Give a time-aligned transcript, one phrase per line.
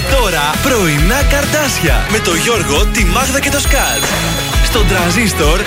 [0.00, 4.47] τώρα πρωινά καρτάσια με το Γιώργο, τη Μάγδα και το Σκάτ.
[4.70, 5.64] Στον τραζίστορ 100,3.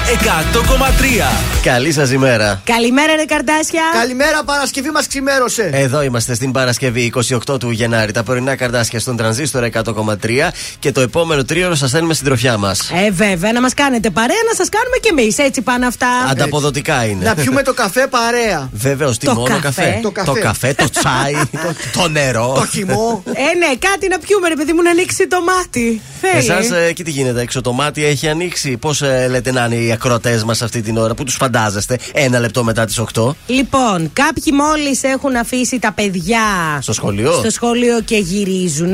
[1.64, 2.62] Καλή σας ημέρα.
[2.64, 3.82] Καλημέρα, ρε Καρτάσια.
[3.94, 5.70] Καλημέρα, Παρασκευή μας ξημέρωσε.
[5.74, 7.14] Εδώ είμαστε στην Παρασκευή
[7.46, 8.12] 28 του Γενάρη.
[8.12, 12.92] Τα πρωινά καρτάσια στον τρανζίστορ 100,3 και το επόμενο τρίωρο σας στέλνουμε στην τροφιά μας.
[13.06, 15.38] Ε, βέβαια, να μας κάνετε παρέα, να σας κάνουμε κι εμείς.
[15.38, 16.08] Έτσι πάνε αυτά.
[16.30, 17.26] Ανταποδοτικά είναι.
[17.26, 18.70] Να πιούμε το καφέ παρέα.
[18.72, 20.00] Βεβαίως, τι Το μόνο καφέ.
[20.02, 20.32] Το καφέ.
[20.32, 21.34] Το καφέ, το τσάι,
[21.98, 22.54] το νερό.
[22.56, 23.24] Το χυμό.
[23.26, 26.02] Ε, ναι, κάτι να πιούμε, ρε παιδί μου, να ανοίξει το μάτι.
[26.22, 26.38] Θέλει.
[26.38, 28.78] Εσάς, εκεί τι γίνεται, έξω το μάτι έχει ανοίξει.
[28.78, 28.91] Πώς
[29.30, 32.86] λέτε να είναι οι ακροτέ μας αυτή την ώρα, που τους φαντάζεστε, ένα λεπτό μετά
[32.86, 33.36] τις 8.
[33.48, 36.40] Λοιπόν, κάποιοι μόλις έχουν αφήσει τα παιδιά
[36.82, 38.94] Στο σχολείο; στο σχολείο και γυρίζουν.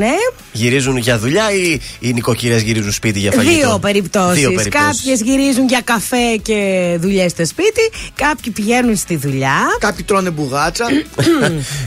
[0.52, 4.38] Γυρίζουν για δουλειά ή οι νοικοκυρές γυρίζουν σπίτι για φαγητό; Δύο περιπτώσεις.
[4.38, 4.86] Δύο περιπτώσεις.
[4.86, 7.90] Κάποιες γυρίζουν για καφέ και δουλειές στο σπίτι.
[8.14, 9.56] Κάποιοι πηγαίνουν στη δουλειά.
[9.78, 10.86] Κάποιοι τρώνε μπουγάτσα.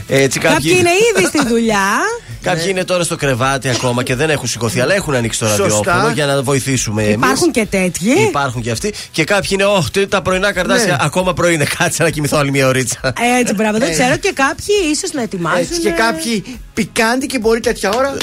[0.06, 1.88] Έτσι, κάποιοι, Κάποιοι είναι ήδη στη δουλειά.
[2.42, 5.62] Κάποιοι είναι τώρα στο κρεβάτι ακόμα και δεν έχουν σηκωθεί, αλλά έχουν ανοίξει το Σωστά.
[5.62, 7.14] ραδιόφωνο για να βοηθήσουμε εμείς.
[7.14, 8.01] Υπάρχουν και τέτοιοι.
[8.10, 8.94] Υπάρχουν και αυτοί.
[9.10, 10.96] Και κάποιοι είναι, Όχι, τι, τα πρωινά καρτάσια Ναι.
[11.00, 11.66] ακόμα πρωί είναι.
[11.78, 13.12] Κάτσε να κοιμηθώ άλλη μια ωρίτσα.
[13.40, 14.16] Έτσι, μπράβο, δεν ξέρω.
[14.16, 15.58] Και κάποιοι ίσως να ετοιμάζουν.
[15.60, 16.44] Έτσι, και κάποιοι
[16.74, 18.16] πικάντι και μπορεί τέτοια ώρα.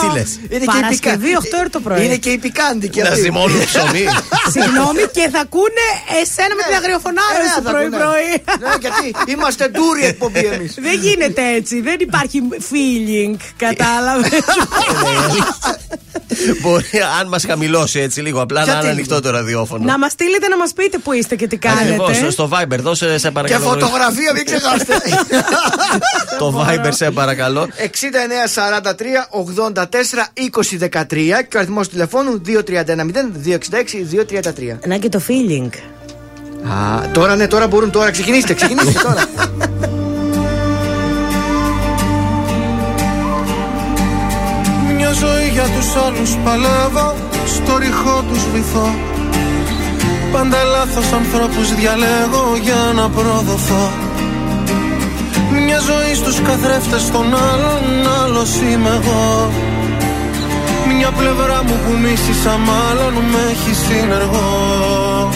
[0.00, 0.38] Τι λες.
[0.48, 2.04] Είναι Παρασκευή, και οι 8 ώρα το πρωί.
[2.04, 3.20] Είναι και οι πικάντι και Να αυτοί.
[3.20, 4.04] ζυμώνουν ψωμί.
[4.54, 5.86] Συγγνώμη και θα ακούνε
[6.20, 7.88] εσένα με την αγριοφωνάρα Ε, σου θα ακούνε.
[7.88, 8.30] πρωί-πρωί.
[8.60, 10.74] Ναι, γιατί είμαστε ντούρι εκπομπή εμείς.
[10.80, 11.80] Δεν γίνεται έτσι.
[11.80, 13.36] Δεν υπάρχει feeling.
[13.56, 14.30] Κατάλαβες.
[16.60, 16.84] Μπορεί,
[17.20, 19.84] αν μας χαμηλώσει έτσι λίγο, απλά να Γιατί είναι λίγο; ανοιχτό το ραδιόφωνο.
[19.84, 22.30] να μας στείλετε να μας πείτε που είστε και τι Ακριβώς, κάνετε.
[22.30, 23.64] στο Viber, δώσε σε Και παρακαλώ.
[23.64, 24.94] φωτογραφία, μην ξεχάσετε.
[26.38, 27.68] Το Viber, σε παρακαλώ.
[27.78, 27.88] 69
[28.82, 29.78] 43 84
[30.34, 32.54] 20 13 και ο αριθμός τηλεφώνου 2310
[33.46, 33.58] 266
[34.74, 34.78] 233.
[34.86, 35.70] Να και το feeling.
[36.70, 38.10] Α, τώρα ναι, τώρα μπορούν τώρα.
[38.10, 39.24] Ξεκινήστε, ξεκινήστε τώρα.
[44.96, 47.14] Μια ζωή για τους άλλους παλεύω
[47.46, 48.94] Στο ρηχό τους βυθώ
[50.32, 54.07] Πάντα λάθος ανθρώπους διαλέγω για να προδοθώ
[55.70, 57.82] Μια ζωή στους καθρέφτες των άλλων
[58.22, 59.50] Άλλος είμαι εγώ.
[60.96, 65.30] Μια πλευρά μου που μίσησα μάλλον Με έχει συνεργό.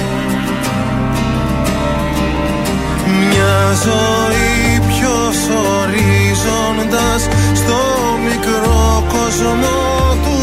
[3.20, 3.56] Μια
[3.86, 5.36] ζωή ποιος
[5.78, 7.20] ορίζοντας
[7.54, 7.80] Στο
[8.24, 9.76] μικρό κόσμο
[10.24, 10.38] του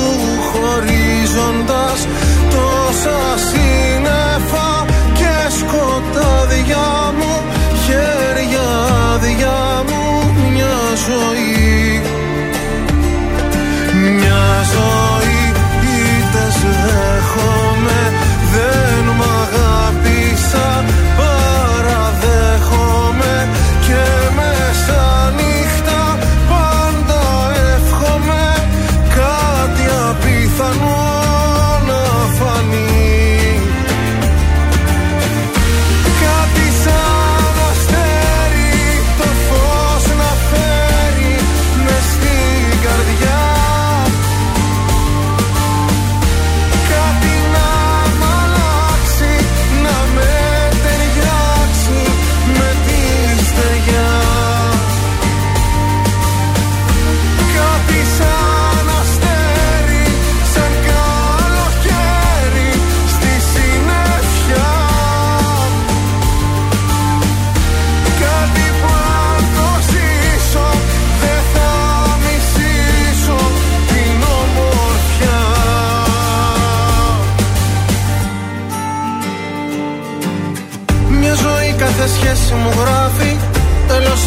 [0.49, 2.07] χωρίζοντας
[2.49, 6.98] Τόσα σύννεφα και σκοτάδια
[11.09, 12.01] ζωή.
[14.15, 15.41] Μια ζωή
[15.83, 16.45] είτε
[16.83, 18.01] δέχομαι
[18.53, 20.83] Δεν μ' αγάπησα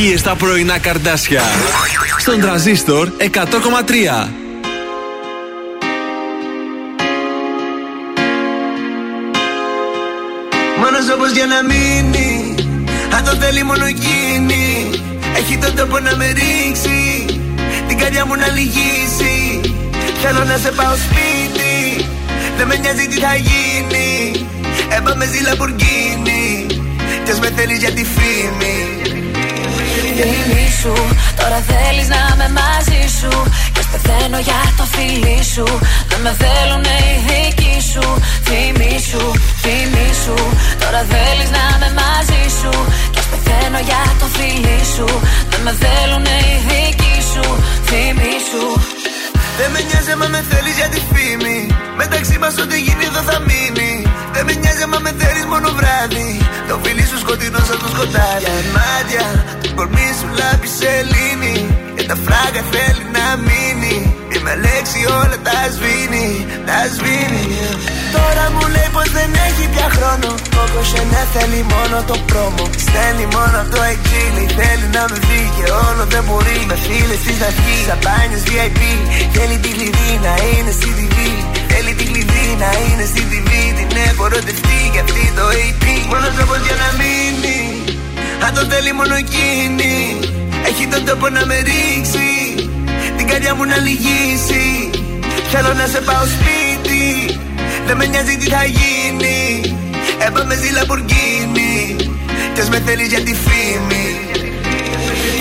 [0.00, 1.42] επιτυχίε στα πρωινά καρδάσια.
[2.18, 3.24] Στον τραζίστορ 100,3.
[10.78, 12.54] Μόνος όπως για να μείνει
[13.16, 14.90] Αν το θέλει μόνο εκείνη
[15.36, 17.24] Έχει τον τόπο να με ρίξει
[17.88, 19.60] Την καρδιά μου να λυγίσει
[20.22, 22.06] Θέλω να σε πάω σπίτι
[22.56, 24.46] Δεν με νοιάζει τι θα γίνει
[24.96, 26.66] Έπαμε ζει Λαμπουργκίνη
[27.24, 29.09] Κι ας με θέλεις για τη φήμη
[30.20, 30.94] Φήμη σου,
[31.40, 33.32] τώρα θέλεις να είμαι μαζί σου.
[33.74, 35.66] Και πεθαίνω για το φίλι σου.
[36.10, 38.04] Δεν με θέλουν οι δικοί σου.
[38.46, 39.22] Φήμη σου,
[39.62, 40.36] φήμη σου.
[40.82, 42.72] Τώρα θέλεις να είμαι μαζί σου.
[43.14, 45.06] Και πεθαίνω για το φίλι σου.
[45.50, 47.44] Δεν με θέλουν οι δικοί σου.
[47.88, 48.64] Φήμη σου
[49.60, 51.58] δεν με νοιάζει άμα με θέλεις για τη φήμη.
[52.00, 53.92] Μεταξύ μας ό,τι γίνει εδώ θα μείνει.
[54.34, 56.28] Δεν με νοιάζει άμα με θέλεις μόνο βράδυ.
[56.68, 58.40] Το φίλι σου σκοτεινό σαν το σκοτάδι.
[58.44, 59.26] Για μάτια,
[59.62, 61.56] το κορμί σου λάμπει σελήνη.
[62.10, 63.96] Και τα φράγκα θέλει να μείνει.
[64.34, 66.28] Η με λέξη όλα τα σβήνει,
[66.68, 67.44] τα σβήνει.
[68.16, 70.30] Τώρα μου λέει πως δεν έχει πια χρόνο.
[70.54, 72.64] Κόκο ναι θέλει μόνο το πρόμο.
[72.84, 74.44] Στέλνει μόνο το εξήλι.
[74.58, 76.58] Θέλει να με δει και όλο δεν μπορεί.
[76.70, 77.78] Με φίλες της να βγει.
[77.88, 78.80] Σαμπάνιε VIP.
[79.34, 81.16] Θέλει τη κλειδί να είναι στη TV.
[81.70, 83.50] Θέλει τη κλειδί να είναι στη TV.
[83.78, 85.84] Την έχω ρωτευτεί για αυτή το AP.
[86.10, 87.58] Μόνος τρόπος για να μείνει.
[88.44, 89.94] Αν το θέλει μόνο εκείνη.
[90.68, 92.30] Έχει τον τόπο να με ρίξει.
[93.16, 94.90] Την καρδιά μου να λυγίσει.
[95.52, 97.04] Θέλω να σε πάω σπίτι.
[97.86, 99.38] Δεν με νοιάζει τι θα γίνει.
[100.26, 101.96] Έπαμε ζει Λαμπουργκίνη.
[102.54, 104.06] Κι ας με θέλεις για τη φήμη.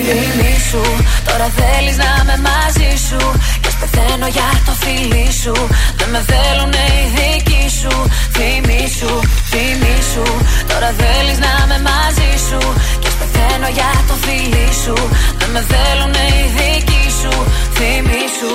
[0.10, 0.82] Φήμη σου,
[1.28, 3.22] τώρα θέλεις να είμαι μαζί σου
[3.62, 5.56] Και πεθαίνω για το φίλι σου.
[6.00, 7.94] Δεν με θέλουν οι δικοί σου.
[8.36, 9.12] Φήμη σου,
[9.52, 10.26] φήμη σου.
[10.70, 12.60] Τώρα θέλεις να είμαι μαζί σου.
[13.04, 14.96] Και πεθαίνω για το φίλι σου.
[15.40, 17.34] Δεν με θέλουν οι δικοί σου.
[17.78, 18.54] Φήμη σου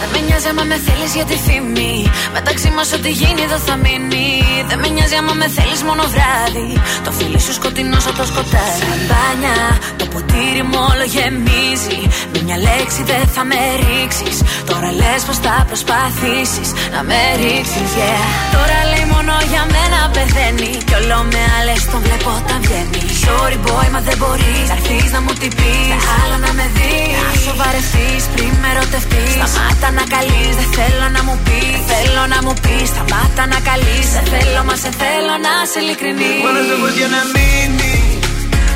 [0.00, 1.94] δεν με νοιάζει άμα με θέλεις για τη φήμη.
[2.36, 4.28] Μεταξύ μας ό,τι γίνει εδώ θα μείνει.
[4.68, 6.70] Δεν με νοιάζει άμα με θέλεις μόνο βράδυ.
[7.04, 8.80] Το φίλι σου σκοτεινός σαν το σκοτάδι.
[8.80, 9.58] Σαμπάνια,
[10.00, 12.00] το ποτήρι μου όλο γεμίζει.
[12.32, 14.36] Με μια λέξη δεν θα με ρίξεις.
[14.70, 18.24] Τώρα λες πως θα προσπαθήσεις να με ρίξεις, yeah.
[18.54, 20.72] Τώρα λέει μόνο για μένα πεθαίνει.
[20.88, 23.02] Κι όλο με άλλες τον βλέπω όταν βγαίνει.
[23.24, 24.78] Sorry boy, μα δεν μπορείς να
[25.14, 25.74] να μου την πει.
[26.20, 27.16] Άλλο να με δεις.
[27.24, 29.24] Να σοβαρευτεί πριν με ρωτευτεί.
[29.36, 31.78] Σταμάτα να καλείς, δεν θέλω να μου πεις.
[31.90, 34.06] Θέλω να μου πεις, σταμάτα να καλείς.
[34.14, 36.40] Σε θέλω, μα σε θέλω να σε ειλικρινής.
[36.46, 37.96] Μόνο λόγο για να μείνει.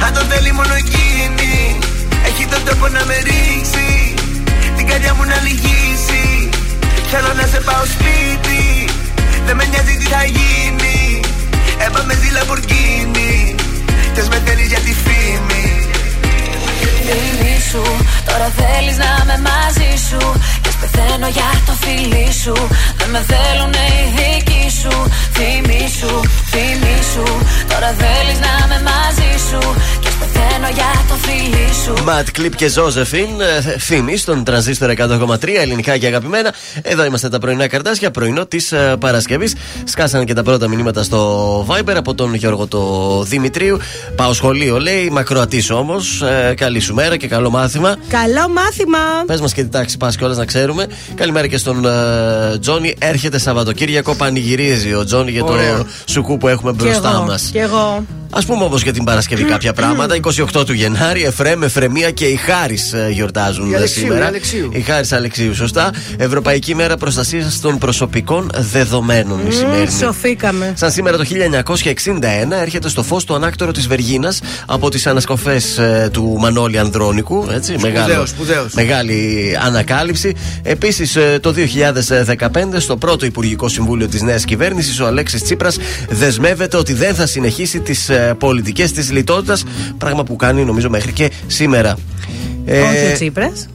[0.04, 1.54] Αν το θέλει μόνο εκείνη.
[2.28, 3.88] Έχει τον τόπο να με ρίξει.
[4.76, 6.22] Την καρδιά μου να λυγίσει.
[7.12, 8.60] Θέλω να σε πάω σπίτι.
[9.50, 11.20] Δεν με νοιάζει τι θα γίνει.
[11.86, 13.54] Έπαμε ζει Λαμπορκίνη.
[14.14, 15.64] Κι με θέλεις για τη φήμη.
[17.06, 17.82] Φήμη σου,
[18.28, 20.40] τώρα θέλεις να είμαι μαζί σου
[20.80, 22.56] Πεθαίνω για το φίλι σου
[22.98, 24.94] Δεν με θέλουν οι δικοί σου
[25.36, 26.12] Φήμη σου,
[26.52, 27.26] φήμη σου
[27.70, 29.60] Τώρα θέλεις να είμαι μαζί σου
[30.02, 33.28] Και πεθαίνω για το φίλι σου Ματ Κλειπ και Ζώζεφιν
[33.78, 38.96] Φήμη στον τρανζίστορ 100,3 Ελληνικά και αγαπημένα Εδώ είμαστε τα πρωινά καρτάσια Πρωινό της uh,
[39.00, 43.78] Παρασκευής Σκάσανε και τα πρώτα μηνύματα στο Viber Από τον Γιώργο το Δημητρίου
[44.16, 49.40] Πάω σχολείο λέει Μακροατή όμως uh, Καλή σου μέρα και καλό μάθημα Καλό μάθημα Πες
[49.40, 50.86] μας και τι τάξη πας κιόλας να ξέρουμε ξέρουμε.
[51.14, 52.94] Καλημέρα και στον uh, Τζόνι.
[52.98, 55.54] Έρχεται Σαββατοκύριακο, πανηγυρίζει ο Τζόνι για το
[56.04, 57.48] σουκού που έχουμε μπροστά μας.
[57.52, 58.04] Και εγώ.
[58.30, 60.09] Α πούμε όμως για την Παρασκευή κάποια πράγματα.
[60.14, 64.26] 28 του Γενάρη, Εφρέμ, Εφρεμία και η Χάρη ε, γιορτάζουν η σήμερα.
[64.26, 64.70] Αλεξίου.
[64.72, 65.92] Η Χάρη Αλεξίου, σωστά.
[66.16, 69.46] Ευρωπαϊκή μέρα προστασίας των προσωπικών δεδομένων.
[69.46, 69.90] Η σημερινή.
[69.90, 70.72] Σοφήκαμε.
[70.76, 71.24] Σαν σήμερα το
[71.64, 77.46] 1961 έρχεται στο φως το ανάκτορο της Βεργίνας από τις ανασκοφές ε, του Μανώλη Ανδρώνικου.
[77.52, 78.72] Έτσι, σπουδαίος, σπουδαίος.
[78.72, 80.34] Μεγάλη ανακάλυψη.
[80.62, 81.54] Επίσης ε, το
[82.30, 87.26] 2015 στο πρώτο Υπουργικό Συμβούλιο της νέας κυβέρνησης ο Αλέξης Τσίπρας δεσμεύεται ότι δεν θα
[87.26, 89.64] συνεχίσει τις πολιτικές της λιτότητας.
[90.00, 91.96] Πράγμα που κάνει νομίζω μέχρι και σήμερα.
[92.70, 93.66] Όχι ο Τσίπρας.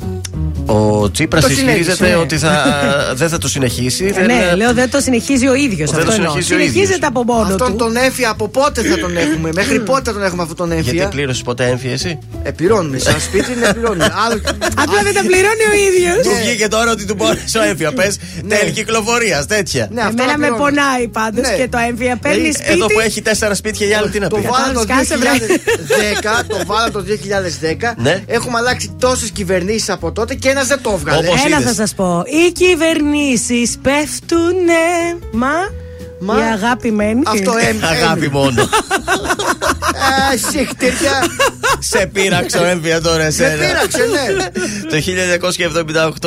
[0.67, 2.15] Ο Τσίπρας ισχυρίζεται ναι.
[2.15, 2.63] ότι θα,
[3.19, 4.13] δεν θα το συνεχίσει.
[4.15, 5.93] Ε, ναι, λέω δεν το συνεχίζει ο ίδιος.
[5.93, 7.75] Αυτό συνεχίζει Συνεχίζεται από μόνο αυτόν του.
[7.75, 9.49] τον έμφυα από πότε θα τον έχουμε.
[9.53, 10.93] Μέχρι πότε θα τον έχουμε αυτόν τον έμφυα.
[10.93, 12.97] Γιατί πλήρωσε ποτέ έμφυα εσύ; Ε, πληρώνουμε.
[12.97, 14.05] Σαν σπίτι είναι πληρώνουμε.
[14.83, 16.27] Απλά δεν τα πληρώνει ο ίδιος.
[16.27, 17.91] Του βγήκε τώρα ότι του πόνεσε ο έμφυα.
[17.93, 18.55] Πες Ναι.
[18.55, 19.87] τέλη κυκλοφορίας, τέτοια.
[19.91, 21.55] Ναι, Εμένα με πονάει πάντως Ναι.
[21.55, 22.71] και το έμφυα παίρνει σπίτι.
[22.71, 24.47] Εδώ που έχει τέσσερα σπίτια για άλλη τι να Το πει.
[24.51, 25.29] βάλα το Σκάσε, βρε.
[25.29, 27.93] 2010, το βάλα το 2010.
[27.97, 28.23] Ναι.
[28.27, 31.27] Έχουμε αλλάξει τόσες κυβερνήσεις από τότε και ένας δεν το έβγαλε.
[31.27, 31.69] Όπως Ένα είδες.
[31.69, 32.23] θα σας πω.
[32.25, 35.17] Οι κυβερνήσεις πέφτουνε.
[35.31, 35.47] Μα.
[36.19, 37.21] Μα- Η αγάπη μένει.
[37.27, 38.31] Αυτό έμ- Αγάπη έμεινε.
[38.31, 38.61] μόνο.
[40.07, 41.25] Α, Συχτήρια.
[41.79, 43.51] Σε πείραξε ο έμφυα τώρα Με εσένα.
[43.65, 44.43] πείραξε, ναι.
[44.89, 44.97] Το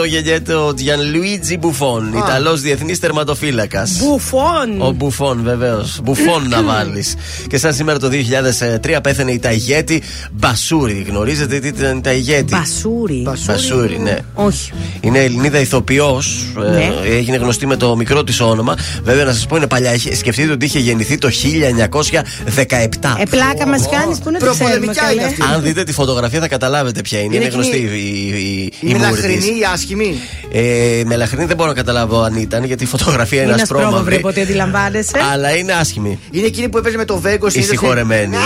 [0.02, 3.90] 1978 γεννιέται ο Τζιανλουίτζι Μπουφόν, Ιταλός διεθνής τερματοφύλακας.
[3.98, 4.80] Μπουφόν.
[4.80, 6.00] Ο Μπουφόν, βεβαίως.
[6.02, 7.14] Μπουφόν να βάλεις.
[7.48, 10.02] και σαν σήμερα το 2003 πέθανε η Ταγέτη
[10.32, 11.06] Μπασούρη.
[11.08, 12.54] Γνωρίζετε τι ήταν η Ταγέτη.
[12.56, 13.26] Μπασούρι.
[13.46, 14.16] Μπασούρη, ναι.
[14.34, 14.72] Όχι.
[15.00, 16.44] Είναι Ελληνίδα ηθοποιός.
[16.70, 16.90] Ναι.
[17.16, 18.76] έγινε γνωστή με το μικρό της όνομα.
[19.02, 19.94] Βέβαια, να σας πω είναι παλιά.
[19.94, 23.16] Είχε- Σκεφτείτε ότι είχε γεννηθεί το 1917.
[23.18, 24.92] Ε, πλάκα μας κάνεις που είναι το ξέρουμε
[25.38, 25.46] Προπολεμικά καλέ.
[25.46, 25.54] είναι αυτή.
[25.54, 27.34] Αν δείτε τη φωτογραφία θα καταλάβετε ποια είναι.
[27.34, 29.46] Είναι, Είναι γνωστή εκείνη η, η, η, Η μούρη μελαχρινή, της.
[29.46, 30.14] η άσχημη;
[30.52, 33.88] Ε, μελαχρινή δεν μπορώ να καταλάβω αν ήταν γιατί η φωτογραφία είναι Είναι ασπρόμαυρη.
[33.94, 35.18] ασπρόμαυρη από ό,τι αντιλαμβάνεσαι.
[35.32, 36.18] Αλλά είναι άσχημη.
[36.30, 37.46] Είναι εκείνη που έπαιζε με το Βέγκο.
[37.52, 38.36] Η συγχωρεμένη.
[38.36, 38.44] Ε, ναι.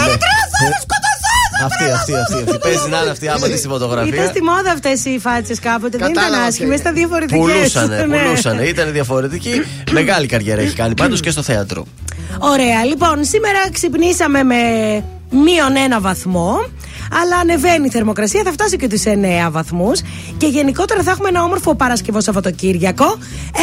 [1.65, 2.59] Αυτή, αυτή, αυτή, αυτή.
[2.59, 4.27] Παίζει να είναι αυτή άμα δεις τη Ήταν φωτογραφία.
[4.27, 5.99] στη μόδα αυτές οι φάτσες κάποτε.
[5.99, 7.41] Δεν Κατάλαβα ήταν άσχημες, ποια ήταν διαφορετικές.
[7.41, 8.63] Πουλούσανε, πουλούσανε.
[8.63, 9.51] Ήταν διαφορετική.
[9.99, 11.87] Μεγάλη καριέρα έχει κάνει πάντως και στο θέατρο.
[12.39, 14.57] Ωραία, λοιπόν, σήμερα ξυπνήσαμε με
[15.33, 16.57] μείον ένα βαθμό.
[17.21, 20.01] Αλλά ανεβαίνει η θερμοκρασία, θα φτάσει και τους 9 βαθμούς.
[20.37, 23.17] Και γενικότερα θα έχουμε ένα όμορφο Παρασκευό Σαββατοκύριακο.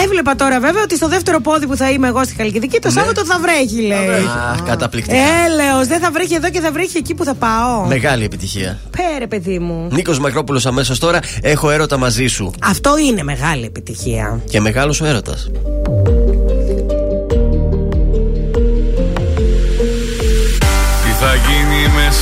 [0.04, 3.26] Έβλεπα τώρα βέβαια ότι στο δεύτερο πόδι που θα είμαι εγώ στη Χαλκιδική το Σάββατο
[3.26, 4.26] θα βρέχει, λέει.
[4.52, 5.18] Αχ, καταπληκτικά.
[5.46, 7.86] Έλεος, δεν θα βρέχει εδώ και θα βρέχει εκεί που θα πάω.
[7.86, 8.80] Μεγάλη επιτυχία.
[8.98, 9.88] Πέρε, παιδί μου.
[9.92, 11.20] Νίκος Μακρόπουλο αμέσως τώρα.
[11.42, 12.54] Έχω έρωτα μαζί σου.
[12.64, 14.42] Αυτό είναι μεγάλη επιτυχία.
[14.50, 15.50] Και μεγάλος ο έρωτας.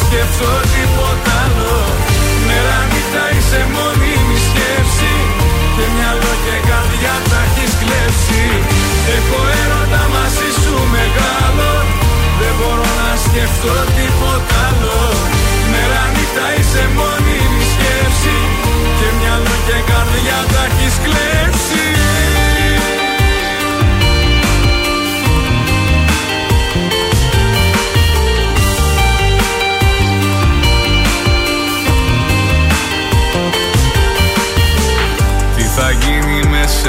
[0.00, 1.76] μπορώ να σκεφτώ τίποτα άλλο.
[2.46, 5.14] Μέρα νύχτα είσαι μόνιμη σκέψη.
[5.76, 8.42] Και μυαλό και καρδιά τα έχεις κλέψει.
[9.16, 11.70] Έχω έρωτα μαζί σου μεγάλο.
[12.40, 15.00] Δεν μπορώ να σκεφτώ τίποτα άλλο.
[15.72, 18.36] Μέρα νύχτα είσαι μόνιμη σκέψη.
[18.98, 22.39] Και μυαλό και καρδιά τα έχεις κλέψει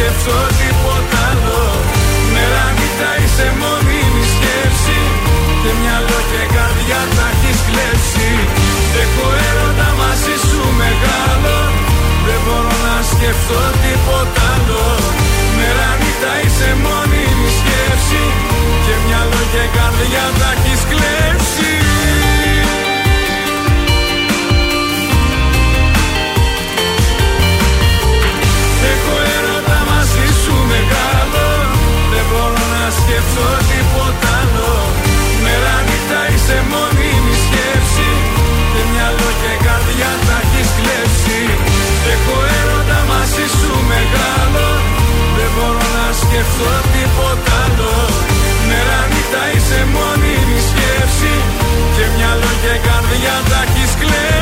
[0.00, 1.62] μπορώ να σκεφτώ τίποτα άλλο
[2.34, 5.00] Μέρα νύχτα είσαι μόνιμη σκέψη.
[5.62, 8.30] Και μυαλό και καρδιά τα έχεις κλέψει.
[9.02, 11.56] Έχω έρωτα μαζί σου μεγάλο.
[12.26, 14.84] Δεν μπορώ να σκεφτώ τίποτα άλλο
[15.56, 18.22] Μέρα νύχτα είσαι μόνιμη σκέψη.
[18.84, 21.69] Και μυαλό και καρδιά τα έχεις κλέψει
[33.20, 34.72] να σκεφτώ τίποτα άλλο.
[35.44, 38.10] Μέρα νύχτα είσαι μόνιμη σκέψη.
[38.72, 41.40] Και μυαλό και καρδιά τα έχεις κλέψει.
[42.12, 44.66] Έχω έρωτα μαζί σου μεγάλο.
[45.36, 47.94] Δεν μπορώ να σκεφτώ τίποτα άλλο.
[48.68, 51.34] Μέρα νύχτα είσαι μόνιμη σκέψη.
[51.94, 54.39] Και μυαλό και καρδιά τα έχεις κλέψει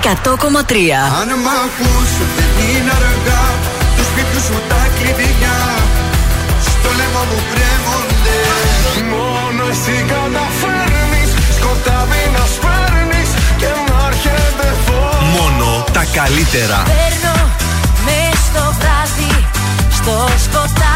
[1.21, 3.45] Αν μ' ακούς δεν είναι αργά.
[3.97, 5.59] Του σπίτιου σου τα κλειδιά.
[6.67, 8.39] Στο λαιμό μου κρέμονται.
[9.13, 11.31] Μόνο εσύ καταφέρνεις.
[11.57, 13.31] Σκοτάδι να σπέρνεις.
[13.61, 15.21] Και να έρχεται φως.
[15.37, 16.79] Μόνο τα καλύτερα.
[16.91, 17.37] Παίρνω
[18.07, 19.35] μες στο βράδυ,
[19.99, 20.96] στο σκοτάδι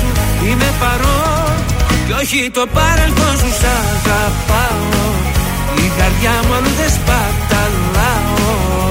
[0.47, 1.55] Είμαι παρόν
[2.07, 5.09] και όχι το παρελθόν σου Σ' αγαπάω.
[5.85, 8.90] Η καρδιά μου αλλού δεν σπαταλάω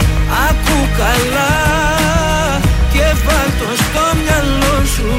[0.51, 1.53] Ακού καλά
[2.93, 5.11] Και βάλ το στο μυαλό σου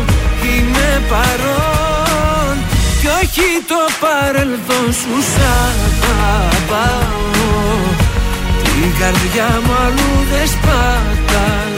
[0.48, 2.54] Είμαι παρόν
[3.00, 5.42] Κι όχι το παρελθόν σου Σ'
[6.34, 7.20] αγαπάω.
[8.62, 11.72] Την καρδιά μου αλλού δεν σπαταλάω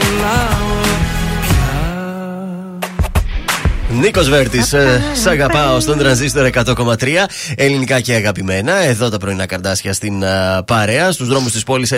[3.99, 4.73] Νίκος Βέρτης,
[5.13, 8.83] σ' αγαπάω στον τρανζίστορ 100,3 ελληνικά και αγαπημένα.
[8.83, 11.11] Εδώ τα πρωινά καρδάσια στην ε, παρέα.
[11.11, 11.91] Στους δρόμους της πόλης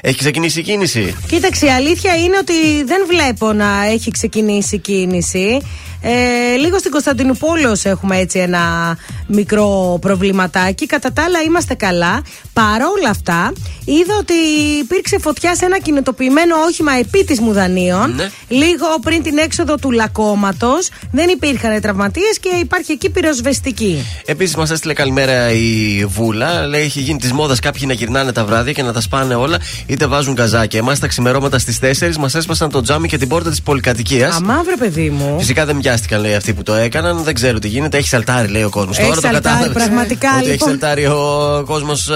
[0.00, 1.16] έχει ξεκινήσει η κίνηση.
[1.28, 5.60] Κοίταξε, η αλήθεια είναι ότι δεν βλέπω να έχει ξεκινήσει η κίνηση.
[6.02, 10.86] Ε, λίγο στην Κωνσταντινούπολη έχουμε έτσι ένα μικρό προβληματάκι.
[10.86, 12.22] Κατά τα άλλα είμαστε καλά.
[12.52, 13.52] Παρόλα αυτά,
[13.84, 14.34] είδα ότι
[14.80, 18.14] υπήρξε φωτιά σε ένα κινητοποιημένο όχημα επί της Μουδανίων.
[18.14, 18.30] Ναι.
[18.48, 20.88] Λίγο πριν την έξοδο του λακώματος.
[21.10, 24.06] Δεν υπήρχαν τραυματίες και υπάρχει εκεί πυροσβεστική.
[24.24, 26.66] Επίσης, μας έστειλε καλημέρα η Βούλα.
[26.66, 29.58] Λέει: Έχει γίνει της μόδας κάποιοι να γυρνάνε τα βράδια και να τα σπάνε όλα,
[29.86, 30.78] είτε βάζουν καζάκια.
[30.78, 34.36] Εμάς τα ξημερώματα στις 4 μας έσπασαν το τζάμι και την πόρτα της πολυκατοικίας.
[34.36, 35.38] Αμαύρε, παιδί μου.
[35.38, 37.22] Φυσικά δεν μοιάστηκαν, λέει αυτοί που το έκαναν.
[37.22, 37.96] Δεν ξέρω τι γίνεται.
[37.96, 38.98] Έχει σαλτάρι, λέει ο κόσμος.
[38.98, 39.82] Έχει Τώρα το σαλτάρι, κατάλαβες.
[39.82, 40.68] πραγματικά, Ότι έχει λοιπόν.
[40.68, 42.10] σαλτάρι ο κόσμος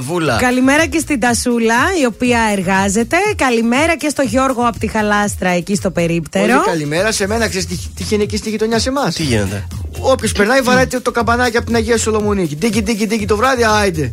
[0.00, 0.36] Βούλα.
[0.36, 3.16] Καλημέρα και στην Τασούλα, η οποία εργάζεται.
[3.36, 6.46] Καλημέρα και στο Γιώργο από τη Χαλάστρα, εκεί στο περίπτερο.
[6.46, 9.14] Πολύ καλημέρα σε μένα, ξέρεις τι, τι γίνεται εκεί στη γειτονιά σε εμάς.
[9.14, 9.66] Τι γίνεται;
[10.00, 12.56] Όποιος περνάει, βαράει το, το καμπανάκι από την Αγία Σολομονίκη.
[12.56, 14.12] Τίκι, τίκι, τίκι το βράδυ, άιντε.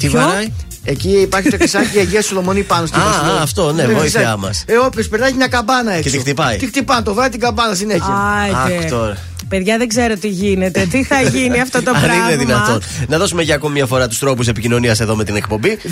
[0.00, 0.52] Τι βαράει;
[0.88, 3.32] Εκεί υπάρχει το χρυσάκι Αγίας Σολομονή πάνω στην Α, Βασιλεία.
[3.32, 4.40] α, αυτό, ναι, Το βοήθειά χρυσάκι.
[4.40, 4.64] μας.
[4.66, 6.10] Ε, όποιος περνάει έχει μια καμπάνα έξω.
[6.10, 6.56] τη χτυπάει.
[6.56, 8.14] Τι χτυπάνε το βράδυ την καμπάνα συνέχεια.
[8.42, 8.76] Άιντε.
[8.84, 9.16] Αχ, τώρα.
[9.48, 10.86] Παιδιά, δεν ξέρω τι γίνεται.
[10.90, 12.80] Τι θα γίνει αυτό το Αν πράγμα; είναι δυνατόν.
[13.08, 15.78] Να δώσουμε για ακόμη μια φορά τους τρόπους επικοινωνίας εδώ με την εκπομπή.
[15.84, 15.88] 231-0266-233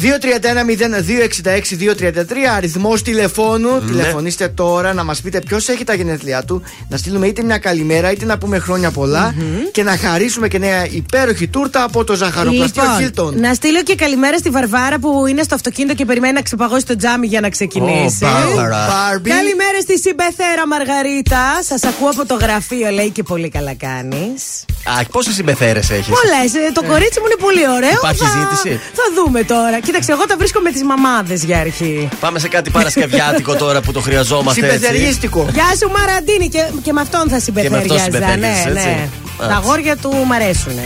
[2.56, 3.74] αριθμός τηλεφώνου.
[3.74, 3.80] Ναι.
[3.80, 6.62] Τηλεφωνήστε τώρα να μας πείτε ποιος έχει τα γενέθλιά του.
[6.88, 9.34] Να στείλουμε είτε μια καλημέρα είτε να πούμε χρόνια πολλά.
[9.72, 13.26] Και να χαρίσουμε και νέα υπέροχη τούρτα από το ζαχαροπλαστείο Χίλτον.
[13.26, 16.86] Λοιπόν, να στείλω και καλημέρα στη Βαρβάρα που είναι στο αυτοκίνητο και περιμένει να ξεπαγώσει
[16.86, 18.24] το τζάμι για να ξεκινήσει.
[18.24, 18.86] Ω, Μπάρμπαρα.
[18.90, 19.30] Μπάρμπι.
[19.30, 21.62] Καλημέρα στη συμπεθέρα Μαργαρίτα.
[21.62, 24.42] Σας ακούω από το γραφείο, λέει και πολύ Πολύ καλά κάνεις.
[24.84, 26.72] Α, πόσες συμπεθέρες έχεις; Πολλές.
[26.78, 27.98] Το κορίτσι μου είναι πολύ ωραίο.
[28.02, 28.32] Υπάρχει θα...
[28.38, 29.80] ζήτηση; Θα δούμε τώρα.
[29.86, 32.08] Κοίταξε, εγώ τα βρίσκω με τις μαμάδες για αρχή.
[32.20, 34.78] Πάμε σε κάτι παρασκευιάτικο τώρα που το χρειαζόμαστε έτσι.
[34.78, 35.46] Συμπεθερίστικο.
[35.52, 37.98] Γεια σου Μαραντίνη και, και με αυτόν θα συμπεθέριαζα.
[38.04, 38.86] συμπεθέριζες, Ναι, έτσι.
[38.88, 39.08] ναι.
[39.44, 39.48] Α.
[39.48, 40.76] Τα αγόρια του μ' αρέσουν.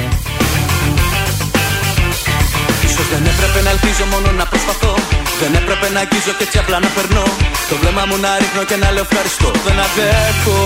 [2.87, 4.95] Ίσως δεν έπρεπε να ελπίζω μόνο να προσπαθώ
[5.41, 7.25] Δεν έπρεπε να αγγίζω και έτσι απλά να περνώ
[7.71, 10.57] Το βλέμμα μου να ρίχνω και να λέω ευχαριστώ Δεν αντέχω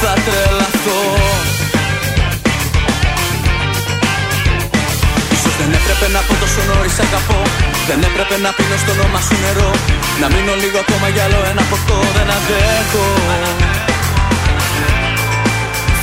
[0.00, 1.00] Θα τρελαθώ.
[5.34, 7.40] Ίσως δεν έπρεπε να πω τόσο νωρίς αγαπώ.
[7.88, 9.70] Δεν έπρεπε να πίνω στο όνομα σου νερό.
[10.20, 13.06] Να μείνω λίγο ακόμα για άλλο ένα ποτό Δεν αντέχω.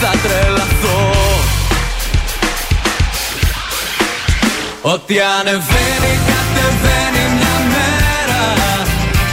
[0.01, 0.99] Θα τρελαθώ.
[4.93, 8.41] Ό,τι ανεβαίνει κατεβαίνει μια μέρα.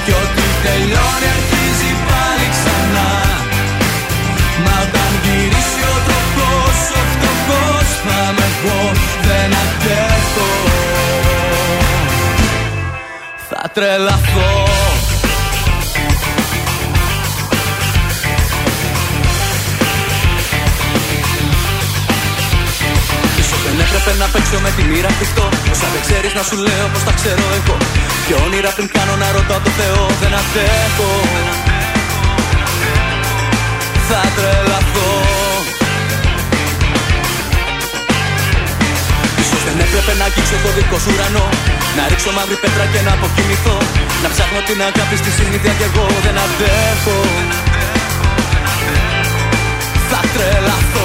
[0.05, 1.40] Κι ό,τι τελειώνει
[9.31, 10.51] δεν αντέχω
[13.49, 14.53] Θα τρελαθώ.
[23.39, 26.87] Ίσως δεν έπρεπε να παίξω με τη μοίρα κρυφτό Όσα δεν ξέρεις να σου λέω
[26.93, 27.77] πως τα ξέρω εγώ.
[28.27, 31.11] Και όνειρα πριν κάνω να ρωτάω το Θεό Δεν αντέχω.
[34.09, 34.80] Θα τρελαθώ
[39.91, 41.47] έπρεπε να αγγίξω το δικό σου ουρανό.
[41.97, 43.77] Να ρίξω μαύρη πέτρα και να αποκοιμηθώ.
[44.23, 47.19] Να ψάχνω την αγάπη στη συνήθεια κι εγώ δεν αντέχω.
[50.11, 51.00] Θα τρελαθώ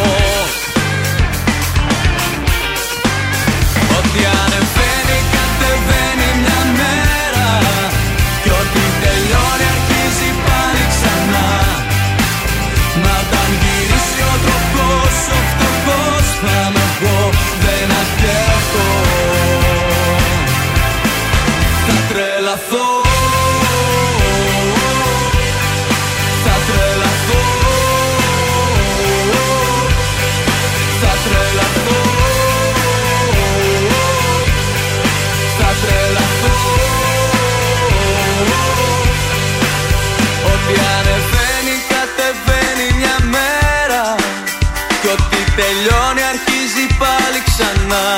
[45.59, 48.09] τελειώνει αρχίζει πάλι ξανά.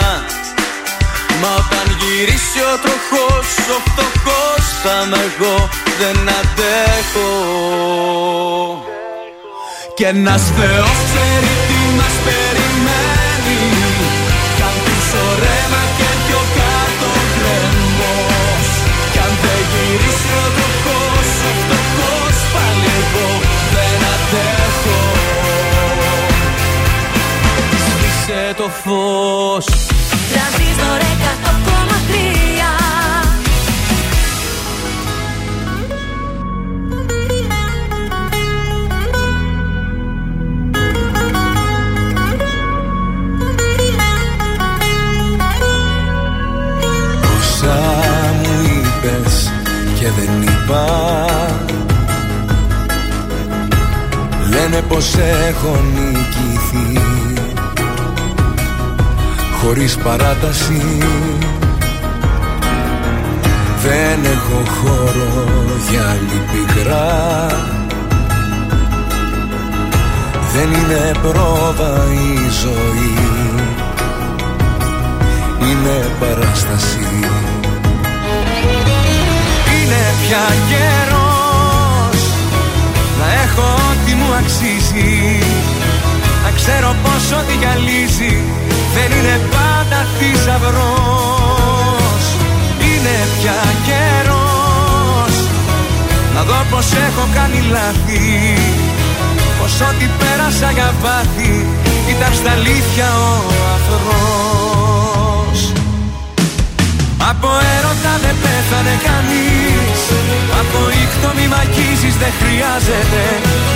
[1.42, 5.56] Μα όταν γυρίσει ο τροχός ο φτωχός θα είμαι εγώ
[6.00, 7.32] δεν αντέχω.
[9.96, 13.17] Και ένας Θεός ξέρει τι μας περιμένει
[28.88, 29.66] φως
[30.32, 32.18] Τρανζίστορ 100,3
[47.40, 47.78] Όσα
[48.42, 49.52] μου είπες
[50.00, 50.86] και δεν είπα
[54.50, 55.16] Λένε πως
[55.50, 56.37] έχω νικηθεί
[59.68, 60.82] Χωρίς παράταση.
[63.84, 65.54] Δεν έχω χώρο
[65.90, 67.48] για άλλη πικρά.
[70.54, 73.16] Δεν είναι πρόβα η ζωή.
[75.62, 77.08] Είναι παράσταση.
[79.74, 82.22] Είναι πια καιρός
[83.20, 85.40] Να έχω ό,τι μου αξίζει.
[86.44, 88.66] Να ξέρω πως ό,τι γυαλίζει
[88.98, 91.56] Δεν είναι πάντα θησαυρός
[92.90, 95.34] Είναι πια καιρός.
[96.34, 98.26] Να δω πως έχω κάνει λάθη
[99.60, 101.66] Πως ό,τι πέρασα για βάθη
[102.14, 103.30] Ήταν στα αλήθεια ο
[103.76, 104.28] αφρός
[107.32, 110.00] από έρωτα δεν πέθανε κανείς
[110.62, 113.24] Από ήχτο μη μ' αγγίζεις δεν χρειάζεται.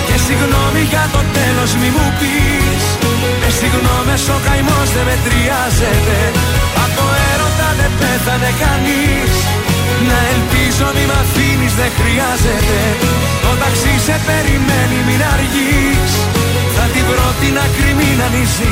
[0.07, 2.71] Και συγγνώμη για το τέλος μη μου πεις.
[2.71, 2.80] Με
[3.61, 6.17] συγγνώμες ο καημός δεν μετριάζεται.
[6.85, 9.33] Από έρωτα δεν πέθανε κανείς.
[10.09, 12.79] Να ελπίζω μη μ' αφήνεις δεν χρειάζεται.
[13.43, 16.11] Το ταξί σε περιμένει μην αργείς.
[16.75, 18.69] Θα την βρω την άκρη μην ανησυχείς.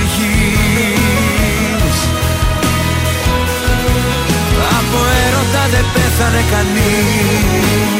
[4.78, 8.00] Από έρωτα δεν πέθανε κανείς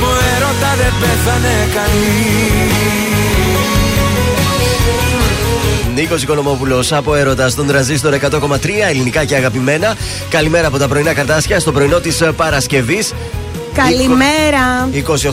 [0.00, 3.00] Από έρωτα δεν πέθανε κανείς
[5.94, 8.58] Νίκος Οικονομόπουλος από έρωτας στον τραζίστορ 100,3
[8.88, 9.96] ελληνικά και αγαπημένα.
[10.28, 13.12] Καλημέρα από τα πρωινά καρτάσια στο πρωινό της Παρασκευής.
[13.74, 14.88] Καλημέρα.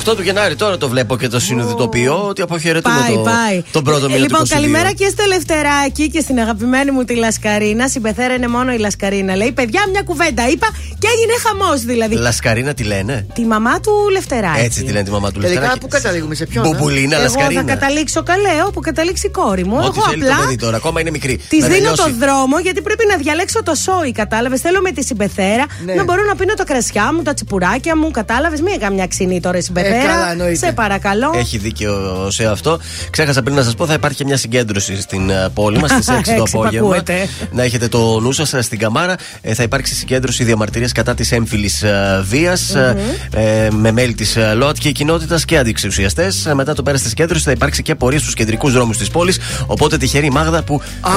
[0.10, 3.64] 28 του Γενάρη, τώρα το βλέπω και το συνειδητοποιώ ότι αποχαιρετούμε Πάει, το, πάει.
[3.72, 4.50] τον πρώτο Ε, μήνα Λοιπόν, του 22.
[4.50, 7.88] καλημέρα και στο Λευτεράκι και στην αγαπημένη μου τη Λασκαρίνα.
[7.88, 9.36] Συμπεθέρανε μόνο η Λασκαρίνα.
[9.36, 10.68] Λέει, παιδιά, μια κουβέντα είπα
[11.00, 12.16] και έγινε χαμός δηλαδή.
[12.16, 14.60] Λασκαρίνα τι λένε; Τη μαμά του Λευτεράκι.
[14.62, 15.80] Έτσι τη λένε τη μαμά του Τελικά Λευτεράκη.
[15.80, 16.66] πού καταλήγουμε, σε ποιον.
[16.66, 17.62] ε; Μπουμπουλίνα, Εγώ Λασκαρίνα.
[17.62, 19.76] θα καταλήξω καλέ, όπου καταλήξει η κόρη μου.
[19.78, 21.38] Ό,τι Εγώ θέλει το απλά παιδί τώρα, ακόμα είναι μικρή.
[21.50, 22.20] Της Να δίνω το τελειώσει.
[22.20, 24.62] δρόμο γιατί πρέπει να διαλέξω το σόι, κατάλαβες.
[24.62, 25.94] Θέλω με τη συμπεθέρα Ναι.
[25.94, 28.62] να μπορώ να πίνω τα κρασιά μου, τα τσιπουράκια μου, κατάλαβες.
[28.62, 29.96] Μία καμιά ξινή τώρα η συμπεθέρα.
[29.96, 30.56] Ε, καλά, εννοείται.
[30.66, 31.32] Σε παρακαλώ.
[31.36, 32.80] Έχει δίκιο σε αυτό.
[33.10, 36.08] Ξέχασα πριν να σας πω, θα υπάρχει και μια συγκέντρωση στην ε, πόλη μας στις
[36.10, 36.68] 6 το Έξι απόγευμα.
[36.78, 37.28] υπακούεται.
[37.52, 39.16] Να έχετε το νου σας στην Καμάρα.
[39.42, 41.84] Ε, θα υπάρξει συγκέντρωση διαμαρτυρίας κατά της έμφυλης
[42.24, 46.32] βίας ε, με μέλη της ΛΟΑΤ και κοινότητας και αντιξουσιαστέ.
[46.54, 49.40] μετά το πέρας της συγκέντρωσης θα υπάρξει και πορεία στους κεντρικούς δρόμους της πόλης.
[49.68, 51.10] Οπότε τυχερή η Μάγδα που ε,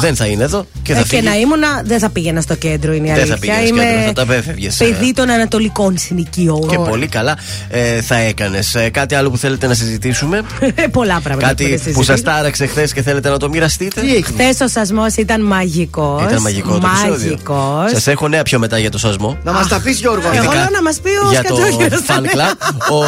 [0.00, 1.22] δεν θα είναι εδώ και θα Ε, και φύγει.
[1.28, 3.36] να ήμουνα, δεν θα πήγαινα στο κέντρο, είναι η Δεν θα αλήθεια.
[3.54, 4.84] πήγαινες Είμαι κέντρο, θα τα έφευγες, ε.
[4.84, 6.51] Παιδί των Ανατολικών συνοικιών.
[6.58, 7.38] Και πολύ καλά
[7.68, 8.76] ε, θα έκανες.
[8.90, 10.42] κάτι άλλο που θέλετε να συζητήσουμε;
[10.92, 11.48] Πολλά πράγματα.
[11.48, 14.26] Κάτι που σας τάραξε χθες και θέλετε να το μοιραστείτε; Τι έγινε.
[14.42, 16.22] Χθες ο σασμός ήταν μαγικός.
[16.22, 17.30] Ήταν μαγικός το επεισόδιο.
[17.30, 17.90] Μαγικός.
[17.90, 19.38] Σας έχω νέα πιο μετά για το σασμό.
[19.44, 20.26] Να μας τα πεις, Γιώργο.
[20.26, 22.00] Εγώ Ειδικά λέω να μας πει ο για το Σκατζόγερος.
[22.06, 22.56] fan club.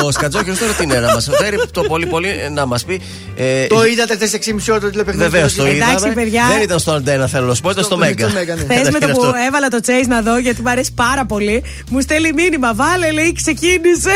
[0.04, 3.00] Ο Σκατζόκιο τώρα τι είναι, να μας φέρει το πολύ πολύ να μας πει.
[3.37, 5.28] ε, Το είδατε χθες 6,5 ώρα το τηλεπαιχνίδι.
[5.28, 6.14] Βεβαίως το Εντάξει, είδαμε.
[6.14, 6.42] παιδιά.
[6.52, 8.28] Δεν ήταν στο Αντένα, θέλω να σου πω, ήταν στο Μέγκα.
[8.28, 8.61] στο Μέγκα, ναι.
[8.62, 9.33] Χθε με το Είναι που αυτό.
[9.46, 12.74] έβαλα το chase να δω γιατί μου αρέσει πάρα πολύ, μου στέλνει μήνυμα.
[12.74, 14.12] Βάλε, λέει, ξεκίνησε.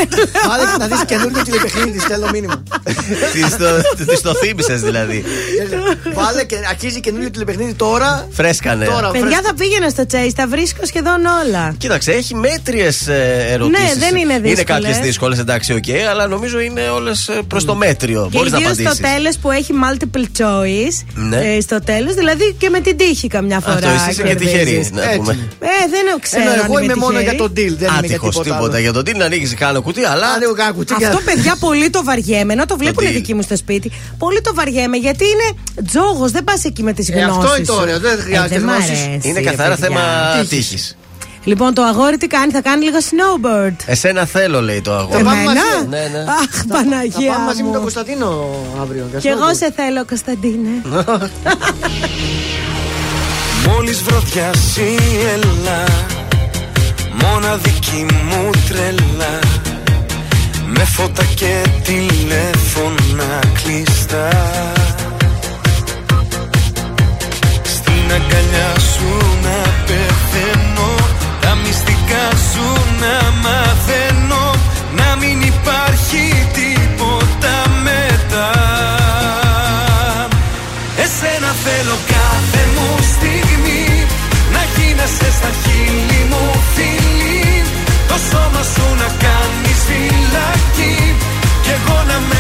[0.49, 2.63] Βάλε και να δεις καινούργιο τηλεπαιχνίδι, στέλνω μήνυμα.
[3.33, 5.25] Της το- Της το θύμισες δηλαδή.
[6.15, 8.29] Βάλε και αρχίζει καινούργιο τηλεπαιχνίδι τώρα.
[8.31, 8.85] Φρέσκανε.
[8.85, 11.75] Τώρα, Παιδιά θα πήγαινα στο chase, τα βρίσκω σχεδόν όλα.
[11.79, 13.09] Κοίταξε, έχει μέτριες
[13.51, 13.95] ερωτήσεις.
[13.95, 14.65] Ναι, δεν είναι Είναι δύσκολες.
[14.65, 18.29] κάποιες δύσκολες, εντάξει, οκ, αλλά νομίζω είναι όλες προς το μέτριο.
[18.31, 19.15] Και Μπορείς να ιδίως στο απαντήσεις.
[19.15, 21.05] τέλος που έχει multiple choice.
[21.15, 21.37] Ναι.
[21.57, 23.75] ε, στο τέλος, δηλαδή και με την τύχη καμιά φορά.
[23.77, 24.53] Αυτό εσύ είσαι και κερδίζεις.
[24.53, 25.17] τυχερή, να Έτσι.
[25.19, 25.33] πούμε.
[25.61, 26.43] Ε, δεν ξέρω.
[26.43, 27.29] Ενώ αν εγώ είμαι μόνο τυχερή.
[27.37, 28.79] για το deal, δεν είμαι για Άτυχος τίποτα.
[29.09, 29.09] Τίποτα άλλο.
[29.09, 30.27] για τον τι να ανοίξει κάνα κουτί, αλλά.
[30.29, 32.55] Ανοίγω κάνα κουτί και- Αυτό, παιδιά, πολύ το βαριέμαι.
[32.55, 33.13] Να το βλέπουν deal.
[33.13, 33.91] δικοί μου στο σπίτι.
[34.19, 36.31] Πολύ το βαριέμαι γιατί είναι τζόγος.
[36.31, 37.37] Δεν πας εκεί με τις Ε, γνώσεις.
[37.45, 38.99] αυτό είναι το ωραίο, δεν χρειάζεται γνώσεις.
[39.23, 40.01] Είναι καθαρά θέμα
[40.49, 40.69] τύχης.
[40.71, 40.93] τύχη.
[41.45, 43.75] Λοιπόν, το αγόρι τι κάνει, θα κάνει λίγο snowboard.
[43.87, 45.13] Εσένα θέλω, λέει το αγόρι.
[45.13, 45.87] Θα πάμε Εμένα; μαζί.
[45.89, 46.19] Ναι, ναι.
[46.19, 47.33] Αχ, Θα Παναγία.
[47.33, 47.73] πάμε μαζί με μου.
[47.73, 49.07] τον Κωνσταντίνο αύριο.
[49.11, 49.57] για Κι εγώ snowboard.
[49.57, 50.71] σε θέλω, Κωνσταντίνε.
[53.69, 54.97] Μόλις βρωδιάσει
[55.35, 55.85] έλα
[57.23, 59.39] Μοναδική μου τρέλα.
[60.67, 64.29] Με φώτα και τηλέφωνα κλειστά.
[67.63, 70.95] Στην αγκαλιά σου να πεθαίνω.
[71.41, 74.55] Τα μυστικά σου να μαθαίνω.
[74.97, 76.78] Να μην υπάρχει τίποτα
[88.31, 90.97] σώμα σου να κάνεις φυλακή.
[91.65, 92.38] Κι εγώ να μένω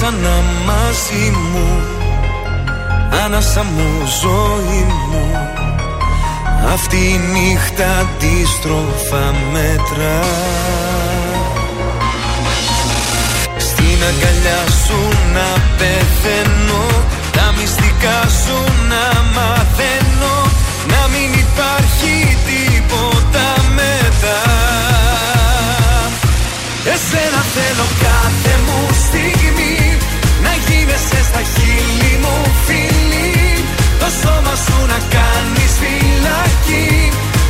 [0.00, 1.68] ξανά μαζί μου.
[3.24, 3.88] Άνασα μου
[4.22, 5.26] ζωή μου.
[6.72, 10.14] Αυτή η νύχτα αντίστροφα μέτρα.
[13.56, 15.00] Στην αγκαλιά σου
[15.34, 16.86] να πεθαίνω
[17.32, 18.58] Τα μυστικά σου
[18.90, 20.36] να μαθαίνω
[20.92, 23.46] Να μην υπάρχει τίποτα
[23.78, 24.40] μετά.
[26.94, 29.77] Εσένα θέλω κάθε μου στιγμή
[30.48, 33.64] Να γίνεσαι στα χείλη μου φίλη.
[34.00, 36.88] Το σώμα σου να κάνεις φυλακή.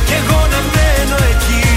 [0.07, 1.67] Κι εγώ να μένω εκεί.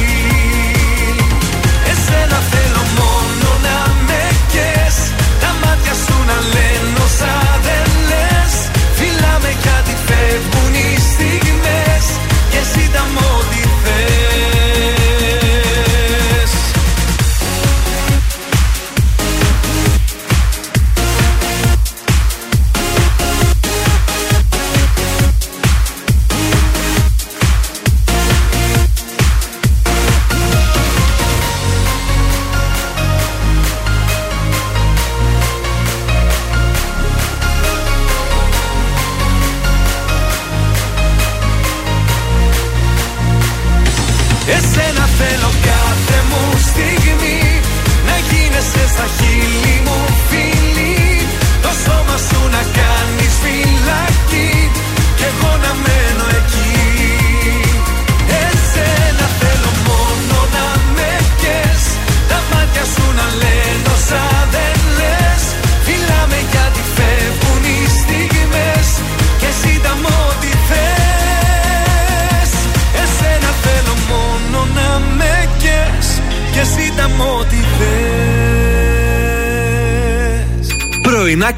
[1.93, 4.97] Εσένα θέλω μόνο να με κες.
[5.43, 6.62] Τα μάτια σου να λένε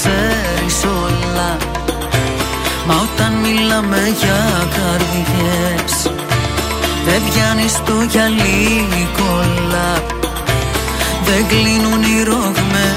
[0.00, 1.56] Ξέρεις όλα.
[2.86, 4.40] Μα όταν μιλάμε για
[4.76, 5.94] καρδιές
[7.06, 9.90] Δεν πιάνεις το γυαλί κόλλα
[11.24, 12.89] Δεν κλείνουν οι ρογμές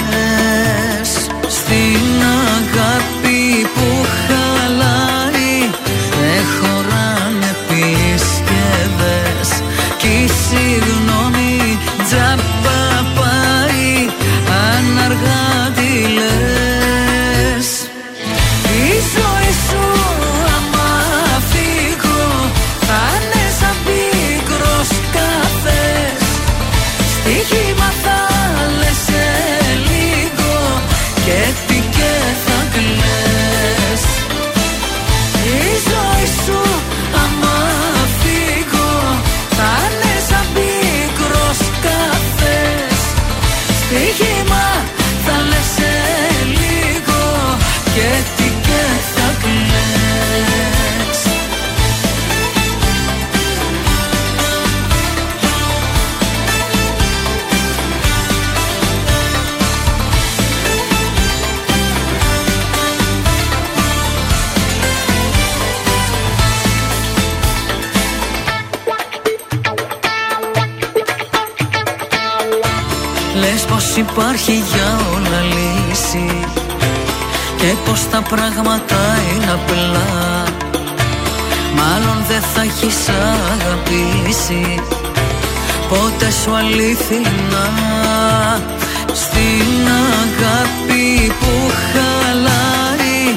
[78.29, 79.01] πράγματα
[79.33, 80.43] είναι απλά.
[81.75, 83.09] Μάλλον δεν θα έχεις
[83.53, 84.81] αγαπήσει
[85.89, 87.67] Πότε σου αλήθινα
[89.13, 89.87] Στην
[90.21, 93.35] αγάπη που χαλάει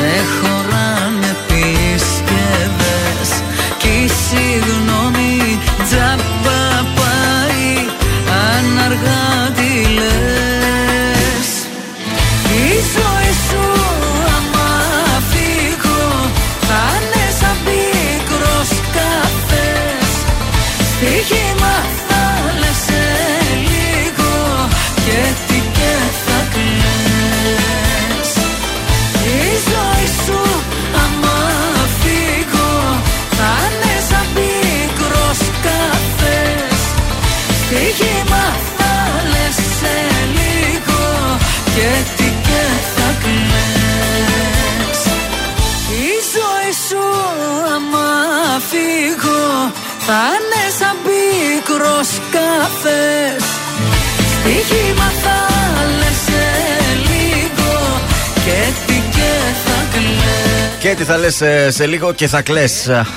[0.00, 3.30] Δεν χωράνε πίσκευες
[3.78, 4.08] Κι η
[50.10, 53.44] θα είναι σαν πίκρος καφές.
[54.32, 55.37] Στοίχημα θα
[60.88, 61.42] κλαις Και τι θα λες
[61.74, 62.64] σε λίγο και θα κλε.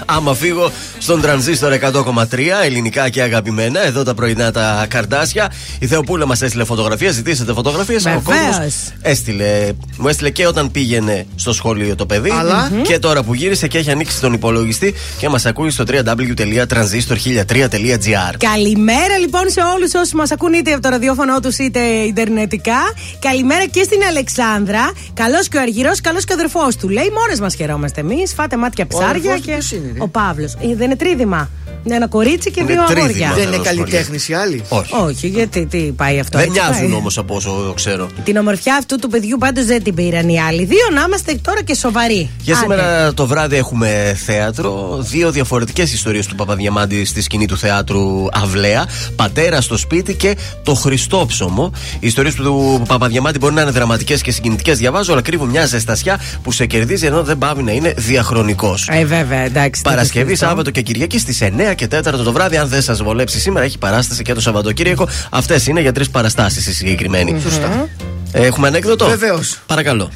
[0.06, 3.86] Άμα φύγω στον τρανζίστορ 100,3 ελληνικά και αγαπημένα.
[3.86, 5.52] Εδώ τα πρωινά τα καρτάσια.
[5.80, 7.12] Η Θεοπούλα μας έστειλε φωτογραφία.
[7.12, 8.06] Ζητήσατε φωτογραφίες.
[8.06, 8.46] Ο Βεβαίως.
[8.48, 9.70] κόσμος έστειλε.
[9.98, 12.32] Μου έστειλε και όταν πήγαινε στο σχολείο το παιδί.
[12.40, 18.36] Αλλά- Και τώρα που γύρισε και έχει ανοίξει τον υπολογιστή και μας ακούει στο www.transistor1003.gr.
[18.38, 22.80] Καλημέρα λοιπόν σε όλους όσου μας ακούν είτε από το ραδιόφωνο τους είτε Ιντερνετικά.
[23.20, 24.92] Καλημέρα και στην Αλεξάνδρα.
[25.14, 26.90] Καλός και ο Αργυρός, καλός και ο αδερφός του.
[26.90, 28.34] Λέει, μόνες μας χαιρόμαστε εμείς.
[28.34, 29.52] Φάτε μάτια ψάρια αδερφός του και.
[29.52, 30.54] ποιος είναι, ρε; ο Παύλος.
[30.62, 31.50] δεν είναι τρίδημα.
[31.84, 33.04] Είναι ένα κορίτσι και Είναι δύο τρίδημα.
[33.06, 33.32] αγόρια.
[33.36, 34.64] Δεν είναι θα το καλλιτέχνη οι άλλοι.
[34.70, 34.94] Όχι.
[34.96, 36.38] Όχι, γιατί τι πάει αυτό.
[36.38, 36.98] Δεν έτσι μοιάζουν πάει.
[36.98, 38.10] όμως από όσο ξέρω.
[38.24, 40.66] Την ομορφιά αυτού του παιδιού πάντως δεν την πήραν οι άλλοι.
[40.66, 42.30] Δύο να είμαστε τώρα και σοβαροί.
[42.42, 42.62] Για Άντε.
[42.62, 44.98] σήμερα το βράδυ έχουμε θέατρο.
[45.02, 48.86] Δύο διαφορετικές ιστορίες του Παπαδιαμάντη στη σκηνή του θεάτρου Αυλαία.
[49.16, 51.72] Πατέρα στο σπίτι και το Χριστόψωμο.
[52.00, 56.20] Οι ιστορίες του Παπαδιαμάντη μπορεί να είναι δραματικές και συγκινητικές, διαβάζω, αλλά κρύβουν μια ζεστασιά
[56.44, 58.88] που σε κερδίζει ενώ δεν πάβει να είναι διαχρονικός.
[58.92, 59.82] Ε, βέβαια, εντάξει.
[59.82, 62.58] Παρασκευή, τέτοιο Σάββατο και Κυριακή στις 9 και 4 το βράδυ.
[62.58, 65.08] Αν δεν σας βολέψει σήμερα, έχει παράσταση και το Σαββατοκύριακο.
[65.30, 67.40] Αυτές είναι για τρεις παραστάσεις οι συγκεκριμένοι.
[67.42, 67.90] Σωστά.
[68.32, 69.60] Έχουμε ανέκδοτο; Βεβαίως.
[69.66, 70.12] Παρακαλώ.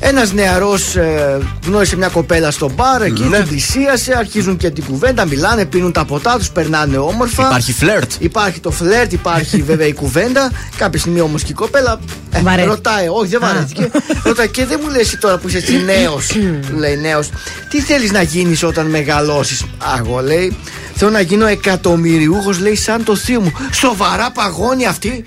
[0.00, 3.36] Ένας νεαρός ε, γνώρισε μια κοπέλα στο μπαρ, εκεί Ναι.
[3.38, 7.42] την πλησίασε, αρχίζουν και την κουβέντα, μιλάνε, πίνουν τα ποτά τους, περνάνε όμορφα.
[7.46, 8.10] Υπάρχει φλερτ.
[8.18, 10.50] Υπάρχει το φλερτ, υπάρχει βέβαια η κουβέντα.
[10.76, 11.98] Κάποια στιγμή όμως και η κοπέλα
[12.30, 12.68] ε, Βαρέθηκε.
[12.68, 13.90] ρωτάει, όχι δεν βαρέθηκε.
[14.24, 16.30] ρωτάει και δεν μου λες τώρα που είσαι έτσι νέος,
[16.76, 17.28] λέει νέος,
[17.70, 19.64] τι θέλεις να γίνεις όταν μεγαλώσεις;
[19.98, 20.56] Εγώ λέει,
[20.94, 23.52] θέλω να γίνω εκατομμυριούχος, λέει σαν το θείο μου.
[23.72, 25.22] Σοβαρά παγώνει αυτή.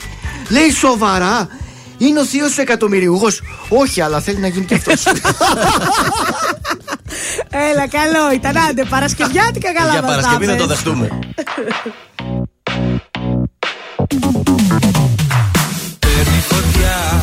[0.50, 1.48] Λέει σοβαρά.
[2.08, 3.42] Είναι ο θείος σου εκατομμυριούχος.
[3.70, 5.04] Όχι, αλλά θέλει να γίνει και αυτός.
[7.72, 8.58] Έλα, καλό ήταν.
[8.58, 10.76] Άντε, Παρασκευιάτικα καλά Για μας Παρασκευή τα να το πες.
[10.76, 11.10] δεχτούμε.
[16.00, 17.20] Παίρνει φωτιά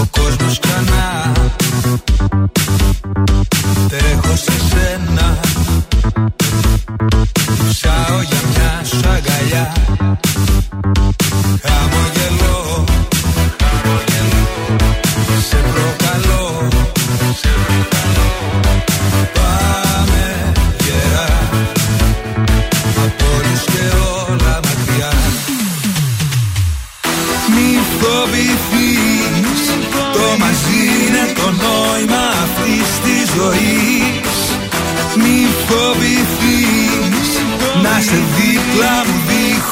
[0.00, 1.32] Ο κόσμος ξανά
[3.88, 5.38] Τρέχω σε σένα
[7.68, 9.72] Ψάω για μια σου αγκαλιά
[11.62, 12.19] Χαμογελώ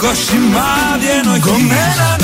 [0.00, 2.17] δίχως σημάδι ενοχής Κομμένα να πρέπει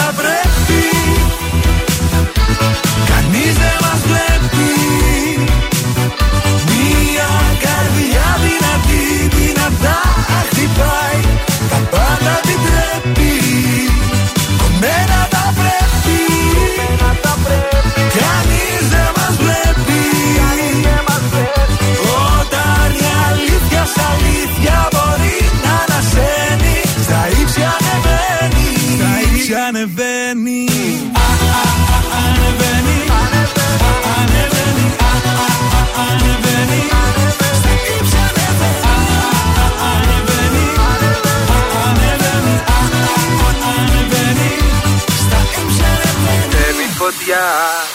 [47.27, 47.94] Παίρνει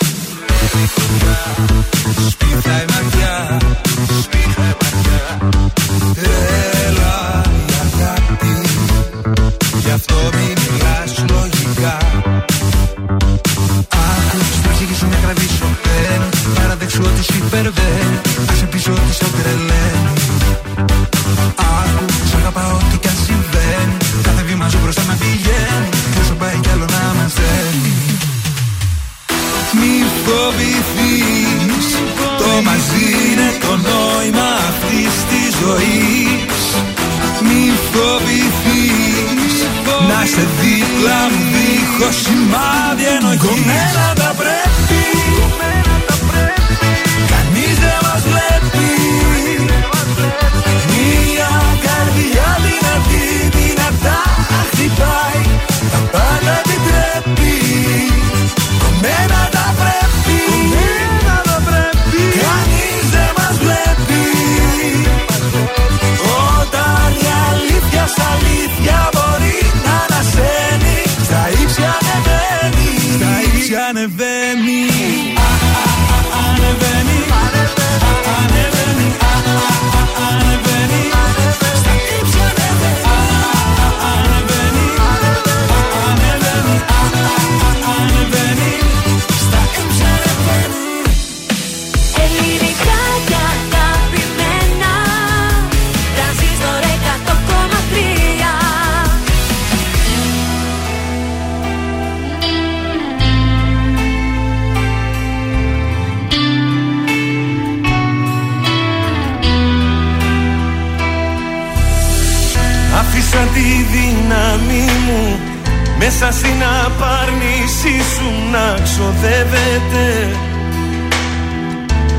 [116.40, 120.08] στην απάρνησή σου να ξοδεύεται.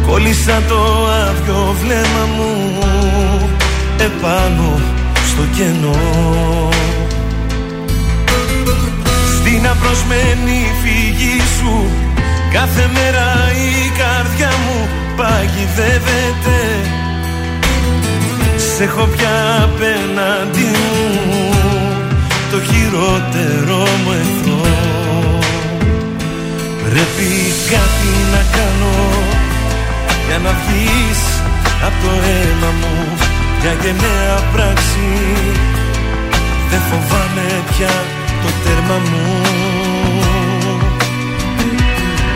[0.06, 0.80] Κόλλησα το
[1.26, 2.52] άδειο βλέμμα μου
[4.08, 4.80] επάνω
[5.30, 6.68] στο κενό.
[9.36, 11.90] Στην απροσμένη φυγή σου
[12.52, 13.28] κάθε μέρα
[13.68, 16.60] η καρδιά μου παγιδεύεται.
[18.56, 20.70] Σε έχω πια απέναντι
[21.30, 21.39] μου
[22.50, 25.38] το χειρότερο μου εχθρό.
[26.84, 27.30] Πρέπει
[27.72, 28.96] κάτι να κάνω
[30.26, 31.20] για να βγεις
[31.86, 32.94] από το αίμα μου
[33.60, 35.08] μια γενναία πράξη.
[36.70, 37.94] Δεν φοβάμαι πια
[38.42, 39.40] το τέρμα μου.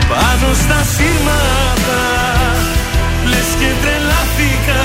[0.09, 2.03] Πάνω στα σήματα
[3.29, 4.83] λες και τρελάθηκα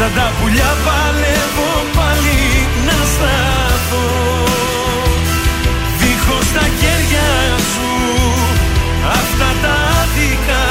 [0.00, 2.40] σαν τα πουλιά παλεύω πάλι
[2.86, 4.08] να σταθώ.
[5.98, 7.30] Δίχως τα χέρια
[7.70, 7.90] σου
[9.18, 10.64] αυτά τα άδικα.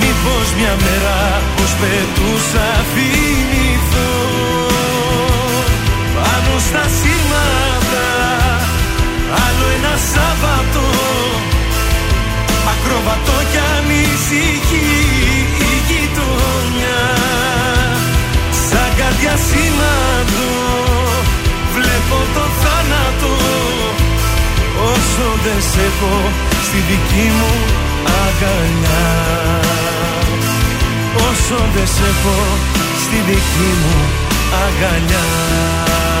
[0.00, 1.18] Μήπως μια μέρα
[1.56, 4.12] πως πετούσα θυμηθώ
[6.16, 8.08] Πάνω στα σήματα
[9.44, 10.84] άλλο ένα Σάββατο.
[12.72, 15.35] Ακροβατό κι ανησυχεί
[19.26, 20.52] Σαν κάτι ασήμαντο
[21.74, 23.34] βλέπω το θάνατο.
[24.92, 26.30] Όσο δεν σε έχω
[26.62, 27.52] στη δική μου
[28.24, 29.06] αγκαλιά.
[31.16, 32.38] Όσο δεν σε έχω
[33.04, 33.96] στη δική μου
[34.64, 36.15] αγκαλιά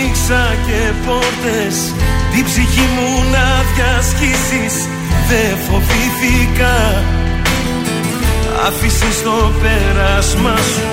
[0.00, 1.76] ανοίξα και πόρτες.
[2.32, 4.74] Την ψυχή μου να διασχίσεις.
[5.28, 6.76] Δεν φοβήθηκα.
[8.66, 10.88] Άφησες το πέρασμα σου.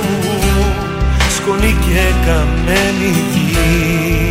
[1.37, 4.29] Σκονή και καμένη γη.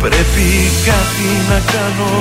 [0.00, 0.48] Πρέπει
[0.88, 2.14] κάτι να κάνω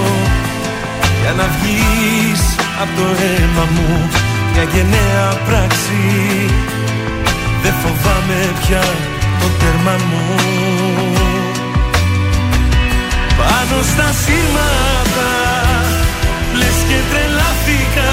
[1.21, 2.43] Για να βγεις
[2.81, 4.09] από το αίμα μου.
[4.53, 6.01] Μια γενναία πράξη.
[7.63, 8.83] Δεν φοβάμαι πια
[9.41, 10.23] το τέρμα μου.
[13.39, 15.31] Πάνω στα σήματα
[16.59, 18.11] Λες και τρελάθηκα.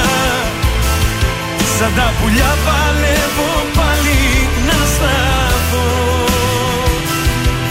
[1.78, 4.20] Σαν τα πουλιά παλεύω πάλι
[4.68, 5.88] να σταθώ.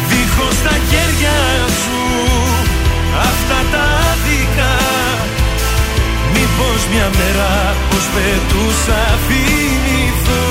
[0.09, 1.37] Δίχως τα χέρια
[1.81, 2.01] σου
[3.29, 4.73] Αυτά τα άδικα.
[6.33, 10.46] Μήπως μια μέρα πως πετούσα θυμηθώ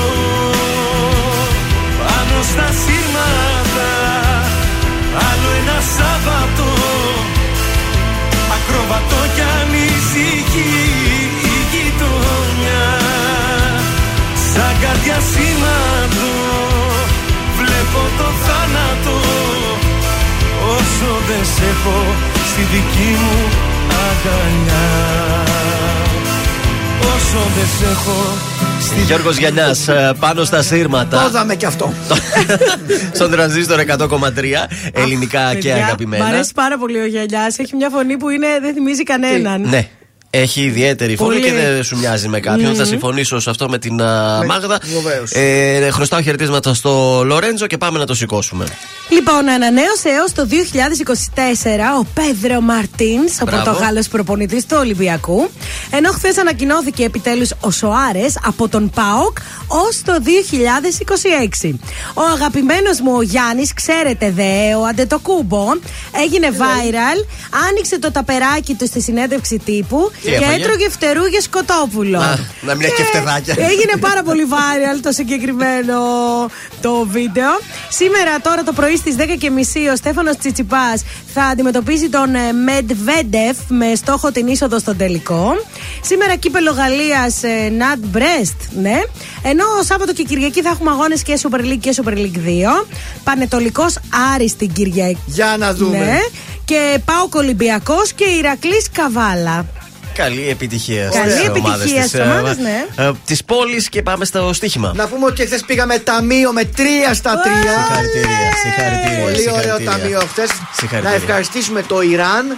[2.37, 3.91] πάνω στα σήματα
[5.29, 6.67] Άλλο ένα Σάββατο.
[8.55, 10.73] Ακροβατό κι ανησυχεί
[11.51, 12.87] η γειτονιά.
[14.51, 16.33] Σαν καρδιά σήμαντο
[17.59, 19.17] Βλέπω το θάνατο.
[20.75, 21.99] Όσο δεν σε έχω
[22.49, 23.37] στη δική μου
[24.07, 24.89] αγκαλιά.
[27.13, 28.19] Όσο δεν σε έχω
[29.05, 29.75] Γιώργος Γιαννιά,
[30.19, 31.21] πάνω στα σύρματα.
[31.21, 31.93] Το είδαμε κι αυτό.
[33.13, 34.07] Στον τρανζίστορ 100,3
[34.93, 36.23] ελληνικά και Παιδιά, αγαπημένα.
[36.23, 37.53] Μ' αρέσει πάρα πολύ ο Γιαννιά.
[37.57, 39.61] Έχει μια φωνή που είναι, δεν θυμίζει κανέναν.
[39.61, 39.87] Ναι.
[40.29, 41.45] Έχει ιδιαίτερη φωνή Πολύ.
[41.45, 42.69] και δεν σου μοιάζει με κάποιον.
[42.69, 42.77] Μμμ.
[42.77, 44.79] Θα συμφωνήσω σε αυτό με την α, Μάγδα.
[45.01, 45.31] βεβαίως.
[45.31, 48.65] Ε, χρωστάω χαιρετίσματα στο Λορέντζο και πάμε να το σηκώσουμε.
[49.17, 53.63] Λοιπόν, ανανέωσε έως το 2024 ο Πέδρο Μαρτίνς, ο Μπράβο.
[53.63, 55.49] Πορτογάλος προπονητής του Ολυμπιακού.
[55.91, 59.37] Ενώ χθες ανακοινώθηκε επιτέλους ο Σοάρες από τον ΠΑΟΚ
[59.67, 61.73] ως το 2026.
[62.13, 65.65] Ο αγαπημένος μου ο Γιάννης, ξέρετε δε, ο Αντετοκούμπο,
[66.23, 67.25] έγινε viral,
[67.69, 72.19] άνοιξε το ταπεράκι του στη συνέντευξη τύπου Τι και έφαγε; έτρωγε φτερούγες σκοτόπουλο.
[72.19, 73.55] Α, να μια και φτεδάκια.
[73.57, 75.99] Έγινε πάρα πολύ viral το συγκεκριμένο
[76.81, 77.51] το βίντεο.
[77.89, 79.25] Σήμερα τώρα το πρωί στις
[79.87, 81.03] 10.30 ο Στέφανος Τσιτσιπάς
[81.33, 85.53] θα αντιμετωπίσει τον ε, Medvedev με στόχο την είσοδο στον τελικό.
[86.01, 87.41] Σήμερα κύπελο Γαλλίας
[87.77, 89.01] Νατ Μπρέστ, ναι.
[89.43, 92.37] Ενώ Σάββατο και Κυριακή θα έχουμε αγώνες και Super League και Super League
[92.83, 92.85] 2.
[93.23, 93.97] Πανετολικός
[94.33, 95.19] Άρης την Κυριακή.
[95.25, 95.97] Για να δούμε.
[95.97, 96.19] Ναι.
[96.65, 99.65] Και Πάο Ολυμπιακός και Ηρακλής Καβάλα.
[100.17, 102.85] Καλή επιτυχία Καλή στις επιτυχία ομάδες στις της, ε, ομάδες, ναι.
[102.95, 104.91] ε, της πόλης και πάμε στο στοίχημα.
[104.95, 107.47] Να πούμε ότι χθες πήγαμε ταμείο με 3 στα 3.
[107.77, 109.23] Συγχαρητήρια, συγχαρητήρια.
[109.23, 109.91] Πολύ ωραίο συγχαρητήρια.
[109.91, 110.49] ταμείο χθες.
[110.77, 111.17] Συγχαρητήρια.
[111.17, 112.57] Να ευχαριστήσουμε το Ιράν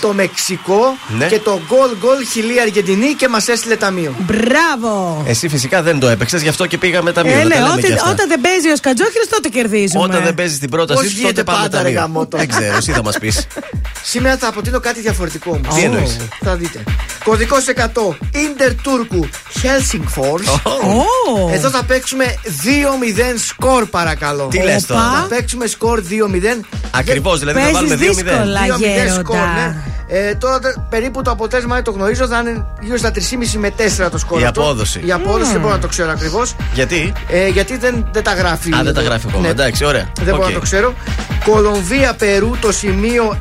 [0.00, 1.26] το Μεξικό Ναι.
[1.26, 4.14] και το γκολ γκολ Χιλή Αργεντινή και μας έστειλε ταμείο.
[4.18, 5.22] Μπράβο!
[5.26, 7.36] Εσύ φυσικά δεν το έπαιξες, γι' αυτό και πήγαμε τα Ε, μείωτα.
[7.44, 8.10] ναι, τα λέμε όταν, και αυτά.
[8.10, 10.02] όταν δεν παίζει ο Σκατζόχυρος, τότε κερδίζουμε.
[10.04, 12.00] Όταν δεν παίζεις την πρότασή Πώς σου, γίνεται τότε πάμε πάντα, τα ρε μείωτα.
[12.06, 12.36] γαμότο.
[12.36, 13.46] Δεν ξέρω, εσύ θα μας πεις.
[14.12, 15.74] Σήμερα θα αποτείνω κάτι διαφορετικό όμως.
[15.74, 16.82] Τι εννοείς; Θα δείτε.
[17.24, 18.16] Κωδικός 100.
[18.34, 19.28] Ιντερ Τούρκου
[19.62, 20.60] Helsingfors.
[20.72, 21.50] Ω.
[21.52, 24.48] Εδώ θα παίξουμε 2-0 σκορ παρακαλώ.
[24.50, 26.64] Τι λες τώρα; Θα παίξουμε σκορ 2-0.
[26.90, 28.14] Ακριβώς, δηλαδή θα Παίζεις βάλουμε 2-0.
[28.14, 28.44] δύσκολα.
[28.76, 29.20] 2-0 γέροντα.
[29.20, 29.76] σκορ, ναι.
[30.06, 33.70] Ε, τώρα τε- περίπου το αποτέλεσμα δεν το γνωρίζω, θα είναι γύρω στα 3,5 με
[34.06, 34.40] 4 το σκορ.
[34.40, 34.60] Η αυτό.
[34.60, 35.00] απόδοση.
[35.06, 36.54] Η απόδοση δεν μπορώ να το ξέρω ακριβώς.
[36.74, 38.74] Γιατί; Ε, γιατί δεν, δεν τα γράφει.
[38.74, 39.08] Α, δεν τα εδώ.
[39.08, 39.42] γράφει ακόμα.
[39.42, 39.48] Ναι.
[39.48, 40.08] Εντάξει, ωραία.
[40.20, 40.48] Δεν μπορώ Οκ.
[40.48, 40.94] να το ξέρω.
[41.44, 43.38] Κολομβία Περού το σημείο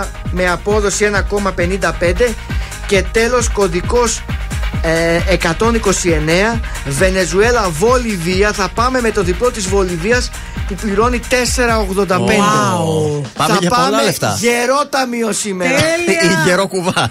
[0.00, 2.34] 1 με απόδοση 1,55
[2.86, 4.22] και τέλος κωδικός
[4.82, 5.18] ε,
[6.54, 10.30] 129 Βενεζουέλα Βολιβία θα πάμε με το διπλό της Βολιβίας
[10.68, 11.34] που πληρώνει 4,85
[12.08, 13.22] Wow.
[13.34, 14.36] Πάμε θα για πολλά πάμε λεφτά.
[14.38, 16.22] γερό ταμείο σήμερα Τέλεια.
[16.22, 17.10] Η γερό κουβά.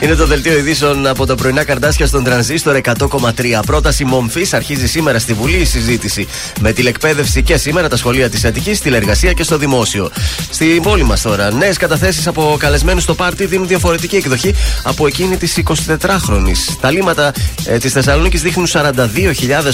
[0.00, 3.60] Είναι το δελτίο ειδήσεων από τα πρωινά καρδάσια στον τρανζίστορ 100,3.
[3.66, 6.26] Πρόταση μομφής αρχίζει σήμερα στη Βουλή η συζήτηση.
[6.60, 10.10] Με τηλεκπαίδευση και σήμερα τα σχολεία της Αττικής, τηλεργασία και στο δημόσιο.
[10.50, 15.36] Στην πόλη μας τώρα, νέες καταθέσεις από καλεσμένους στο πάρτι δίνουν διαφορετική εκδοχή από εκείνη
[15.36, 16.52] της 24χρονη.
[16.80, 17.32] Τα λίμματα
[17.64, 18.94] ε, της Θεσσαλονίκης δείχνουν 42.000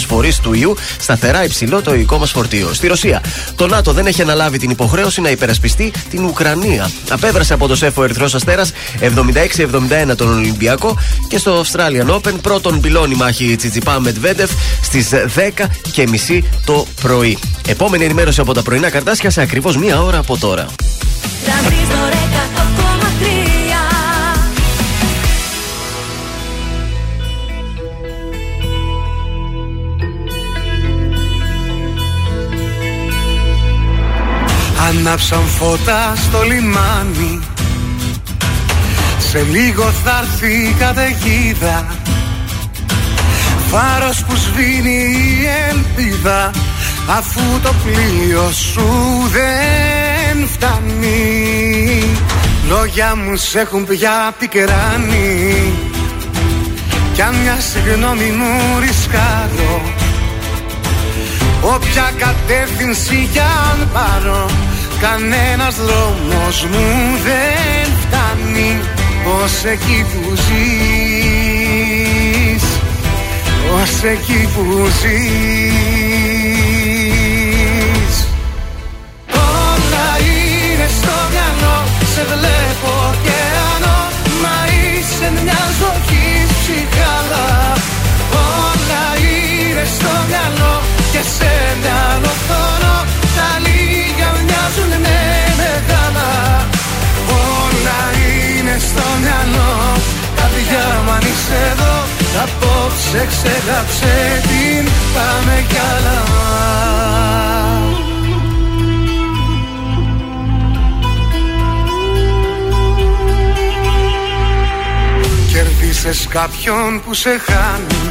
[0.06, 2.74] φορείς του ιού, σταθερά υψηλό το οικό μας φορτίο.
[2.74, 3.22] Στη Ρωσία,
[3.56, 6.90] το ΝΑΤΟ δεν έχει αναλάβει την υποχρέωση να υπερασπιστεί την Ουκρανία.
[7.10, 10.98] Απέβρασε από το ΣΕΦ ο Ερυθρός Αστέρας 76-71 τον Ολυμπιακό
[11.28, 14.50] και στο Australian Open πρώτον πυλώνει μάχη Τσιτσιπά Μετβέντεφ
[14.82, 15.08] στις
[15.58, 17.38] 10 και μισή το πρωί.
[17.68, 20.66] Επόμενη ενημέρωση από τα πρωινά καρτάσια σε ακριβώς μία ώρα από τώρα.
[21.44, 23.54] Τρανζίστορ 100,3
[34.88, 37.40] Ανάψαν φώτα στο λιμάνι
[39.34, 41.86] Σε λίγο θα έρθει η καταιγίδα.
[43.70, 46.50] Φάρος που σβήνει η ελπίδα
[47.08, 48.88] Αφού το πλοίο σου
[49.32, 52.04] δεν φτάνει.
[52.68, 55.72] Λόγια μου σ' έχουν πια πικράνει.
[57.12, 59.82] Κι αν μια συγγνώμη μου ρισκάρω
[61.60, 64.50] Όποια κατεύθυνση κι αν πάρω
[65.00, 68.80] Κανένας δρόμος μου δεν φτάνει
[69.26, 70.64] Ως εκεί που ζεις
[73.74, 74.64] Ως εκεί που
[75.00, 76.14] ζεις.
[79.32, 81.78] Όλα είναι στο μυαλό
[82.14, 83.98] Σε βλέπω ωκεανό
[84.42, 87.48] Μα είσαι μια ζωή ψυχάλα
[88.60, 90.74] Όλα είναι στο μυαλό
[91.12, 91.52] Και σε
[91.82, 92.33] μυαλό
[98.90, 99.72] στο μυαλό.
[100.36, 101.94] Καρδιά μου αν είσαι εδώ.
[102.42, 106.22] Απόψε ξεγάψε την Πάμε κι άλλα.
[115.52, 118.10] Κερδίσες κάποιον που σε χάνει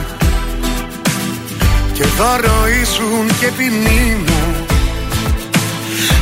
[1.93, 4.65] Και δώρο ήσουν και ποινή μου.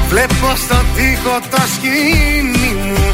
[0.10, 3.14] Βλέπω στο τοίχο το σκηνή μου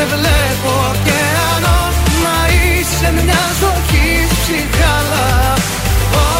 [0.00, 1.78] Σε βλέπω ωκεανό
[2.22, 4.08] Μα είσαι μια ζωή
[4.40, 5.28] ψυχάλα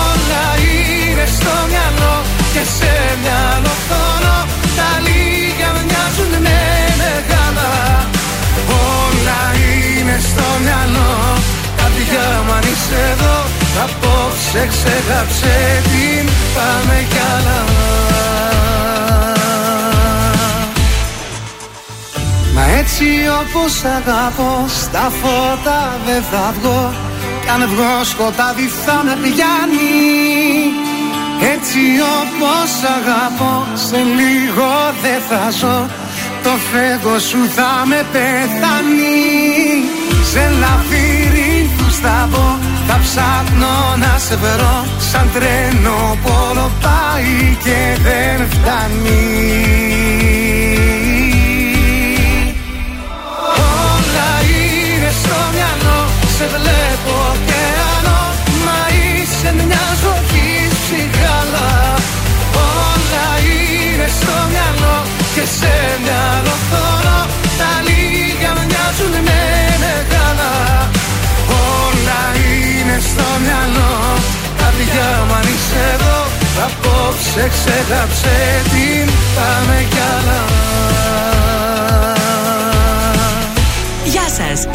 [0.02, 2.14] Όλα είναι στο μυαλό
[2.52, 4.38] Και σε μυαλό θωρώ
[4.78, 6.60] Τα λίγα μοιάζουν με
[7.00, 7.70] μεγάλα.
[8.96, 11.12] Όλα είναι στο μυαλό.
[11.78, 13.38] Καρδιά μου αν είσαι εδώ
[13.84, 15.56] Απόψε ξεγάψε
[15.90, 17.58] την Πάμε κι άλλα
[22.90, 23.12] έτσι
[23.42, 26.92] όπως αγαπώ Στα φώτα δεν θα βγω.
[27.42, 29.96] Κι αν βγω σκοτάδι θα με πιάνει
[31.54, 31.82] Έτσι
[32.18, 33.54] όπως αγαπώ
[33.88, 34.70] Σε λίγο
[35.02, 35.78] δεν θα ζω.
[36.44, 39.20] Το φέγγο σου θα με πεθάνει.
[40.32, 44.76] Σε λαβύρινθους θα πω Θα ψάχνω να σε βρω.
[45.10, 49.89] Σαν τρένο που όλο πάει και δεν φτάνει
[56.40, 58.22] σε βλέπω ωκεανό
[58.64, 60.48] Μα είσαι μια ζωή
[60.80, 61.70] ψυχάλα
[62.80, 64.96] Όλα είναι στο μυαλό
[65.34, 67.20] και σε μυαλό θωρώ.
[67.60, 69.42] Τα λίγα μοιάζουν με
[69.84, 70.52] μεγάλα.
[71.76, 73.92] Όλα είναι στο μυαλό.
[74.60, 76.18] Καρδιά μου αν είσαι εδώ
[76.66, 78.36] Απόψε ξέχαψε
[78.72, 80.59] την πάμε κι άλλα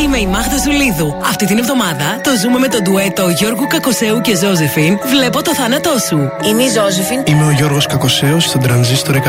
[0.05, 1.15] είμαι η Μάγδα Ζουλίδου.
[1.23, 4.97] Αυτή την εβδομάδα το ζούμε με το ντουέτο Γιώργου Κακοσέου και Ζώζεφιν.
[5.05, 6.17] Βλέπω το θάνατό σου.
[6.49, 7.23] Είμαι η Ζώζεφιν.
[7.25, 9.21] Είμαι ο Γιώργος Κακοσέος στον τρανζίστορ 100,3.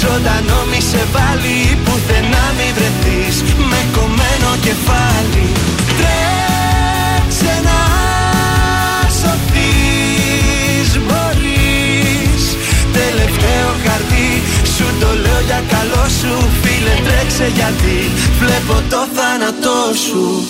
[0.00, 0.59] Τρέξε
[17.40, 20.44] Φίλε τρέξε γιατί Βλέπω το θάνατό σου.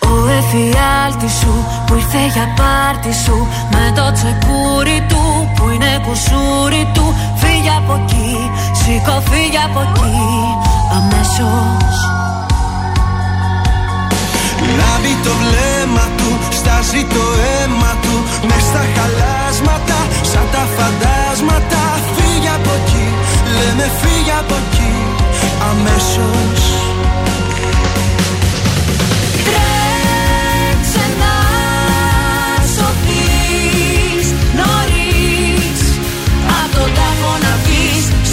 [0.00, 6.90] Ο εφιάλτης σου που ήρθε για πάρτι σου Με το τσεκούρι του που είναι κουσούρι
[6.94, 7.14] του
[7.60, 10.18] Φύγε από εκεί, σήκω φύγε από εκεί
[10.98, 11.94] Αμέσως.
[14.78, 18.14] Λάβει το βλέμμα του, στάζει το αίμα του
[18.48, 19.98] Μες στα χαλάσματα,
[20.30, 21.82] σαν τα φαντάσματα.
[22.14, 23.06] Φύγε από εκεί,
[23.56, 24.94] λέμε φύγε από εκεί
[25.70, 26.60] Αμέσως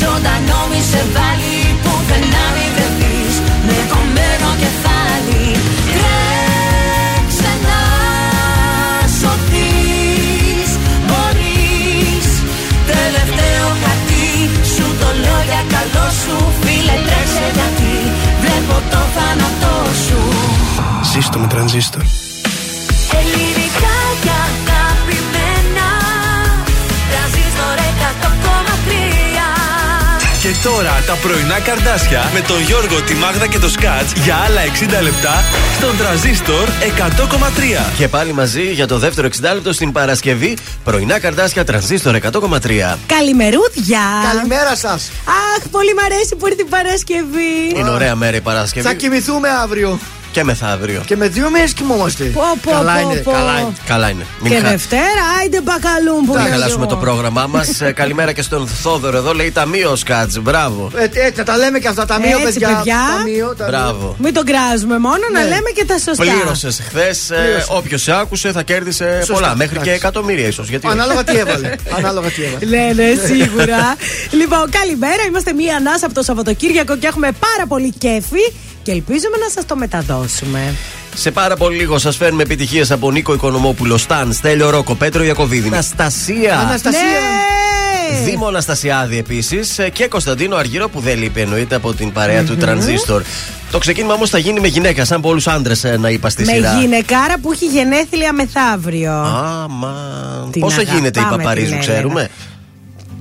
[0.06, 3.36] Ζωντανό μη σε βάλει Πουθενά μη βρεθείς
[3.68, 5.44] Με κομμένο κεφάλι.
[5.92, 7.80] Τρέξε να
[9.18, 10.70] σωθείς
[11.08, 12.30] Μπορείς.
[12.92, 14.30] Τελευταίο χαρτί
[14.74, 17.96] Σου το λέω για καλό σου Φίλε τρέξε γιατί.
[18.44, 19.76] Βλέπω το θάνατό
[20.06, 20.20] σου.
[21.12, 22.02] Ζήστο με τρανζίστορ.
[23.20, 23.65] Ελληνικά
[30.66, 34.62] τώρα τα πρωινά καρδάσια με τον Γιώργο, τη Μάγδα και το Σκάτς για άλλα
[35.00, 35.44] 60 λεπτά
[35.78, 37.94] στον τραζίστορ 100,3.
[37.98, 40.58] Και πάλι μαζί για το δεύτερο 60 λεπτό στην Παρασκευή.
[40.84, 42.98] Πρωινά καρδάσια τρανζίστορ 100,3.
[43.06, 44.02] Καλημερούδια.
[44.34, 45.12] Καλημέρα σας.
[45.26, 47.80] Αχ, πολύ μ' αρέσει που ήρθε η Παρασκευή.
[47.80, 48.88] Είναι ωραία μέρα η Παρασκευή.
[48.88, 50.00] Θα κοιμηθούμε αύριο.
[50.36, 51.02] Και μεθαύριο.
[51.06, 52.24] Και με δύο μέρες κοιμόμαστε.
[52.24, 53.32] Πω, πω, καλά πω, είναι, πω.
[53.32, 53.74] καλά είναι.
[53.86, 54.26] Καλά είναι.
[54.40, 56.52] Μην Και χα- Δευτέρα, άιντε μπακαλούν που Θα λέγω.
[56.52, 57.68] χαλάσουμε το πρόγραμμά μας.
[58.02, 59.34] Καλημέρα και στον Θόδωρο εδώ.
[59.34, 60.38] Λέει Ταμείο Σκάτ.
[60.40, 60.92] Μπράβο.
[60.96, 62.06] Ε, έτσι, τα λέμε και αυτά.
[62.06, 62.68] Ταμείο, Έτσι, παιδιά.
[62.76, 62.98] παιδιά.
[63.18, 63.78] Ταμείο, ταμείο.
[63.78, 64.16] Μπράβο.
[64.20, 65.46] Μην τον κράζουμε μόνο, να Ναι.
[65.48, 66.24] λέμε και τα σωστά.
[66.24, 67.18] Πλήρωσες χθες.
[67.28, 67.66] Πλήρωσες.
[67.70, 69.56] Όποιος σε άκουσε θα κέρδισε Σωστά, πολλά.
[69.56, 70.00] Μέχρι και εντάξει.
[70.00, 70.68] εκατομμύρια ίσως.
[70.70, 70.96] Γιατί όχι.
[70.96, 71.72] Ανάλογα τι έβαλε.
[71.98, 72.66] Ανάλογα τι έβαλε.
[72.78, 73.96] Ναι, ναι, σίγουρα.
[74.32, 75.24] λοιπόν, καλημέρα.
[75.28, 78.46] Είμαστε μία ανάσα από το Σαββατοκύριακο και έχουμε πάρα πολύ κέφι
[78.86, 80.74] και ελπίζουμε να σας το μεταδώσουμε.
[81.16, 85.68] Σε πάρα πολύ λίγο σας φέρνουμε επιτυχίες από Νίκο Οικονομόπουλο, Σταν, Στέλιο Ρόκο, Πέτρο Ιακοβίδη,
[85.68, 86.60] Αναστασία.
[86.60, 87.00] Αναστασία.
[87.02, 88.20] Ναι!
[88.26, 93.24] Δήμο Αναστασιάδη επίσης και Κωνσταντίνο Αργύρο που δεν λείπει εννοείται από την παρέα του Τρανζίστορ.
[93.72, 96.80] Το ξεκίνημα όμως θα γίνει με γυναίκα, σαν πολλούς άντρες να είπα στη Με σειρά.
[96.80, 99.12] γυναικάρα που έχει γενέθλια μεθαύριο.
[99.12, 99.96] Άμα.
[100.52, 102.30] Την Πόσο γίνεται η αγαπάμε Παπαρίζου, την ξέρουμε;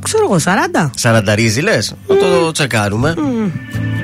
[0.03, 0.91] Ξέρω εγώ, 40.
[0.95, 3.15] Σαρανταρίζι λες; Να το τσεκάρουμε.
[3.19, 4.04] Έναν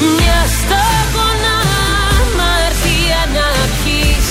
[0.00, 1.58] μια σταγόνα
[2.38, 4.30] μαρτία να πιεις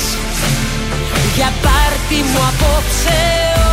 [1.35, 3.21] Για πάρτι μου απόψε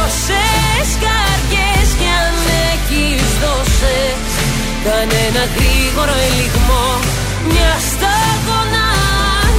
[0.02, 2.34] όσες καρδιές κι αν
[2.70, 3.98] έχεις δώσε.
[4.86, 6.86] Κανένα γρήγορο ελιγμό.
[7.50, 8.88] Μια σταγόνα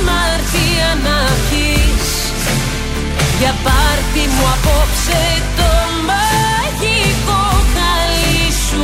[0.08, 1.74] μαρτία να έχει.
[3.40, 5.22] Για πάρτι μου απόψε
[5.58, 5.72] το
[6.10, 8.84] μαγικό χαλί σου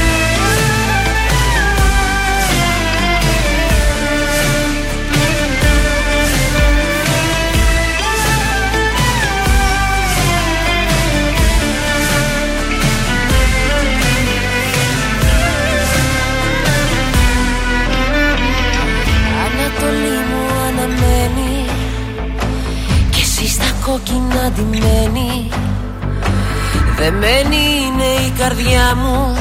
[23.91, 25.49] κόκκινα ντυμένη.
[26.97, 29.35] Δεμένη είναι η καρδιά μου.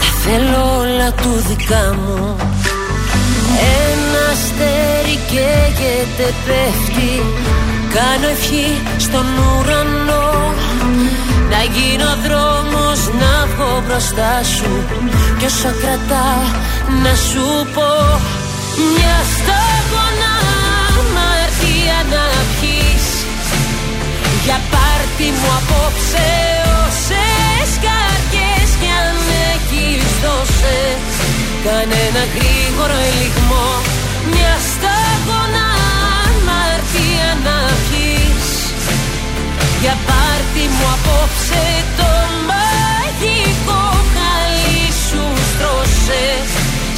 [0.00, 2.36] Τα θέλω όλα του δικά μου.
[3.88, 7.12] Ένα αστέρι καίγεται πέφτει.
[7.94, 10.28] Κάνω ευχή στον ουρανό.
[11.50, 14.72] Να γίνω δρόμος να βγω μπροστά σου.
[15.38, 16.28] Κι όσα κρατά
[17.02, 17.90] να σου πω
[18.94, 20.29] Μια σταγόνα
[25.20, 26.28] πάρτι μου απόψε
[26.84, 29.16] όσες καρδιές κι αν
[29.52, 30.80] έχεις δώσε
[31.66, 33.68] Κανένα γρήγορο ελιγμό
[34.32, 35.68] Μια σταγόνα
[36.24, 38.48] αμαρτία να πιείς
[39.82, 41.64] Για πάρτι μου απόψε
[41.98, 42.10] το
[42.50, 43.82] μαγικό
[44.14, 46.26] χαλί σου στρώσε.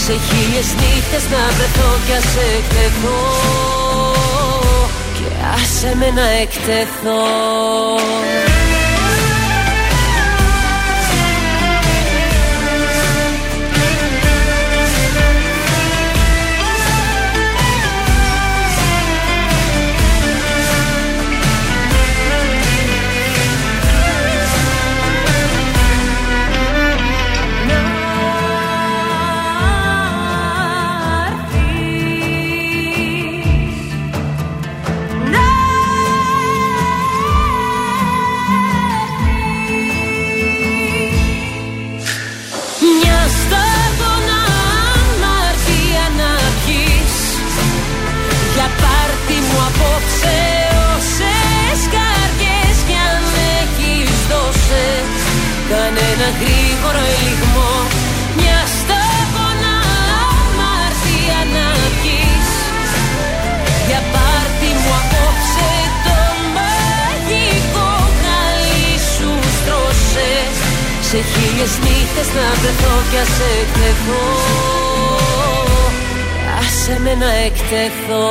[0.05, 4.32] Σε χίλιες νύχτες να βρεθώ κι ας εκτεθώ
[5.23, 7.23] Και άσε με να εκτεθώ
[71.13, 74.25] σε χίλιες νύχτες να βρεθώ κι ας εκτεθώ
[76.59, 78.25] Άσε με να εκτεθώ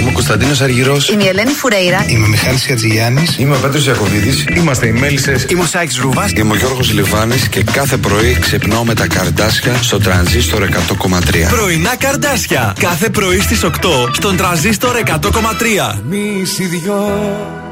[0.00, 1.08] Είμαι ο Κωνσταντίνος Αργυρός.
[1.08, 2.04] Είμαι η Ελένη Φουρέιρα.
[2.08, 3.26] Είμαι ο Μιχάλης Ατζηγιάννη.
[3.38, 4.44] Είμαι ο Πέτρος Ιακοβίδη.
[4.56, 5.46] Είμαστε οι Μέλισσες.
[5.48, 6.30] Είμαι ο Σάιξ Ρούβα.
[6.36, 11.48] Είμαι ο Γιώργος Λιβάνης και κάθε πρωί ξυπνάω με τα καρδάσια στο τρανζίστορ 100,3.
[11.48, 12.76] Πρωινά καρδάσια.
[12.78, 13.68] Κάθε πρωί στις 8
[14.12, 15.98] στον τραζίστορ 100,3.
[16.04, 17.63] Εμείς οι δυο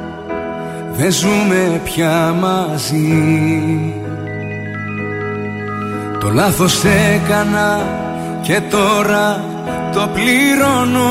[0.97, 3.95] δεν ζούμε πια μαζί.
[6.21, 7.87] Το λάθος έκανα
[8.43, 9.45] και τώρα
[9.93, 11.11] το πληρώνω.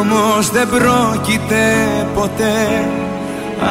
[0.00, 1.74] Όμως δεν πρόκειται
[2.14, 2.84] ποτέ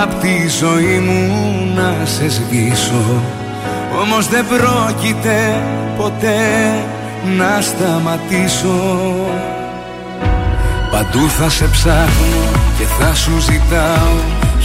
[0.02, 1.34] Απ' τη ζωή μου
[1.76, 3.22] να σε σβήσω.
[4.02, 5.62] Όμως δεν πρόκειται
[5.98, 6.38] ποτέ
[7.38, 9.06] να σταματήσω.
[10.92, 14.16] Παντού θα σε ψάχνω και θα σου ζητάω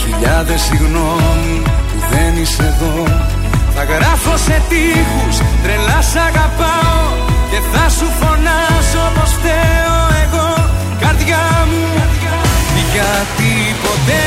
[0.01, 3.03] Χιλιάδες συγγνώμη που δεν είσαι εδώ.
[3.75, 7.05] Θα γράφω σε τείχους τρελά σ' αγαπάω
[7.51, 10.49] Και θα σου φωνάσω πως φταίω εγώ.
[11.03, 11.85] Καρδιά μου
[12.93, 13.51] Γιατί
[13.83, 14.25] ποτέ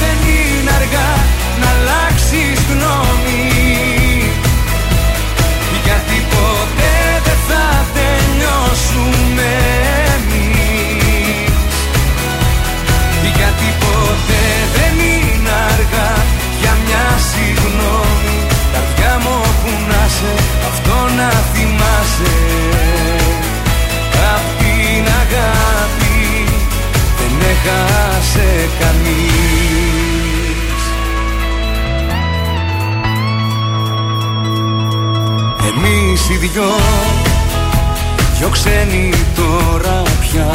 [0.00, 1.10] δεν είναι αργά
[1.60, 3.42] να αλλάξεις γνώμη.
[5.84, 6.96] Γιατί ποτέ
[7.26, 7.64] δεν θα
[7.96, 9.50] τελειώσουμε
[17.30, 18.38] συγγνώμη
[18.72, 20.32] Καρδιά μου όπου να σε,
[20.68, 22.36] αυτό να θυμάσαι.
[24.34, 26.18] Απ' την αγάπη
[27.18, 29.38] δεν έχασε κανείς.
[35.68, 36.70] Εμείς οι δυο,
[38.38, 40.50] δυο ξένοι τώρα πια.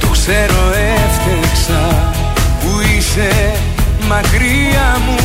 [0.00, 2.10] Το ξέρω έφτεξα
[2.60, 3.56] που είσαι
[4.08, 5.18] μακριά μου.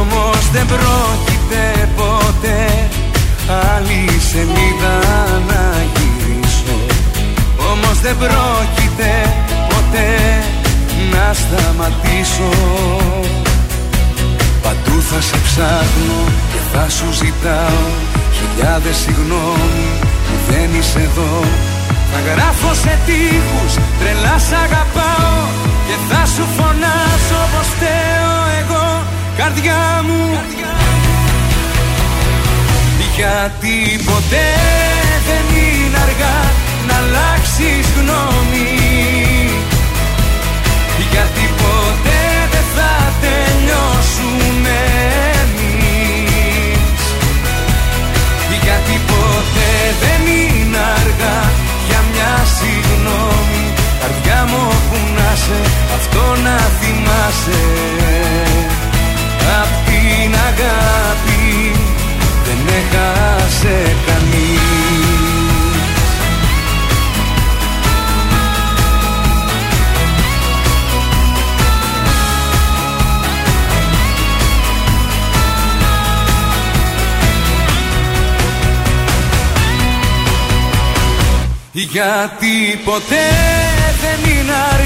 [0.00, 2.88] Όμως δεν πρόκειται ποτέ
[3.74, 4.96] άλλη σελίδα
[5.48, 5.62] να
[5.94, 6.78] γυρίσω.
[7.72, 9.12] Όμως δεν πρόκειται
[9.68, 10.42] ποτέ ποτέ
[11.12, 12.50] να σταματήσω.
[14.62, 16.20] Παντού θα σε ψάχνω
[16.52, 17.86] και θα σου ζητάω
[18.36, 19.88] Χιλιάδες συγγνώμη
[20.26, 21.44] που δεν είσαι εδώ.
[22.12, 28.86] Θα γράφω σε τείχους τρελά σ' αγαπάω Και θα σου φωνάσω πως θέω εγώ
[29.36, 30.22] Καρδιά μου.
[33.16, 34.48] Γιατί ποτέ
[35.28, 36.38] δεν είναι αργά
[36.88, 38.70] να αλλάξεις γνώμη.
[41.10, 42.22] Γιατί ποτέ
[42.52, 44.78] δεν θα τελειώσουμε
[45.42, 47.00] εμείς.
[48.62, 49.72] Γιατί ποτέ
[50.02, 51.38] δεν είναι αργά
[51.88, 53.59] για μια συγγνώμη
[54.00, 55.60] Καρδιά μου που να σε,
[55.94, 57.60] αυτό να θυμάσαι.
[59.62, 61.72] Απ' την αγάπη
[62.44, 64.60] δεν έχασε κανείς.
[81.72, 83.59] Γιατί ποτέ δεν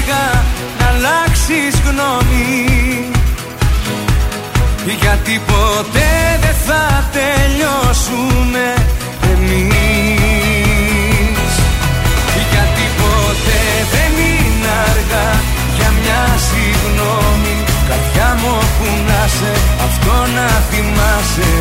[0.05, 0.43] είναι αργά
[0.79, 3.09] να αλλάξεις γνώμη.
[5.01, 8.65] Γιατί ποτέ δεν θα τελειώσουμε
[9.33, 9.53] εμείς.
[12.51, 15.29] Γιατί ποτέ δεν είναι αργά
[15.77, 17.55] για μια συγγνώμη.
[17.89, 19.51] Καρδιά μου που να σε,
[19.85, 21.53] αυτό να θυμάσαι.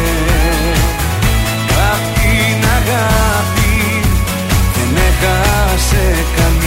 [1.92, 3.74] Απ' την αγάπη
[4.74, 6.04] δεν έχασε
[6.36, 6.63] κανείς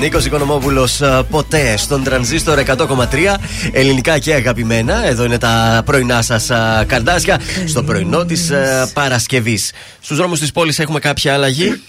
[0.00, 3.36] Νίκος Οικονομόπουλος, ποτέ στον τρανζίστορ 100,3
[3.72, 5.06] ελληνικά και αγαπημένα.
[5.06, 6.50] Εδώ είναι τα πρωινά σας
[6.86, 8.50] καρδάσια στο πρωινό της
[8.92, 9.72] Παρασκευής.
[10.00, 11.80] Στους δρόμους της πόλης έχουμε κάποια αλλαγή;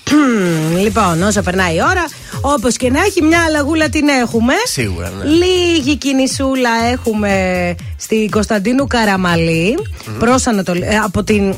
[0.81, 2.05] λοιπόν, όσο περνάει η ώρα,
[2.41, 4.53] όπως και να έχει, μια αλλαγούλα την έχουμε.
[4.65, 5.29] Σίγουρα, ναι.
[5.29, 9.77] Λίγη κινησούλα έχουμε στην Κωνσταντίνου Καραμαλή.
[10.19, 10.81] Προς Ανατολ...
[10.81, 11.55] ε, από την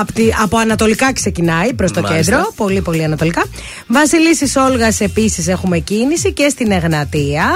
[0.00, 2.32] από, τη, από ανατολικά ξεκινάει προς το Μάλιστα.
[2.32, 2.52] κέντρο.
[2.56, 3.44] Πολύ, πολύ ανατολικά.
[3.86, 7.50] Βασιλίση Όλγα επίσης έχουμε κίνηση και στην Εγνατία.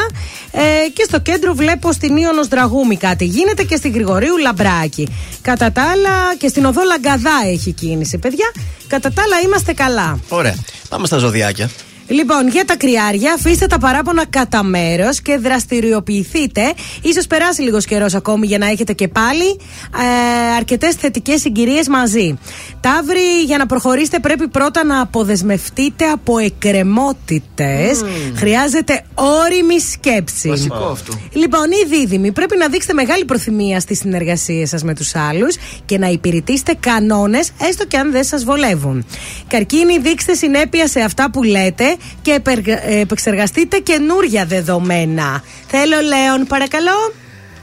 [0.50, 5.08] Ε, και στο κέντρο βλέπω στην Ιωνο Δραγούμη κάτι γίνεται και στην Γρηγορίου Λαμπράκη.
[5.42, 8.52] Κατά τα άλλα και στην Οδό Λαγκαδά έχει κίνηση, παιδιά.
[8.86, 10.18] Κατά τα άλλα είμαστε καλά.
[10.28, 10.54] Ωραία.
[10.88, 11.70] Πάμε στα ζωδιάκια.
[12.08, 16.62] Λοιπόν, για τα κρυάρια, αφήστε τα παράπονα κατά μέρος και δραστηριοποιηθείτε.
[17.02, 19.60] σω περάσει λίγος καιρός ακόμη για να έχετε και πάλι
[20.00, 22.38] ε, αρκετές θετικές συγκυρίες μαζί.
[22.80, 28.04] Ταύροι, για να προχωρήσετε, πρέπει πρώτα να αποδεσμευτείτε από εκκρεμότητες.
[28.34, 30.48] Χρειάζεται όρημη σκέψη.
[30.48, 31.12] Βασικό αυτό.
[31.32, 35.98] Λοιπόν, οι δίδυμοι πρέπει να δείξετε μεγάλη προθυμία στις συνεργασίες σας με τους άλλους και
[35.98, 39.04] να υπηρετήσετε κανόνες, έστω και αν δεν σας βολεύουν.
[39.48, 45.42] Καρκίνοι, δείξτε συνέπεια σε αυτά που λέτε και επεργα- ε, επεξεργαστείτε καινούρια δεδομένα.
[45.66, 47.12] Θέλω, Λέων, παρακαλώ.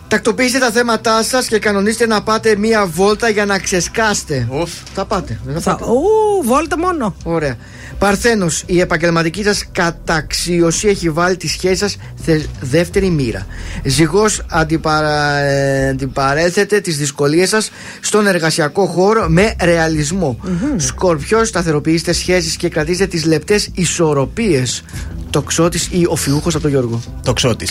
[0.08, 4.48] Τακτοποιήστε τα θέματά σας και κανονίστε να πάτε μία βόλτα για να ξεσκάστε.
[4.94, 5.40] Θα πάτε.
[5.46, 5.92] Δεν θα πάτε.
[5.92, 7.16] Ου, βόλτα μόνο.
[7.24, 7.56] Ωραία.
[8.00, 13.46] Παρθένος, η επαγγελματική σας καταξίωση έχει βάλει τη σχέση σας σε δεύτερη μοίρα.
[13.84, 15.38] Ζυγός, αντιπαρα...
[15.38, 20.39] ε, αντιπαρέθετε τις δυσκολίες σας στον εργασιακό χώρο με ρεαλισμό.
[20.76, 24.84] Σκορπιό, σταθεροποιήστε σχέσεις και κρατήστε τις λεπτές ισορροπίες.
[25.30, 27.02] Το ξώτη ή ο φιούχος από τον Γιώργο.
[27.24, 27.68] Το ξώτη.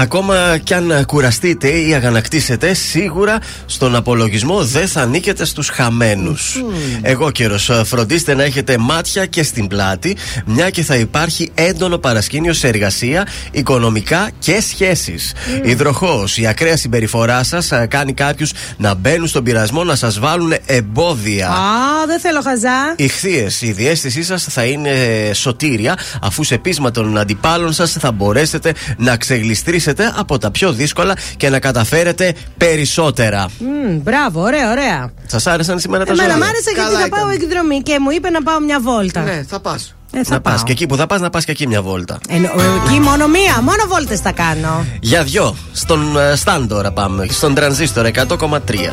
[0.00, 6.62] Ακόμα κι αν κουραστείτε ή αγανακτήσετε, σίγουρα στον απολογισμό δεν θα νίκετε στους χαμένους.
[7.02, 12.52] Εγώ καιρο, φροντίστε να έχετε μάτια και στην πλάτη, μια και θα υπάρχει έντονο παρασκήνιο
[12.52, 15.32] σε εργασία, οικονομικά και σχέσεις.
[15.64, 21.48] Υδροχός, η ακραία συμπεριφορά σας κάνει κάποιους να μπαίνουν στον πειρασμό να σας βάλουν εμπόδια.
[21.48, 22.94] Α, δεν θέλω χαζά.
[22.96, 24.90] Ηχθείε, η διέστησή σας θα είναι
[25.32, 29.86] σωτήρια, αφού σε πείσμα των αντιπάλων σας θα μπορέσετε να ξεγλιστρήσετε
[30.16, 33.46] από τα πιο δύσκολα και να καταφέρετε περισσότερα.
[33.58, 35.10] Μμ, μπράβο, ωραία, ωραία.
[35.26, 36.44] Σας άρεσαν σήμερα τα Εμένα ζώδια.
[36.46, 37.34] μ' άρεσε γιατί Καλά θα πάω έκανε.
[37.44, 39.20] εκδρομή και μου είπε να πάω μια βόλτα.
[39.22, 39.94] Ναι, θα πας.
[40.12, 40.64] Ε, θα Να πας πάω.
[40.64, 42.18] και εκεί που θα πας, να πας και εκεί μια βόλτα.
[42.28, 44.84] Ενώ, ε, εκεί μόνο μία, μόνο βόλτες θα κάνω.
[45.00, 45.56] Για δυο.
[45.72, 47.26] Στον ε, Σταν τώρα πάμε.
[47.30, 48.92] Στον τρανζίστορ 100,3.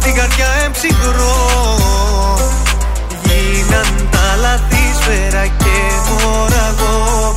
[0.00, 1.36] Στην καρδιά εμψυχρό.
[3.22, 5.76] Γίναν τα λαθή σφαίρα και
[6.08, 7.32] μωραγό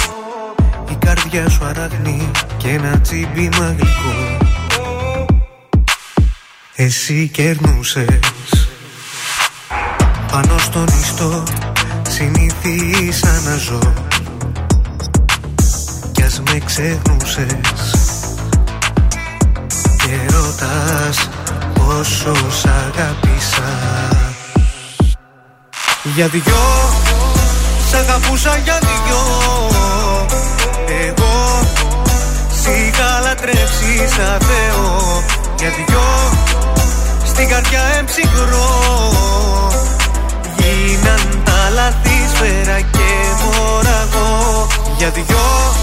[0.89, 4.37] Η καρδιά σου αραχνή και ένα τσίμπημα γλυκό
[6.75, 8.67] Εσύ κερνούσες.
[10.31, 11.43] Πάνω στον ιστό
[12.09, 13.93] συνηθίσα να ζω.
[16.11, 17.93] Κι ας με ξεχνούσες.
[19.97, 21.29] Και ρωτάς
[21.73, 23.71] πόσο σ' αγάπησα
[26.15, 26.63] Για δυο
[27.89, 29.21] Σ' αγαπούσα για δυο.
[31.07, 31.59] Εγώ
[32.61, 35.23] Σ' είχα λατρέψει σαν Θεό.
[35.59, 36.07] Για δυο
[37.25, 38.69] Στην καρδιά εμψυχρό
[40.57, 43.09] Γίναν τα λαθή σφαίρα και
[43.43, 44.67] μωραγό
[44.97, 45.73] Για δυο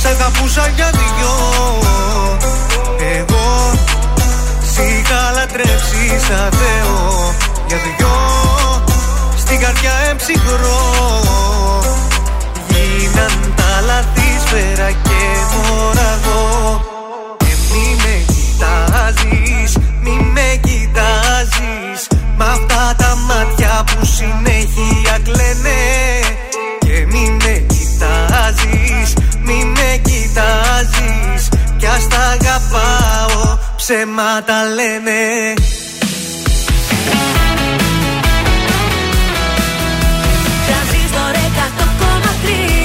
[0.00, 2.11] Σ' αγαπούσα για δυο
[5.12, 7.34] Σ' είχα λατρέψει σαν Θεό
[7.66, 8.16] Για δυο
[9.36, 10.80] Στην καρδιά εμψυχρό.
[12.68, 15.22] Γίναν τα λαθή σφαίρα και
[15.52, 16.80] μωραγό
[17.38, 22.00] Και μη με κοιτάζεις, μη με κοιτάζεις.
[22.36, 25.82] Μ' αυτά τα μάτια που συνέχεια κλαίνε.
[26.78, 29.08] Και μη με κοιτάζεις,
[29.44, 31.48] μη με κοιτάζεις.
[31.76, 33.41] Κι ας τα αγαπάω,
[33.84, 35.54] ψέματα λένε.
[40.66, 41.34] Τρανζίστορ
[42.76, 42.81] 100,3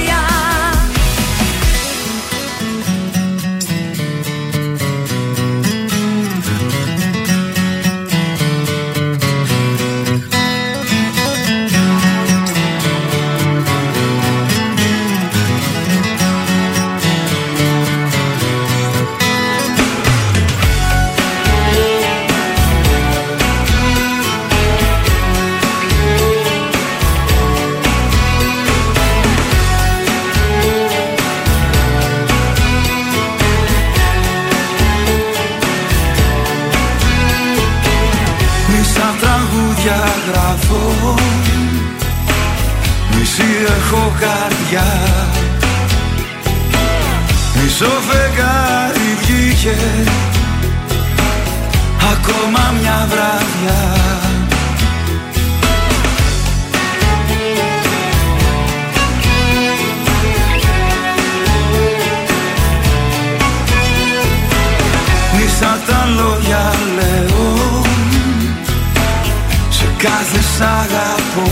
[70.58, 71.48] σ' αγαπώ.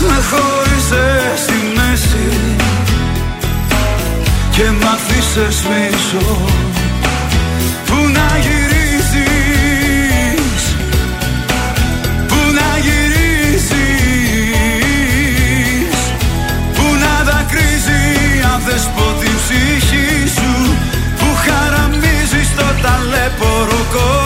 [0.00, 2.28] Με χώρισες στη μέση
[4.50, 6.26] Και μ' αφήσες πίσω.
[7.86, 9.24] Πού να γυρίσεις
[12.28, 13.74] Πού να γυρίσεις.
[16.74, 18.04] Πού να δακρύζει
[18.52, 20.52] αν θες πω την ψυχή σου.
[21.18, 24.23] Που χαραμίζεις στο ταλέπορο κορμί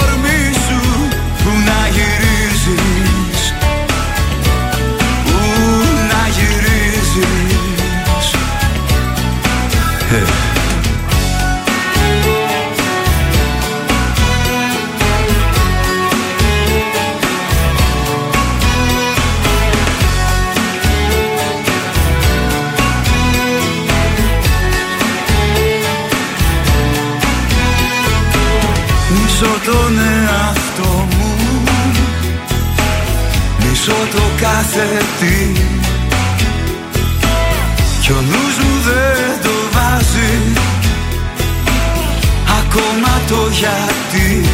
[43.59, 44.45] γιατί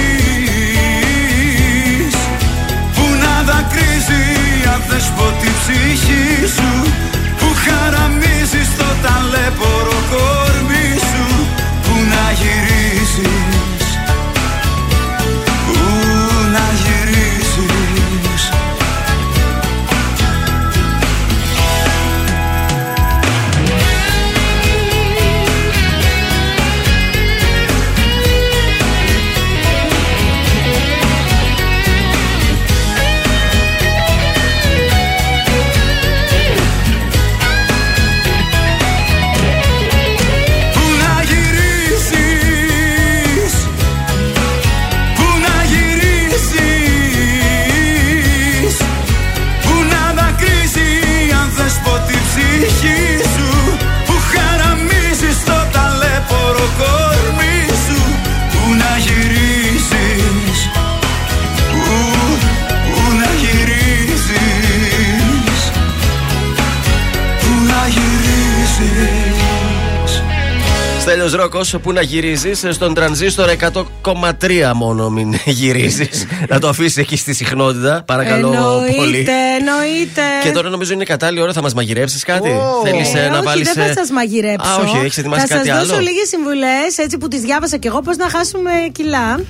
[2.94, 4.26] Πού να δακρύζει
[4.74, 6.26] αν θες πω την ψυχή
[6.56, 6.70] σου
[7.38, 11.26] Που χαραμίζεις στο ταλέπορο κορμί σου
[11.82, 13.81] Πού να γυρίσεις
[71.28, 73.48] Στέλιο Ρόκος που να γυρίζεις στον τρανζίστορ
[74.02, 76.26] 100,3 μόνο μην γυρίζεις.
[76.48, 79.26] να το αφήσεις εκεί στη συχνότητα, παρακαλώ εννοείται, πολύ.
[79.58, 80.22] Εννοείται.
[80.42, 82.86] Και τώρα νομίζω είναι κατάλληλη ώρα, θα μας μαγειρεύσει κάτι; Oh.
[82.88, 83.72] Θέλεις ε, να όχι, βάλεις.
[83.72, 84.70] Δεν θα σας μαγειρέψω.
[84.70, 87.28] Α, όχι, έχεις ετοιμάσει θα κάτι σας άλλο; Θα σα δώσω λίγες συμβουλές, έτσι που
[87.28, 89.40] τις διάβασα και εγώ, πώς να χάσουμε κιλά.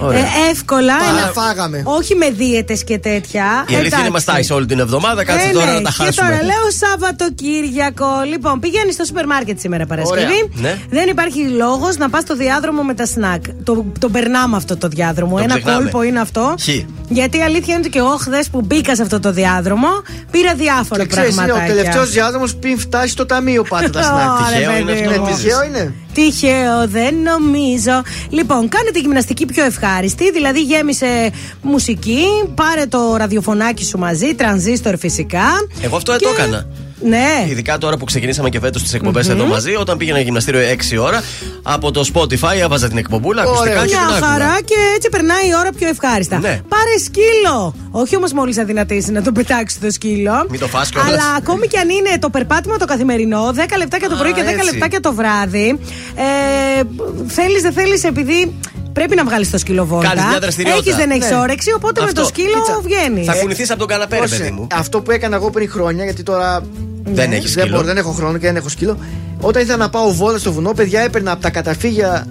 [0.00, 0.18] Ωραία.
[0.18, 0.96] Ε, εύκολα.
[0.98, 1.82] Πάρα ένα- φάγαμε.
[1.84, 3.44] Όχι με δίαιτες και τέτοια.
[3.68, 6.02] Η αλήθεια είναι μας τάισε όλη την εβδομάδα, κάτσε Ε, τώρα ναι, να τα Και
[6.04, 6.26] χάσουμε.
[6.28, 8.06] τώρα λέω Σαββατοκύριακο.
[8.28, 10.22] Λοιπόν, πηγαίνεις στο σούπερ μάρκετ σήμερα Παρασκευή.
[10.22, 10.38] Ωραία.
[10.54, 10.78] Ναι.
[10.90, 13.42] Δεν υπάρχει λόγος να πας στο διάδρομο με τα σνακ.
[13.64, 15.36] Το, το περνάμε αυτό το διάδρομο.
[15.36, 15.82] Το Ένα ξεχνάμε.
[15.82, 16.54] κόλπο είναι αυτό.
[16.60, 16.68] Χ.
[17.08, 19.88] Γιατί η αλήθεια είναι ότι και εγώ χθες που μπήκα σε αυτό το διάδρομο
[20.30, 21.72] πήρα διάφορα Και ξέρεις, είναι πραγματάκια.
[21.74, 24.52] ο τελευταίος διάδρομος πριν φτάσει στο ταμείο πάντα τα Ωραία, σνακ.
[24.52, 25.24] Τυχαίο είναι παιδί αυτό, μου.
[25.24, 25.94] νομίζεις; Τυχαίο είναι.
[26.14, 28.02] Τυχαίο, δεν νομίζω.
[28.30, 30.30] Λοιπόν, κάνε τη γυμναστική πιο ευχάριστη.
[30.30, 31.30] Δηλαδή, γέμισε
[31.62, 32.24] μουσική,
[32.54, 35.46] πάρε το ραδιοφωνάκι σου μαζί, τρανζίστορ φυσικά.
[35.80, 36.66] Εγώ αυτό Και- το έκανα.
[37.00, 37.46] Ναι.
[37.48, 40.60] Ειδικά τώρα που ξεκινήσαμε και φέτος τις εκπομπε εδώ μαζί, όταν πήγαινα γυμναστήριο
[40.96, 41.22] 6 ώρα,
[41.62, 44.26] από το Spotify έβαζα την εκπομπούλα, ακουστικά και την Μια άκουγα.
[44.26, 46.38] χαρά και έτσι περνάει η ώρα πιο ευχάριστα.
[46.38, 46.60] Ναι.
[46.68, 47.74] Πάρε σκύλο.
[47.90, 50.46] Όχι όμως μόλις αδυνατήσει να το πετάξεις το σκύλο.
[50.50, 51.08] Μην το φας κιόλας.
[51.12, 54.46] Αλλά ακόμη κι αν είναι το περπάτημα το καθημερινό, 10 λεπτάκια το πρωί και 10
[54.46, 54.64] έτσι.
[54.72, 55.78] λεπτάκια το βράδυ.
[56.14, 56.82] Ε,
[57.26, 58.52] θέλεις, δεν θέλεις, επειδή
[58.98, 60.08] πρέπει να βγάλεις το σκύλο βόλτα.
[60.08, 60.84] Κάνεις μια δραστηριότητα.
[60.90, 61.36] Έχεις, δεν έχεις Ναι.
[61.38, 62.20] όρεξη, οπότε με Αυτό.
[62.20, 63.26] το σκύλο Κοίτσα, βγαίνεις.
[63.26, 64.66] Θα κουνηθείς από τον καναπέ, ρε Πρόσεχε, παιδί μου.
[64.74, 66.60] Αυτό που έκανα εγώ πριν χρόνια, γιατί τώρα
[67.04, 67.76] Δεν έχεις δεν, σκύλο.
[67.76, 68.98] μπορώ, δεν έχω χρόνο και δεν έχω σκύλο.
[69.40, 72.26] Όταν ήθελα να πάω βόλτα στο βουνό, παιδιά έπαιρνα από τα καταφύγια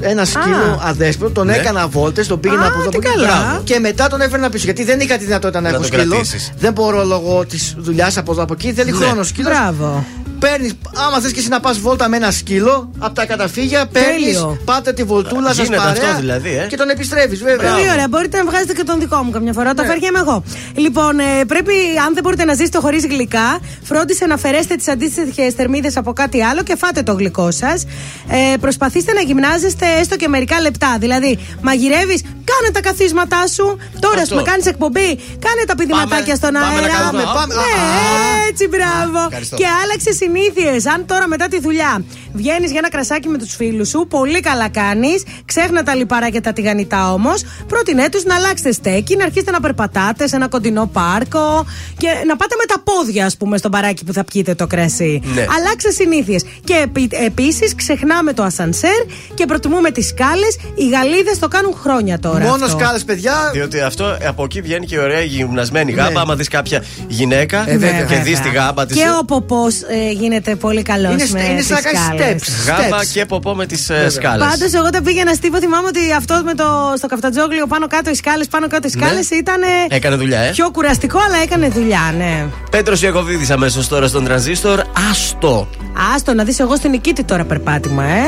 [0.00, 1.54] ε, ένα σκύλο αδέσποτο, τον Ναι.
[1.54, 3.16] έκανα βόλτες, τον πήγαινα Α, από εδώ τι από εκεί.
[3.18, 3.42] καλά.
[3.42, 3.60] Μπράβο.
[3.64, 4.64] Και μετά τον έφερνα πίσω.
[4.64, 6.10] Γιατί δεν είχα τη δυνατότητα να, Να έχω τον σκύλο.
[6.14, 6.52] κρατήσεις.
[6.58, 8.72] Δεν μπορώ λόγω της δουλειάς από εδώ από εκεί.
[8.72, 8.96] Θέλει Ναι.
[8.96, 9.50] χρόνο σκύλος.
[9.52, 10.04] Μπράβο.
[10.38, 10.72] Παίρνεις,
[11.06, 14.58] άμα θες και εσύ να πας βόλτα με ένα σκύλο, από τα καταφύγια παίρνεις, Τέλειο.
[14.64, 16.02] πάτε τη βολτούλα σας Γίνεται παρέα.
[16.10, 17.72] αυτό δηλαδή, ε; Και τον επιστρέφεις, βέβαια.
[17.72, 18.08] Πολύ ωραία.
[18.08, 19.74] Μπορείτε να βγάζετε και τον δικό μου καμιά φορά.
[19.74, 19.88] Το Ναι.
[19.88, 20.42] φέρνω εγώ.
[20.74, 21.72] Λοιπόν, ε, πρέπει,
[22.06, 26.42] αν δεν μπορείτε να ζήσετε χωρίς γλυκά, φρόντισε να αφαιρέσετε τις αντίστοιχες θερμίδες από κάτι
[26.44, 27.84] άλλο και φάτε το γλυκό σας.
[28.28, 30.96] Ε, προσπαθήστε να γυμνάζεστε έστω και μερικά λεπτά.
[31.00, 33.78] Δηλαδή, μαγειρεύεις, κάνε τα καθίσματά σου.
[34.00, 34.34] Τώρα, ας Αυτό.
[34.34, 35.08] πούμε, κάνεις εκπομπή,
[35.46, 36.88] κάνε τα πηδηματάκια στον πάμε να αέρα.
[36.98, 37.54] κάνουμε, πάμε.
[37.54, 39.18] Ναι, Α, έτσι, μπράβο.
[39.28, 39.56] Ευχαριστώ.
[39.56, 40.90] Και άλλαξε συνήθειε.
[40.92, 44.68] Αν τώρα μετά τη δουλειά βγαίνεις για ένα κρασάκι με τους φίλους σου, πολύ καλά
[44.68, 45.22] κάνεις.
[45.44, 47.42] Ξέχνα τα λιπαρά και τα τηγανιτά όμως.
[47.68, 52.36] Πρότεινέ τους να αλλάξετε στέκι, να αρχίσετε να περπατάτε σε ένα κοντινό πάρκο και να
[52.36, 55.20] πάτε με τα πόδια, ας πούμε, στο μπαράκι που θα πιείτε το κρασί.
[55.34, 55.40] Ναι.
[55.58, 56.44] Αλλάξε συνήθειες.
[56.64, 56.86] Και
[57.26, 59.04] επίσης ξεχνάμε το ασανσέρ
[59.34, 60.56] και προτιμούμε τις σκάλες.
[60.74, 62.44] Οι Γαλλίδε το κάνουν χρόνια τώρα.
[62.44, 62.78] Μόνο αυτό.
[62.78, 63.50] σκάλες, παιδιά.
[63.52, 66.10] Διότι αυτό από εκεί βγαίνει και η ωραία γυμνασμένη γάμπα.
[66.10, 66.20] Ναι.
[66.20, 68.02] Άμα δεις κάποια γυναίκα Ε, βέβαια.
[68.04, 68.52] και δεις Βέβαια.
[68.52, 68.96] τη γάμπα της.
[68.96, 72.42] Και ο ποπός ε, γίνεται πολύ καλός Είναι, με είναι τις σαν να κάνει σκάλες.
[72.42, 72.66] steps.
[72.82, 73.06] Γάμπα steps.
[73.12, 74.48] και ποπό με τις σκάλες.
[74.48, 75.58] Πάντως, εγώ τα πήγαινα στίβο.
[75.58, 76.64] Θυμάμαι ότι αυτό με το,
[76.96, 79.60] στο καφτατζόγλιο πάνω κάτω οι σκάλες, πάνω κάτω οι σκάλες ήταν.
[79.88, 80.50] Έκανε δουλειά, ε.
[80.50, 82.44] Πιο κουραστικό, αλλά έκανε δουλειά, ναι.
[82.70, 84.80] Πέτρος Ιακοβίδη αμέσως τώρα στον τρανζίστορ.
[85.10, 85.68] Άστο.
[86.14, 88.22] Άστο να δεις εγώ στην Νικήτη τώρα περπάτημα, ε.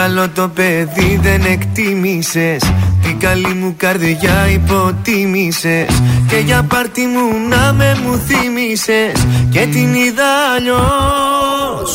[0.00, 2.62] Καλό το παιδί δεν εκτίμησες.
[3.02, 6.02] Την καλή μου καρδιά υποτίμησες.
[6.28, 11.90] Και για πάρτι μου να με μου θύμισες Και την είδα αλλιώς.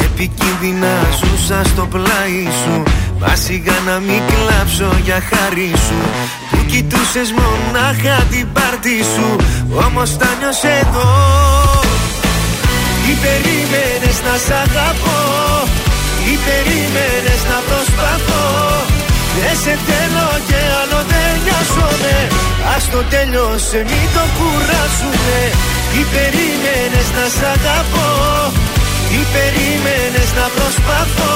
[0.00, 2.82] Επικίνδυνα ζούσα στο πλάι σου.
[3.20, 6.00] Μα σιγά να μην κλάψω για χάρη σου.
[6.50, 9.36] Που κοιτούσες μονάχα την πάρτι σου.
[9.86, 11.10] Όμως τα νιώσες εδώ.
[13.10, 15.22] Ή περίμενες να σ' αγαπώ.
[15.68, 15.73] Ή
[16.46, 18.46] περίμενες να προσπαθώ.
[19.36, 22.16] Δεν σε θέλω και άλλο δεν νοιάζομαι.
[22.74, 25.38] Ας το τέλειωσε μην το κουράσουμε
[26.00, 28.10] Ή περίμενες να σ' αγαπώ;
[29.18, 31.34] Ή περίμενες να προσπαθώ;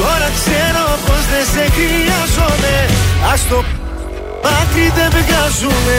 [0.00, 2.76] Τώρα ξέρω πως δεν σε χρειάζομαι.
[3.32, 3.58] Ας το
[4.44, 5.98] μάτι δεν βγάζουμε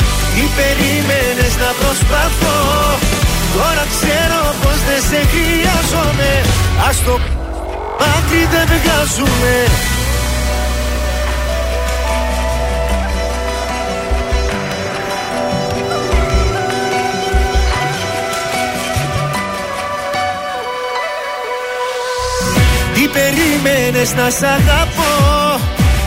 [0.33, 2.59] τι περίμενε να προσπαθώ.
[3.53, 6.31] Τώρα ξέρω πως δεν σε χρειάζομαι.
[6.89, 7.19] Ας το
[7.99, 9.55] μάτι δεν βγάζουμε.
[22.93, 25.13] Τι περίμενες να σ' αγαπώ;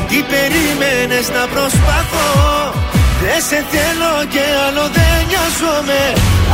[0.09, 2.84] Τι περίμενες να προσπαθώ;
[3.25, 6.03] Δεν σε θέλω και άλλο δεν νοιάζομαι.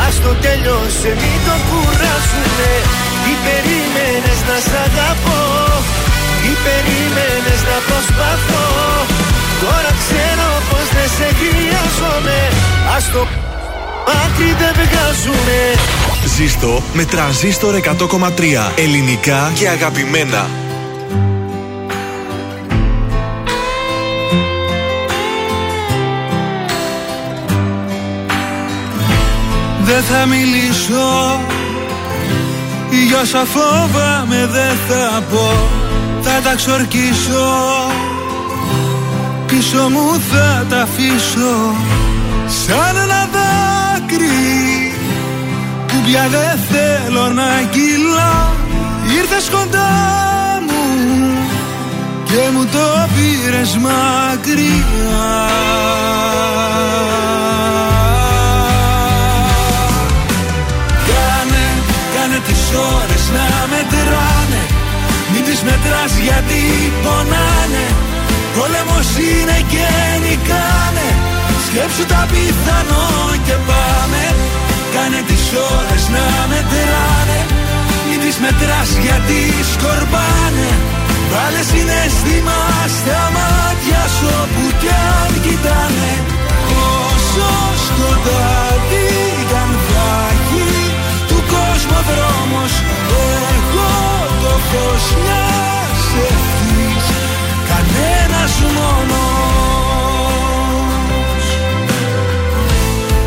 [0.07, 2.71] Ας το τέλειωσε μην το κουράσουμε
[3.25, 5.43] Τι περίμενες να σ' αγαπώ.
[6.43, 8.69] Τι περίμενες να προσπαθώ.
[9.63, 12.39] Τώρα ξέρω πως δεν σε χρειάζομαι.
[12.97, 13.21] Ας το
[14.23, 15.59] άκρη δεν βγάζουμε
[16.37, 20.70] Ζήστο με τρανζίστορ 100,3 ελληνικά και αγαπημένα.
[29.82, 31.40] Δεν θα μιλήσω.
[33.09, 35.69] Για όσα φόβαμαι δεν θα πω.
[36.23, 37.48] Θα τα ξορκίσω.
[39.47, 41.74] Πίσω μου θα τα αφήσω.
[42.47, 44.90] Σαν ένα δάκρυ.
[45.90, 48.52] Που πια δεν θέλω να κυλά
[49.19, 49.89] Ήρθες κοντά
[50.66, 51.09] μου
[52.24, 54.70] Και μου το πήρες μακριά
[68.57, 69.87] Πόλεμος είναι και
[70.25, 71.09] νικάνε
[71.67, 73.09] Σκέψου τα πιθανό
[73.47, 74.23] και πάμε.
[74.95, 75.45] Κάνε τις
[75.77, 77.41] ώρες να μετράνε.
[78.07, 79.41] Μην τις μετράς γιατί
[79.73, 80.71] σκορπάνε.
[81.33, 82.61] Βάλε συναίσθημα
[82.97, 86.13] στα μάτια σου όπου κι αν κοιτάνε.
[87.07, 87.51] Όσο
[87.87, 89.11] σκοτάδι
[89.49, 90.69] κι αν θα έχει
[91.29, 92.73] του κόσμου ο δρόμος.
[93.55, 93.93] Εγώ
[94.43, 96.60] το φως μιας
[97.91, 99.45] ευχής κανένας μόνος.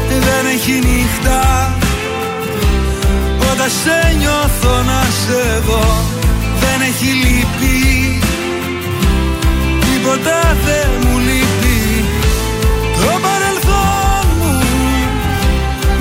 [0.10, 1.42] Δεν έχει νύχτα.
[3.52, 5.86] Όταν σε νιώθω να σε δω
[6.60, 8.20] Δεν έχει λύπη.
[9.80, 12.06] Τίποτα δεν μου λείπει.
[12.96, 14.54] Το παρελθόν μου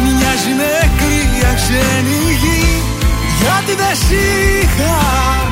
[0.03, 2.83] μοιάζει με κρύα ξένη γη
[3.41, 5.52] Γιατί δεν σ' είχα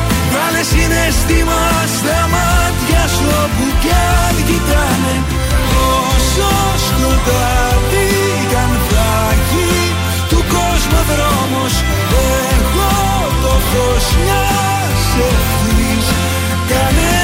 [0.33, 1.61] Βάλε συναίσθημα
[1.95, 3.93] στα μάτια σου όπου κι
[4.23, 5.15] αν κοιτάνε.
[6.05, 6.51] Όσο
[6.85, 8.09] σκοτάδι
[8.49, 9.71] κι αν θα έχει
[10.29, 11.73] του κόσμου δρόμος
[12.55, 12.93] Εγώ
[13.43, 16.07] το φως μιας ευθύς
[16.69, 17.20] κανένας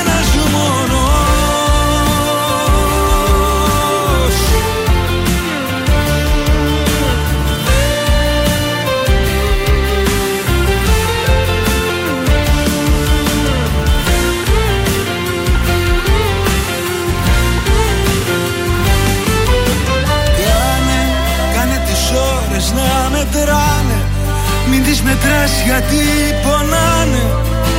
[25.07, 26.03] μετράς γιατί
[26.43, 27.23] πονάνε.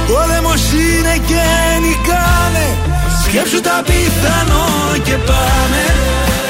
[0.09, 1.45] Πόλεμος είναι και
[1.85, 2.67] νικάνε.
[3.25, 4.69] Σκέψου τα πιθανό
[5.07, 5.83] και πάμε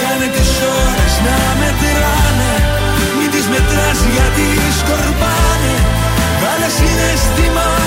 [0.03, 0.53] Κάνε τις
[0.83, 2.53] ώρες να μετράνε.
[3.17, 4.47] Μην τις μετράς γιατί
[4.79, 5.75] σκορπάνε.
[6.41, 7.78] Βάλε συναίσθημα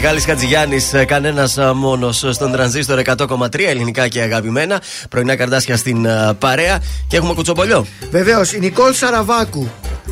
[0.00, 4.80] Μιχάλης Χατζηγιάννης, κανένας μόνος στον τρανζίστορ 100,3 ελληνικά και αγαπημένα.
[5.08, 7.86] Πρωινά καρδάσια στην ε, παρέα και έχουμε κουτσομπολιό.
[8.10, 9.68] Βεβαίως, η Νικόλ Σαραβάκου.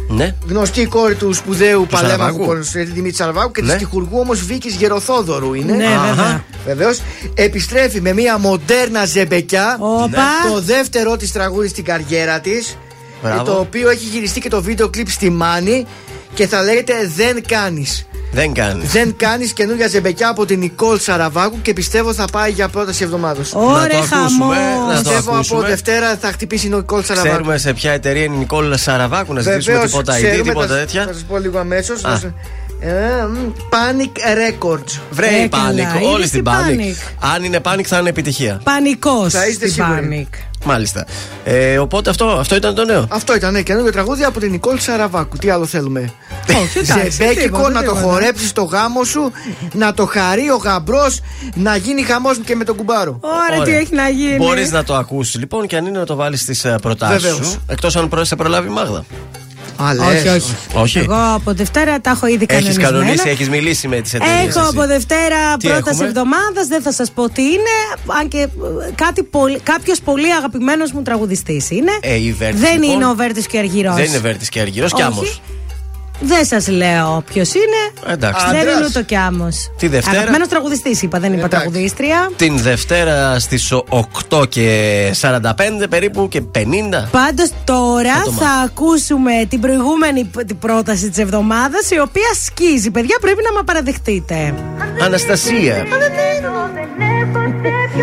[0.08, 0.34] Ναι.
[0.48, 2.46] Γνωστή η κόρη του σπουδαίου παλέμαχου Σαραβάκου.
[2.46, 3.72] ποδοσφαιριστή Δημήτρη Σαραβάκου και Ναι.
[3.72, 5.72] τη τυχουργού όμως Βίκης Γεροθόδωρου είναι.
[5.72, 6.44] Ναι, βέβαια.
[6.66, 7.00] Βεβαίως.
[7.34, 9.76] Επιστρέφει με μια μοντέρνα ζεμπεκιά.
[9.80, 10.22] Όπα.
[10.52, 12.76] Το δεύτερο της τραγούδι στην καριέρα της.
[13.22, 13.42] Μπράβο.
[13.42, 15.86] Το οποίο έχει γυριστεί και το βίντεο κλιπ στη Μάνη.
[16.36, 18.06] Και θα λέγεται Δεν κάνεις.
[18.32, 18.92] Δεν κάνεις.
[18.92, 23.54] Δεν κάνεις καινούργια ζεμπεκιά από την Νικόλ Σαραβάκου και πιστεύω θα πάει για πρόταση εβδομάδος.
[23.54, 24.56] Ωραία, χαμός.
[24.88, 25.68] να το Πιστεύω από ακούσουμε.
[25.68, 27.34] Δευτέρα θα χτυπήσει η Νικόλ Σαραβάκου.
[27.34, 30.66] Ξέρουμε σε ποια εταιρεία είναι η Νικόλ Σαραβάκου να ζητήσουμε Βεβαίως, τίποτα ID, ξέρουμε, τίποτα
[30.66, 31.04] θα, τέτοια.
[31.06, 32.00] Θα σας πω λίγο αμέσως.
[32.82, 33.26] Α.
[33.70, 35.00] Panic Records.
[35.10, 36.96] Βρε Ε, η καλά, Panic, είδες όλοι τι στην Panic.
[37.34, 38.60] Αν είναι Panic θα είναι επιτυχία.
[38.64, 40.00] Πανικός Θα είστε στην σίγουροι.
[40.00, 40.34] Πάνικ.
[40.64, 41.06] Μάλιστα.
[41.44, 43.06] Ε, οπότε αυτό, αυτό ήταν το νέο.
[43.10, 45.36] Αυτό ήταν ναι, καινούργιο τραγούδι από την Νικόλ Σαραβάκου.
[45.36, 46.12] Τι άλλο θέλουμε;
[46.62, 48.00] Όχι, εντάξει, Ζεμπέκικο τίποτα, να το τίποτα.
[48.00, 49.32] χορέψεις στο γάμο σου,
[49.72, 51.20] να το χαρεί ο γαμπρός,
[51.54, 53.20] να γίνει χαμός και με τον κουμπάρο.
[53.50, 54.36] Ωραία, τι έχει να γίνει.
[54.36, 57.46] Μπορείς να το ακούσεις λοιπόν και αν είναι να το βάλεις στις προτάσεις Βεβαίως.
[57.46, 57.62] σου.
[57.68, 59.04] Εκτός αν προ- σε προλάβει η Μάγδα.
[59.76, 60.06] Α, λες.
[60.06, 60.54] Όχι, όχι.
[60.74, 60.98] Όχι.
[60.98, 62.90] Εγώ από Δευτέρα τα έχω ήδη Έχεις κανονισμένα.
[62.90, 64.56] κανονίσει, έχεις μιλήσει με τις εταιρείες.
[64.56, 67.74] Έχω από Δευτέρα Τι πρώτας έχουμε; εβδομάδας, δεν θα σας πω τι είναι.
[68.20, 68.48] Αν και
[68.94, 71.90] κάτι πολύ, κάποιος πολύ αγαπημένος μου τραγουδιστής είναι.
[72.00, 72.90] Ε, η Βέρτης, δεν λοιπόν.
[72.90, 73.94] είναι ο Βέρτης και Αργυρός.
[73.94, 75.10] Δεν είναι Βέρτης και Αργυρός, κι Όχι.
[75.12, 75.40] άμμος.
[76.20, 78.12] Δεν σας λέω ποιος είναι.
[78.12, 78.46] Εντάξει.
[78.50, 78.76] Δεν Άντρας.
[78.76, 79.48] είναι ούτε κι άμμο.
[79.78, 80.16] Τη Δευτέρα.
[80.16, 82.30] Αγαπημένος τραγουδιστής είπα, δεν είπα τραγουδίστρια.
[82.36, 83.72] Την Δευτέρα στις
[84.28, 87.08] 8 και 45 περίπου και 50.
[87.10, 92.30] Πάντως τώρα Θα το θα, ακούσουμε την προηγούμενη π- την πρόταση της εβδομάδας, η οποία
[92.44, 92.90] σκίζει.
[92.90, 94.54] Παιδιά, πρέπει να με παραδεχτείτε.
[95.04, 95.74] Αναστασία.
[97.94, 98.02] Κι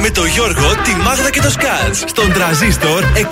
[0.00, 3.26] με το Γιώργο, τη Μάγδα και το Σκάτς στον τραζίστορ 100,3.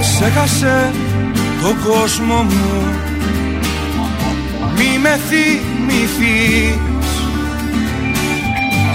[0.00, 0.92] Ξέχασε
[1.62, 3.13] τον κόσμο μου Μη
[5.14, 7.10] με θυμηθείς.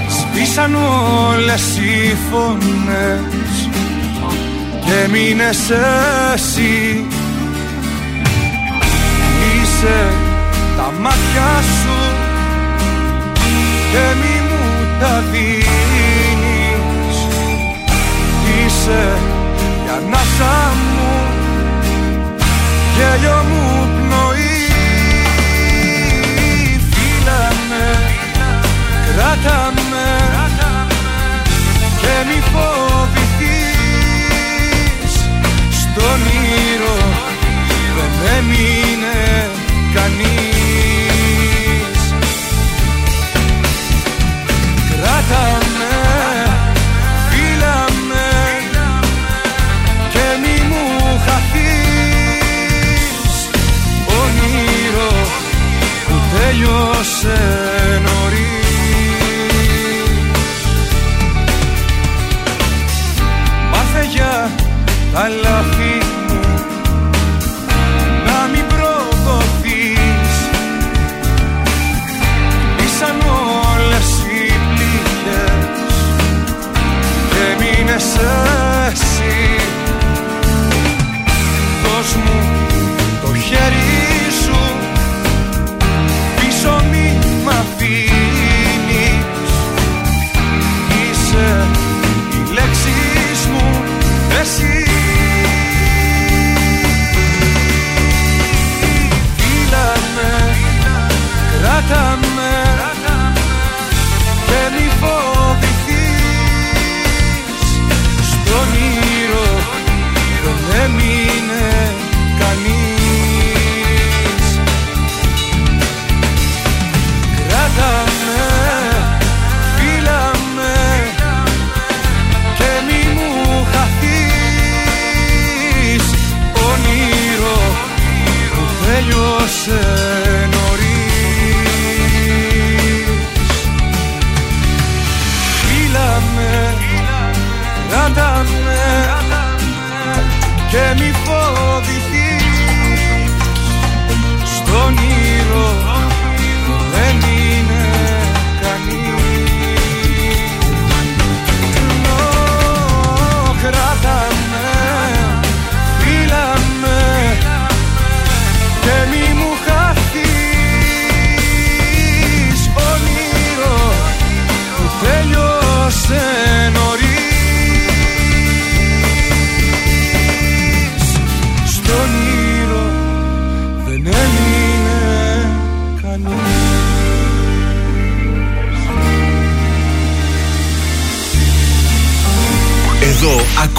[0.09, 3.69] Σβήσαν όλες οι φωνές
[4.85, 5.69] Και μείνες
[6.33, 7.05] εσύ.
[9.53, 10.11] Είσαι
[10.77, 11.97] τα μάτια σου
[13.91, 17.17] Και μη μου τα δίνεις.
[18.65, 19.17] Είσαι
[19.85, 21.29] η ανάσα μου
[22.95, 23.68] γέλιο μου
[29.19, 30.09] Κράτα με.
[32.01, 33.53] Και μη φοβηθείς.
[35.79, 36.19] Στον
[36.73, 36.99] ήρω
[37.93, 39.19] δεν έμεινε
[39.93, 40.29] κανείς.
[44.89, 45.45] Κράτα
[45.77, 45.95] με,
[47.29, 47.79] φίλα
[48.09, 48.31] με.
[50.09, 50.85] Και μη μου
[51.25, 52.57] χαθείς.
[54.21, 55.13] Όνειρο
[56.07, 57.78] που τέλειωσε.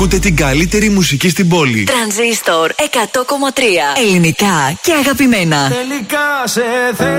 [0.01, 1.85] Ακούτε την καλύτερη μουσική στην πόλη.
[1.85, 2.83] Τρανζίστορ 100,3
[3.97, 5.69] Ελληνικά και αγαπημένα.
[5.69, 6.63] Τελικά σε
[6.97, 7.19] θέλω,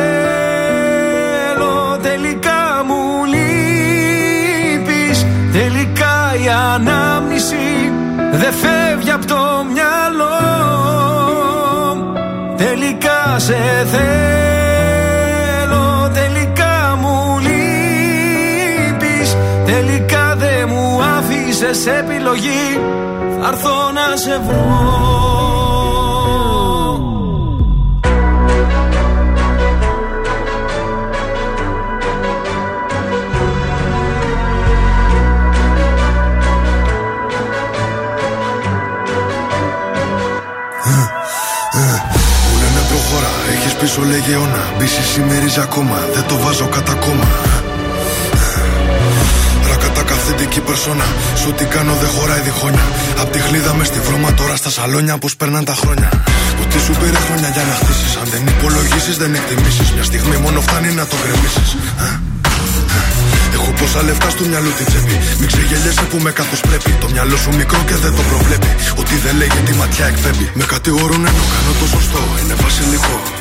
[2.02, 7.91] τελικά μου λείπεις Τελικά η ανάμνηση
[8.32, 10.40] δεν φεύγει από το μυαλό
[12.58, 14.11] Τελικά σε θέλω,
[21.62, 22.80] άφησες επιλογή
[23.42, 25.00] Θα έρθω να σε βρω.
[42.48, 47.61] Μου λένε προχώρα, έχεις πίσω λέγε αιώνα Μπίση σημερίζει ακόμα, δεν το βάζω κατά κόμμα
[50.32, 51.08] Ρακατά καθεντική περσόνα
[51.41, 52.86] Σου τι κάνω δεν χωράει διχόνια
[53.22, 56.10] Απ' τη χλίδα μες στη βρώμα τώρα στα σαλόνια Πως περνάνε τα χρόνια
[56.62, 60.62] Ότι σου πήρε χρόνια για να χτίσεις Αν δεν υπολογίσεις δεν εκτιμήσεις Μια στιγμή μόνο
[60.62, 61.70] φτάνει να το γκρεμίσεις
[63.56, 65.16] Έχω πόσα λεφτά στο μυαλό την τσέπη.
[65.40, 66.91] Μην ξεγελιέσαι που με κάθος πρέπει.
[67.03, 68.72] Το μυαλό σου μικρό και δεν το προβλέπει.
[69.02, 70.45] Ότι δεν λέγει τη ματιά εκπέμπει.
[70.60, 72.22] Με κατηγορούν ενώ κάνω το σωστό.
[72.41, 73.40] Είναι βασιλικό.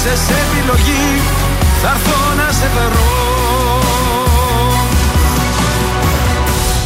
[0.00, 1.06] άφησες επιλογή
[1.82, 3.08] Θα έρθω να σε βρω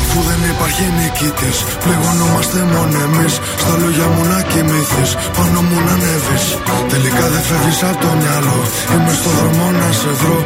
[0.02, 3.34] Αφού δεν υπάρχει νικητής, πληγωνόμαστε μόνο εμείς.
[3.62, 6.44] Στα λόγια μου να κοιμηθείς, πάνω μου να ανέβεις.
[6.92, 8.58] Τελικά δεν φεύγεις από το μυαλό.
[8.92, 10.38] Είμαι στο δρόμο να σε βρω.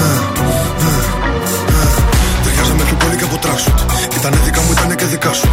[0.00, 0.14] Ε,
[0.86, 0.92] ε,
[1.78, 1.86] ε.
[2.42, 3.78] Ταιριάζαμε πιο πολύ και από τράξουτ.
[4.18, 5.48] Ήτανε δικά μου, ήτανε και δικά σου.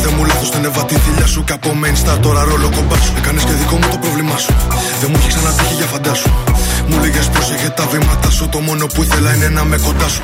[0.00, 1.44] Με κάθε μου λάθος την έβα τη θηλιά σου.
[1.44, 3.12] Και από main star τώρα ρόλο κομπάς σου.
[3.16, 4.52] Έκανες και δικό μου το πρόβλημά σου.
[5.00, 6.30] Δεν μου έχει ξανατύχει για φαντάσου.
[6.88, 8.48] Μου λέγες πρόσεχε τα βήματα σου.
[8.48, 10.22] Το μόνο που ήθελα είναι να με κοντά σου.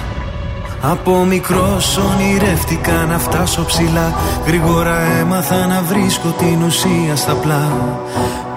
[0.82, 4.14] Από μικρός ονειρεύτηκα να φτάσω ψηλά
[4.46, 7.64] Γρήγορα έμαθα να βρίσκω την ουσία στα πλά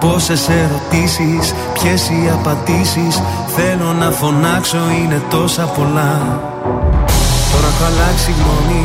[0.00, 3.22] Πόσες ερωτήσεις, ποιες οι απαντήσεις
[3.56, 6.12] Θέλω να φωνάξω είναι τόσα πολλά
[7.52, 8.84] Τώρα έχω αλλάξει γνώμη,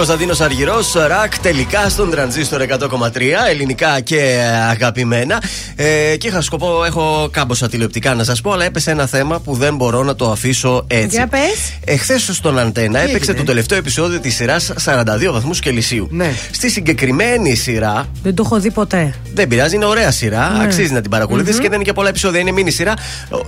[0.00, 4.40] Κωνσταντίνος Αργυρός, ρακ τελικά στον τρανζίστορ 100,3 ελληνικά και
[4.70, 5.42] αγαπημένα.
[5.76, 9.54] Ε, και είχα σκοπό, έχω κάμποσα τηλεοπτικά να σας πω, αλλά έπεσε ένα θέμα που
[9.54, 11.16] δεν μπορώ να το αφήσω έτσι.
[11.16, 11.72] Για πες.
[11.84, 16.08] Εχθές στον Αντένα έπαιξε το τελευταίο επεισόδιο της σειράς 42 βαθμούς Κελσίου.
[16.10, 16.32] Ναι.
[16.50, 18.08] Στη συγκεκριμένη σειρά.
[18.22, 19.14] Δεν το έχω δει ποτέ.
[19.34, 20.50] Δεν πειράζει, είναι ωραία σειρά.
[20.50, 20.64] Ναι.
[20.64, 21.62] Αξίζει να την παρακολουθήσει Μμμ.
[21.62, 22.40] και δεν είναι και πολλά επεισόδια.
[22.40, 22.94] Είναι μήνυ σειρά.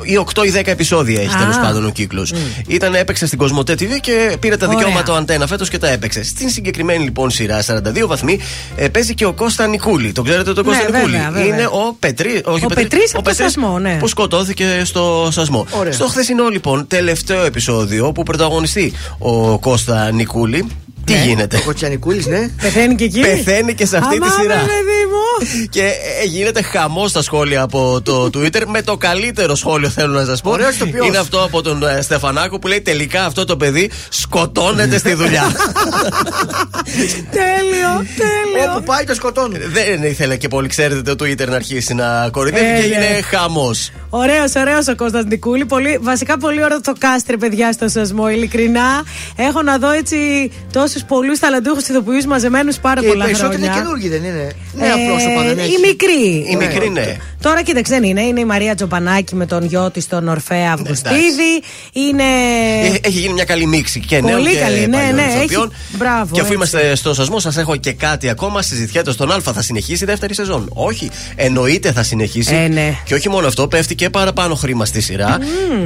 [0.02, 1.38] Ή 8 ή 10 επεισόδια έχει Α.
[1.38, 2.34] τέλος πάντων ο κύκλος.
[2.66, 4.78] Ήταν, έπαιξε στην Κοσμοτέ TV και πήρε τα Ωραία.
[4.78, 6.22] δικαιώματα ο Αντένα φέτος και τα έπαιξε.
[6.42, 8.38] Στην συγκεκριμένη λοιπόν σειρά 42 βαθμοί
[8.76, 10.12] ε, παίζει και ο Κώστα Νικούλη.
[10.12, 11.12] Το ξέρετε τον Ναι, Κώστα Νικούλη.
[11.16, 11.46] βέβαια, βέβαια.
[11.46, 12.42] Είναι ο Πετρί.
[12.44, 13.96] Όχι, Ο Πετρής από το Σασμό, ναι.
[13.98, 15.66] Που σκοτώθηκε στο Σασμό.
[15.70, 15.92] Ωραία.
[15.92, 20.66] Στο χθεσινό λοιπόν τελευταίο επεισόδιο που πρωταγωνιστεί ο Κώστα Νικούλη.
[21.04, 22.48] Τι γίνεται; Ο Κοτσιανικούλης, ναι.
[22.60, 24.54] Πεθαίνει και εκεί; Πεθαίνει και σε αυτή Αμά, τη σειρά.
[24.54, 25.66] παιδί μου.
[25.70, 25.82] Και
[26.22, 30.40] ε, γίνεται χαμός στα σχόλια από το Twitter με το καλύτερο σχόλιο θέλω να σας
[30.40, 30.50] πω.
[30.50, 31.06] Ωραίος ηθοποιός.
[31.06, 35.42] Είναι αυτό από τον ε, Στεφανάκο που λέει τελικά αυτό το παιδί σκοτώνεται στη δουλειά.
[37.30, 38.72] Τέλειο, τέλειο.
[38.76, 39.56] Όπου πάει το σκοτώνουν.
[39.72, 43.04] Δεν ήθελε και πολύ, ξέρετε, το Twitter να αρχίσει να κορυδεύει Ε, και ναι.
[43.04, 43.90] έγινε χαμός.
[44.10, 45.64] Ωραίος, ωραίος ο Κώστας Νικούλη.
[45.64, 48.28] Πολύ, βασικά πολύ ωραίο το κάστρε, παιδιά, στο σασμό.
[48.30, 49.02] Ειλικρινά,
[49.36, 50.16] έχω να δω έτσι
[50.92, 53.82] τόσους πολλούς ταλαντούχους ηθοποιού μαζεμένους πάρα Και οι πολλά περισσότεροι είναι χρόνια.
[53.82, 54.50] καινούργοι, δεν είναι.
[54.74, 55.72] Νέα Ε, πρόσωπα δεν έχει.
[55.72, 56.50] Η μικρή.
[56.52, 57.16] Η μικρή, ναι.
[57.42, 58.22] Τώρα κοίταξε, δεν είναι.
[58.22, 61.52] Είναι η Μαρία Τζοπανάκη με τον γιο της, τον Ορφέα Αυγουστίδη.
[61.92, 62.22] Είναι.
[62.84, 65.72] Ε, Έχει γίνει μια καλή μίξη και νέων Πολύ και καλή, ναι, παλιών ναι, ηθοποιών.
[65.72, 66.54] έχει- μπράβο, Και αφού έτσι.
[66.54, 68.62] είμαστε στο σασμό, σας έχω και κάτι ακόμα.
[68.62, 70.68] Συζητιέται στον Α, θα συνεχίσει η δεύτερη σεζόν.
[70.72, 72.54] Όχι, εννοείται θα συνεχίσει.
[72.54, 72.94] Ε, ναι.
[73.04, 75.38] Και όχι μόνο αυτό, πέφτει και παραπάνω χρήμα στη σειρά.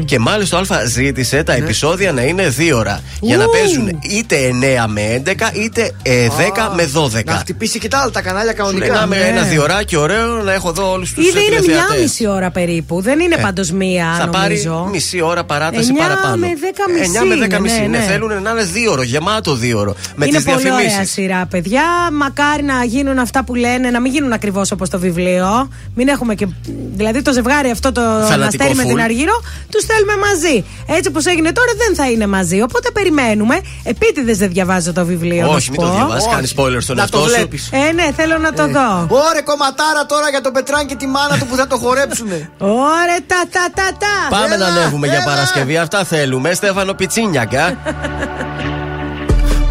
[0.04, 3.00] Και μάλιστα ο Α ζήτησε τα επεισόδια να είναι δύο ώρα.
[3.20, 3.48] Για να Ναι.
[3.48, 3.50] Ου.
[3.50, 5.30] παίζουν είτε 9 με 11,
[5.64, 6.30] είτε ε, 10
[6.74, 7.24] με 12.
[7.24, 8.94] Να χτυπήσει και τα άλλα τα κανάλια Σου λέει, κανονικά.
[9.06, 9.38] να είμαι ναι.
[9.38, 13.00] ένα διωράκι ωραίο να έχω εδώ όλους τους Ήδη είναι μια μισή ώρα περίπου.
[13.00, 14.88] Δεν είναι πάντως μία, Ε, Θα πάρει νομίζω.
[14.92, 16.36] μισή ώρα παράταση 9 παραπάνω.
[16.36, 17.80] με 10 μισή 9 με 10 είναι, μισή.
[17.80, 18.04] ναι, Ναι, ναι.
[18.04, 19.94] θέλουν να είναι δύο ώρο, γεμάτο δύο ώρο.
[20.16, 21.12] Με είναι τις πολύ ωραία διαφημίσεις.
[21.12, 21.82] σειρά, παιδιά.
[22.12, 25.68] Μακάρι να γίνουν αυτά που λένε, να μην γίνουν ακριβώς όπως το βιβλίο.
[25.94, 26.46] Μην έχουμε και.
[26.94, 28.86] Δηλαδή το ζευγάρι αυτό το Αναστέρι με full.
[28.86, 30.64] την Αργύρο, τους θέλουμε μαζί.
[30.86, 32.62] Έτσι όπως έγινε τώρα δεν θα είναι μαζί.
[32.62, 33.60] Οπότε περιμένουμε.
[33.82, 35.42] Επίτηδες δεν διαβάζω το βιβλίο.
[35.46, 35.92] να Όχι, σου μην το πω.
[35.94, 36.28] διαβάσεις.
[36.32, 37.34] Κάνεις spoiler στον Να εαυτό το σου.
[37.34, 37.68] βλέπεις.
[37.72, 39.06] Ε, ναι, θέλω να το δω.
[39.08, 42.50] Ωρε κομματάρα τώρα για τον Πετράν και τη μάνα του που θα το χορέψουνε.
[42.58, 44.14] Ωραία, τα, τα, τα, τα.
[44.30, 45.24] Πάμε Έλα, να ανέβουμε για έλα.
[45.24, 45.76] Παρασκευή.
[45.76, 46.54] Αυτά θέλουμε.
[46.54, 47.64] Στέφανο Πιτσίνιακα.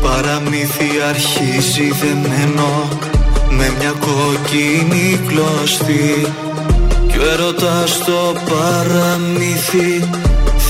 [0.04, 2.88] Παραμύθι αρχίζει δεμένο
[3.50, 6.34] με μια κόκκινη κλωστή
[7.08, 10.10] Κι ο έρωτας το παραμύθι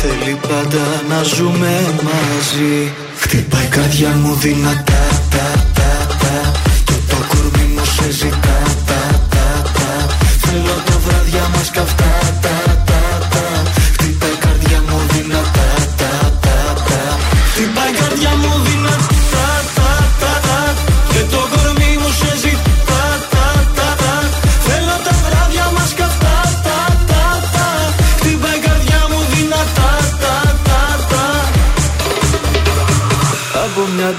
[0.06, 1.73] θέλει πάντα να ζούμε
[2.07, 5.03] μαζί Χτυπάει η καρδιά μου δυνατά
[5.34, 5.91] τα, τα,
[6.22, 6.52] τα,
[6.88, 8.60] και το κορμί μου σε ζητά
[8.90, 9.02] τα,
[9.34, 9.90] τα, τα.
[10.44, 12.11] Θέλω τα βράδια μας καυτά
[12.41, 12.57] τα,
[12.90, 13.02] τα,
[13.34, 13.45] τα.
[13.94, 15.69] Χτυπάει η καρδιά μου δυνατά
[15.99, 16.11] τα,
[16.45, 16.57] τα,
[16.88, 16.99] τα.
[17.52, 18.55] Χτυπάει η καρδιά μου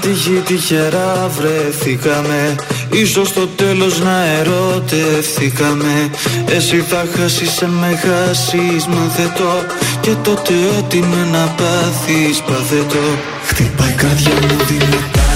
[0.01, 2.55] τύχη τυχερά βρεθήκαμε
[2.91, 6.09] Ίσως στο τέλος να ερωτευθήκαμε.
[6.45, 9.65] Εσύ θα χάσεις, σε με χάσεις Μάθε το.
[10.01, 13.17] Και τότε ό,τι με να πάθεις Πάθε το.
[13.47, 15.26] Χτυπάει η καρδιά μου δυνατά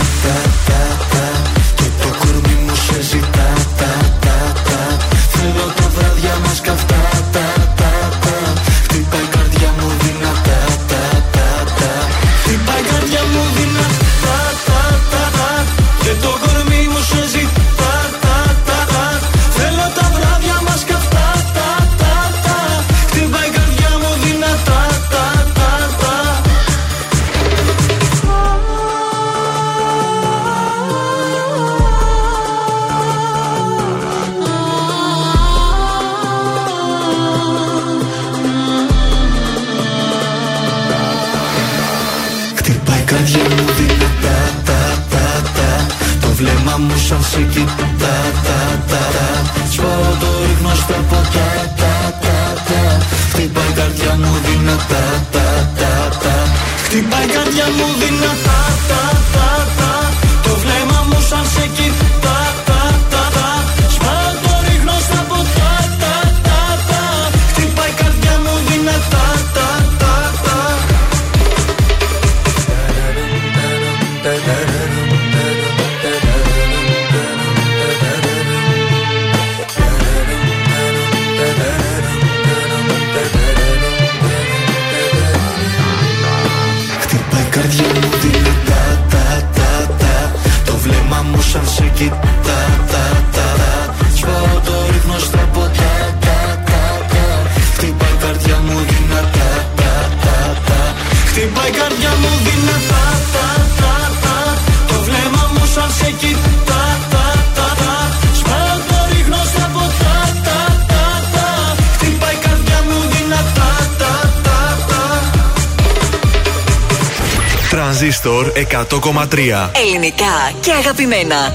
[118.90, 119.70] 100,3.
[119.76, 121.54] Ελληνικά και αγαπημένα.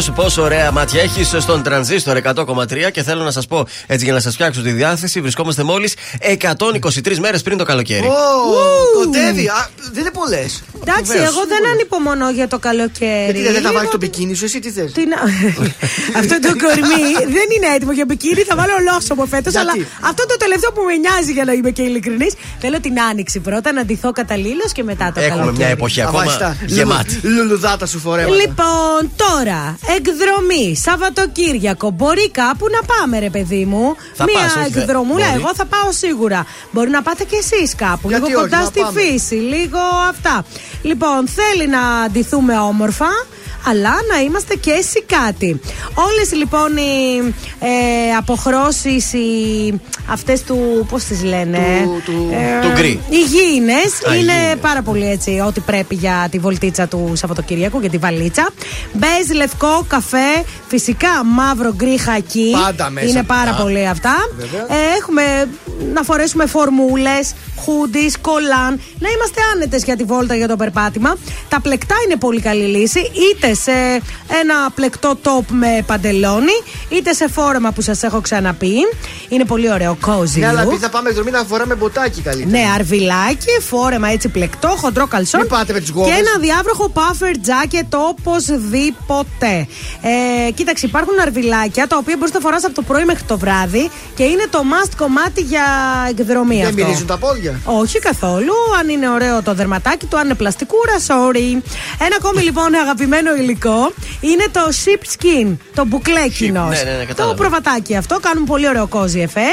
[0.00, 4.04] Γιάννη Πλούταρχο, πόσο ωραία μάτια έχεις στον τρανζίστορ 100,3 και θέλω να σας πω έτσι
[4.04, 5.20] για να σας φτιάξω τη διάθεση.
[5.20, 8.06] Βρισκόμαστε μόλις 123 μέρες πριν το καλοκαίρι.
[8.06, 8.12] Ω,
[8.98, 9.46] κοντεύει.
[9.48, 10.62] Α, Δεν είναι πολλές.
[10.90, 13.24] Εντάξει, εγώ δεν ανυπομονώ για το καλοκαίρι.
[13.24, 15.22] Γιατί δεν θα Λίγο- βάλει το μπικίνι σου, εσύ τι θες; Τι να-
[16.20, 17.02] αυτό το κορμί
[17.36, 18.42] δεν είναι έτοιμο για μπικίνι.
[18.42, 19.52] Θα βάλω ολόσωμο φέτος.
[19.52, 22.32] Γιατί; Αλλά αυτό το τελευταίο που με νοιάζει για να είμαι και ειλικρινής.
[22.60, 25.56] Θέλω την άνοιξη πρώτα να ντυθώ καταλήλως και μετά το Έχουμε καλοκαίρι.
[25.56, 26.24] μια εποχή ακόμα
[26.66, 27.20] γεμάτη.
[27.22, 28.34] Λουλουδάτα σου φορέματα.
[28.34, 31.90] Λοιπόν, τώρα, εκδρομή, Σαββατοκύριακο.
[31.90, 33.96] Μπορεί κάπου να πάμε, ρε παιδί μου.
[34.14, 35.38] Θα Μία πας, όχι, δε- εκδρομούλα, μπορεί.
[35.40, 36.46] εγώ θα πάω σίγουρα.
[36.70, 38.08] Μπορεί να πάτε κι εσείς κάπου.
[38.08, 39.00] Γιατί λίγο όχι, κοντά να στη πάμε.
[39.00, 39.78] φύση, λίγο
[40.10, 40.44] αυτά.
[40.82, 43.08] Λοιπόν, θέλει να ντυθούμε όμορφα.
[43.66, 45.60] Αλλά να είμαστε και εσύ κάτι.
[45.94, 47.18] Όλες λοιπόν οι
[47.60, 49.80] ε, αποχρώσεις, οι,
[50.10, 50.86] αυτές του.
[50.90, 51.58] Πώς τις λένε.
[51.82, 53.00] Του- του- ε, Του γκρι.
[53.08, 54.56] Υγιεινές Α, είναι υγιεινές.
[54.60, 58.48] πάρα πολύ έτσι ό,τι πρέπει για τη βολτίτσα του Σαββατοκύριακου, για τη βαλίτσα.
[58.92, 62.50] Μπέζ, λευκό, καφέ, φυσικά μαύρο, γκρι, χακί.
[62.62, 63.34] Πάντα μέσα Είναι αυτά.
[63.34, 64.14] πάρα πολύ αυτά.
[64.38, 64.60] Βέβαια.
[64.60, 65.22] Ε, έχουμε
[65.94, 68.80] να φορέσουμε φορμούλες, χούντις, κολάν.
[69.02, 71.16] Να είμαστε άνετες για τη βόλτα για το περπάτημα.
[71.48, 73.70] Τα πλεκτά είναι πολύ καλή λύση, είτε σε
[74.40, 76.56] ένα πλεκτό top με παντελόνι,
[76.88, 78.74] είτε σε φόρεμα που σας έχω ξαναπεί.
[79.28, 80.66] Είναι πολύ ωραίο, cozy Ναι, αλλά look.
[80.66, 82.50] επειδή θα πάμε εκδρομή να φοράμε μποτάκι καλύτερα.
[82.50, 85.40] Ναι, αρβιλάκι, φόρεμα έτσι πλεκτό, χοντρό καλσόν.
[85.40, 86.18] Μην πάτε με τις και γόβες.
[86.18, 89.66] ένα διάβροχο puffer jacket οπωσδήποτε.
[90.48, 93.90] Ε, κοίταξε, υπάρχουν αρβιλάκια τα οποία μπορείς να φοράς από το πρωί μέχρι το βράδυ
[94.14, 95.64] και είναι το must κομμάτι για
[96.08, 96.84] εκδρομή Δεν αυτό.
[96.84, 97.60] μυρίζουν τα πόδια.
[97.64, 98.52] Όχι καθόλου.
[98.80, 101.62] Αν είναι ωραίο το δερματάκι του, αν είναι πλαστικούρα, sorry.
[102.06, 106.64] Ένα ακόμη λοιπόν αγαπημένο υλικό είναι το sheep skin, το μπουκλέκινο.
[106.64, 107.34] Ναι, ναι, ναι, το κατάλαβα.
[107.34, 108.18] προβατάκι αυτό.
[108.20, 109.48] Κάνουν πολύ ωραίο κόζι εφέ.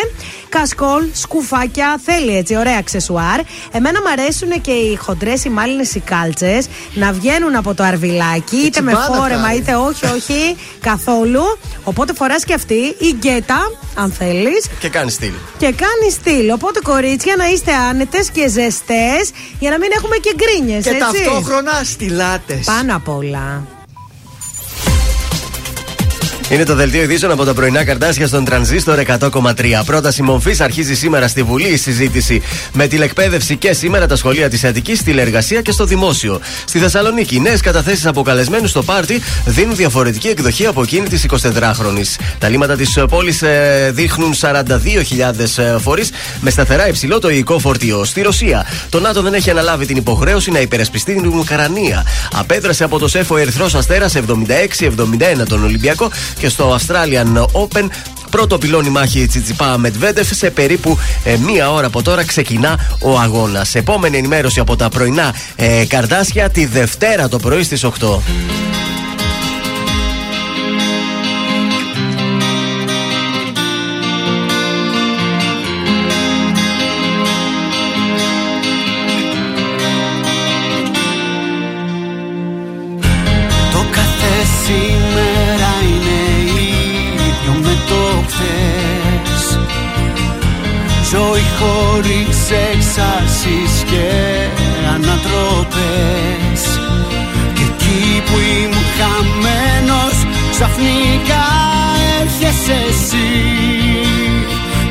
[0.50, 3.40] Κασκόλ, σκουφάκια, θέλει έτσι ωραία αξεσουάρ.
[3.72, 8.56] Εμένα μου αρέσουν και οι χοντρές οι μάλινες οι κάλτσες να βγαίνουν από το αρβιλάκι,
[8.56, 9.58] είτε με τσιμπάνα φόρεμα κάνει.
[9.58, 11.58] είτε όχι, όχι καθόλου.
[11.84, 14.68] Οπότε φοράς και αυτή η γκέτα, αν θέλεις.
[14.80, 15.34] Και κάνει στυλ.
[15.58, 16.50] Και κάνει στυλ.
[16.52, 19.27] Οπότε, κορίτσια, να είστε άνετες και ζεστές
[19.60, 20.84] για να μην έχουμε και γκρίνιες.
[20.84, 22.62] Και ταυτόχρονα στυλάτε.
[22.66, 23.68] Πάνω απ' όλα.
[26.50, 29.52] Είναι το δελτίο ειδήσεων από τα πρωινά καρτάσια στον τρανζίστορ 100,3.
[29.86, 32.42] Πρόταση μορφής αρχίζει σήμερα στη Βουλή η συζήτηση
[32.74, 36.40] με τηλεκπαίδευση και σήμερα τα σχολεία της Αττικής, τηλεργασία και στο δημόσιο.
[36.66, 42.04] Στη Θεσσαλονίκη, νέες καταθέσεις από καλεσμένου στο πάρτι δίνουν διαφορετική εκδοχή από εκείνη της 24χρονη.
[42.40, 43.44] Τα λίμματα της πόλης
[43.92, 46.10] δείχνουν 42.000 φορείς
[46.42, 48.04] με σταθερά υψηλό το υλικό φορτίο.
[48.04, 52.06] Στη Ρωσία, το ΝΑΤΟ δεν έχει αναλάβει την υποχρέωση να υπερασπιστεί την Ουκρανία.
[52.34, 57.88] Απέδρασε από το ΣΕΦΟ Ερυθρός Αστέρας 76-71 τον Ολυμπιακό και στο Australian Open
[58.30, 60.36] Πρώτο πυλώνει μάχη Τσιτσιπά Μετβέντεφ.
[60.36, 63.76] Σε περίπου ε, μία ώρα από τώρα ξεκινά ο αγώνας.
[63.76, 67.90] Επόμενη ενημέρωση από τα πρωινά ε, καρτάσια τη Δευτέρα το πρωί στις 8.
[91.18, 92.40] Ζωή χωρίς
[92.72, 94.08] εξάρσεις και
[94.94, 96.62] ανατροπές.
[97.54, 100.18] Και εκεί που ήμουν χαμένος
[100.54, 101.46] ξαφνικά
[102.20, 103.32] έρχεσαι εσύ.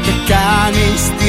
[0.05, 1.26] Και κάνεις τη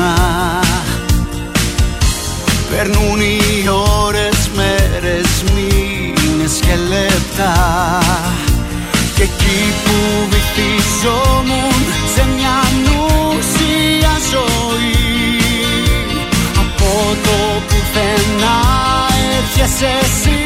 [0.00, 0.60] προσπέρνα
[2.70, 3.68] Περνούν οι
[4.04, 7.98] ώρες, μέρες, μήνες και λεπτά.
[9.14, 15.40] Και εκεί που βυθιζόμουν σε μια νουσία ζωή
[16.58, 18.58] Από το πουθενά
[19.38, 20.39] έρχεσαι εσύ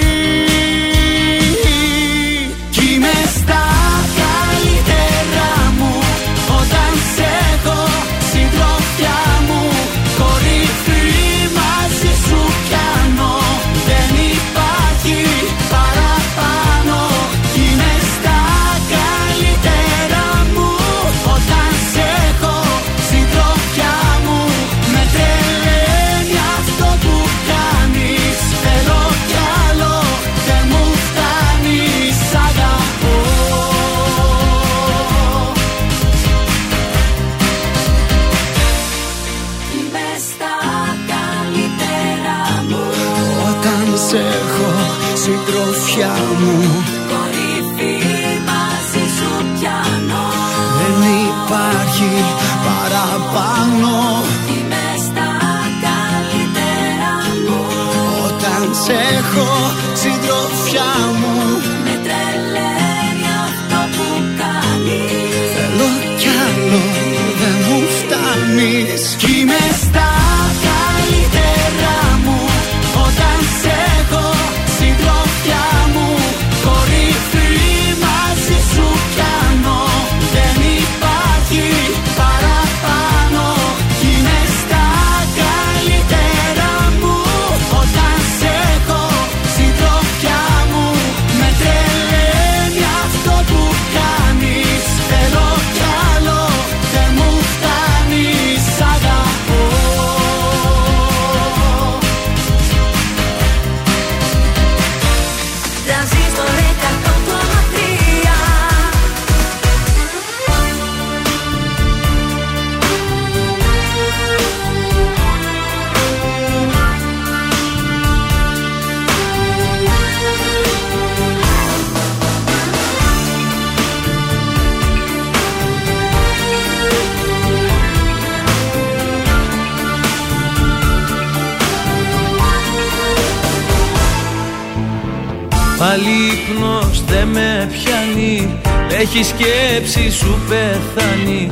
[139.00, 141.48] Έχει σκέψη σου πεθάνει.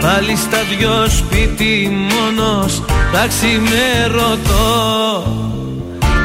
[0.00, 2.82] Πάλι στα δυο σπίτι μόνος.
[3.12, 4.66] Τα ξημερωτώ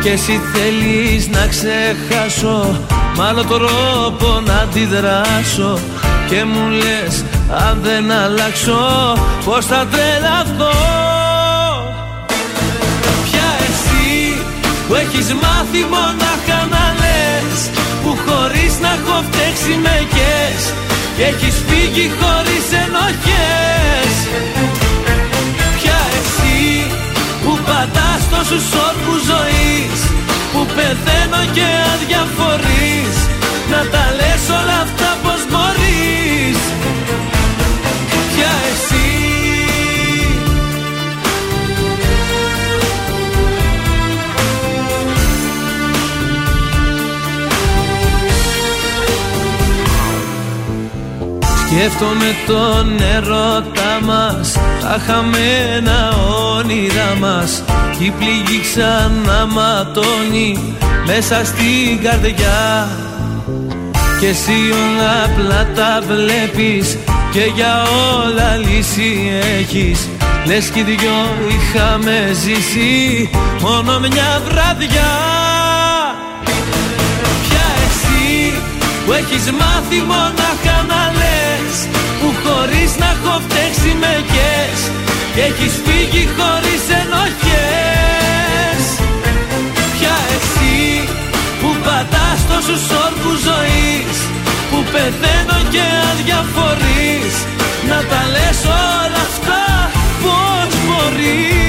[0.03, 2.81] Και εσύ θέλεις να ξεχάσω.
[3.15, 5.79] Μ' άλλο τρόπο να αντιδράσω.
[6.29, 7.23] Και μου λες
[7.67, 9.13] αν δεν αλλάξω
[9.45, 10.75] Πως θα τρελαθώ.
[13.23, 14.37] Ποια εσύ
[14.87, 16.36] που έχεις μάθει μονάχα
[19.27, 20.61] φταίξει με κες
[21.15, 24.13] Και έχεις φύγει χωρίς ενοχές.
[25.77, 26.61] Ποια εσύ
[27.43, 29.99] που πατάς τόσους όρκους ζωής
[30.51, 33.15] Που πεθαίνω και αδιαφορείς
[33.71, 36.59] Να τα λες όλα αυτά πως μπορείς
[51.69, 56.13] Σκέφτομαι τον ερώτα μας Τα χαμένα
[56.57, 57.63] όνειρά μας.
[57.97, 60.75] Κι η πληγή ξανά ματώνει
[61.05, 62.89] Μέσα στην καρδιά.
[64.19, 66.97] Και εσύ όλα απλά τα βλέπεις
[67.31, 67.83] Και για
[68.15, 70.07] όλα λύση έχεις.
[70.45, 71.19] Λες κι οι δυο
[71.49, 73.29] είχαμε ζήσει
[73.61, 75.13] Μόνο μια βραδιά.
[77.43, 78.53] Ποια εσύ
[79.05, 81.36] που έχεις μάθει μονάχα να λες
[82.19, 84.79] Που χωρίς να έχω φταίξει με κες
[85.33, 88.83] Και έχεις φύγει χωρίς ενοχές.
[89.93, 90.77] Ποια εσύ
[91.61, 94.17] που πατάς τόσους όρκους ζωής
[94.69, 97.35] Που πεθαίνω και αδιαφορείς
[97.89, 99.91] Να τα λες όλα αυτά
[100.23, 101.66] πως μπορείς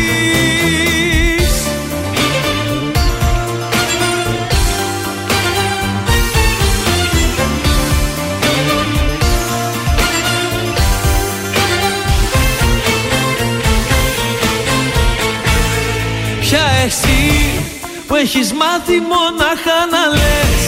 [18.08, 20.62] που έχεις μάθει μονάχα να λες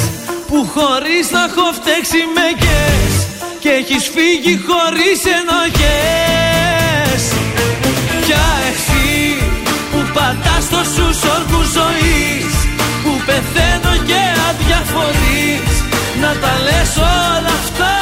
[0.49, 3.13] Που χωρίς να έχω φταίξει με κες
[3.63, 7.23] Και έχεις φύγει χωρίς ενοχές.
[8.25, 9.09] Ποια εσύ
[9.91, 12.53] που πατάς τόσους όρκους ζωής
[13.03, 15.75] Που πεθαίνω και αδιαφορείς
[16.23, 17.97] Να τα λες όλα αυτά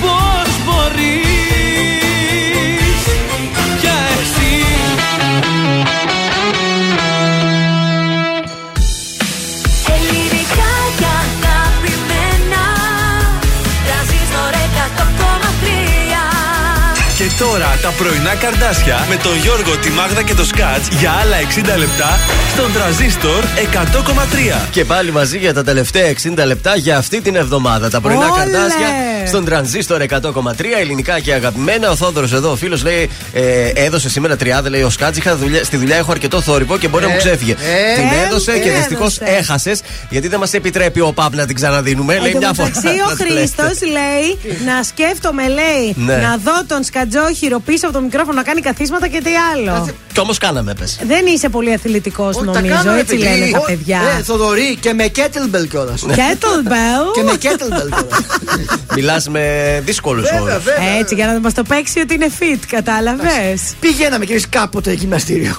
[0.00, 1.29] πως μπορείς
[17.40, 21.36] τώρα τα πρωινά καρδάσια με τον Γιώργο, τη Μάγδα και το Σκάτς για άλλα
[21.74, 22.18] 60 λεπτά
[22.52, 23.44] στον τραζίστορ
[24.64, 24.68] 100,3.
[24.70, 27.90] Και πάλι μαζί για τα τελευταία 60 λεπτά για αυτή την εβδομάδα.
[27.90, 28.36] Τα πρωινά Όλες!
[28.36, 28.88] καρδάσια
[29.30, 31.90] στον τρανζίστορ 100,3 ελληνικά και αγαπημένα.
[31.90, 35.16] Ο Θόδωρος εδώ, ο φίλος λέει, ε, έδωσε σήμερα τριάδα, λέει ο Σκάτζ.
[35.18, 37.52] Είχα δουλειά, στη δουλειά έχω αρκετό θόρυβο και μπορεί να μου Ε, ξέφυγε.
[37.52, 39.36] ε, την έδωσε και την δυστυχώς έδωσε.
[39.38, 39.80] έχασες
[40.10, 42.18] γιατί δεν μας επιτρέπει ο Παπ να την ξαναδίνουμε.
[42.18, 42.68] λέει Εν τω μια φορά.
[42.74, 43.38] μεταξύ, ο να τη λέτε.
[43.38, 46.16] Χρήστο λέει να σκέφτομαι, λέει, Ναι.
[46.16, 49.88] να δω τον σκατζόχυρο πίσω από το μικρόφωνο να κάνει καθίσματα και τι άλλο.
[50.12, 50.98] Κι όμως κάναμε, πες.
[51.06, 52.74] Δεν είσαι πολύ αθλητικός, Όχι, τα νομίζω.
[52.74, 53.28] κάνω, ρε Έτσι παιδί.
[53.38, 54.00] λένε τα Ο- παιδιά.
[54.18, 56.02] Ε, Θοδωρή και με kettlebell κιόλας.
[56.08, 58.20] Kettlebell; Και με kettlebell κιόλας.
[58.94, 60.64] Μιλάς με δύσκολους Βέβαια, όρους.
[60.64, 60.98] βέβαια.
[60.98, 63.74] Έτσι, για να μας το παίξει ότι είναι fit, κατάλαβες.
[63.80, 65.56] Πηγαίναμε κι εμείς κάποτε γυμναστήριο.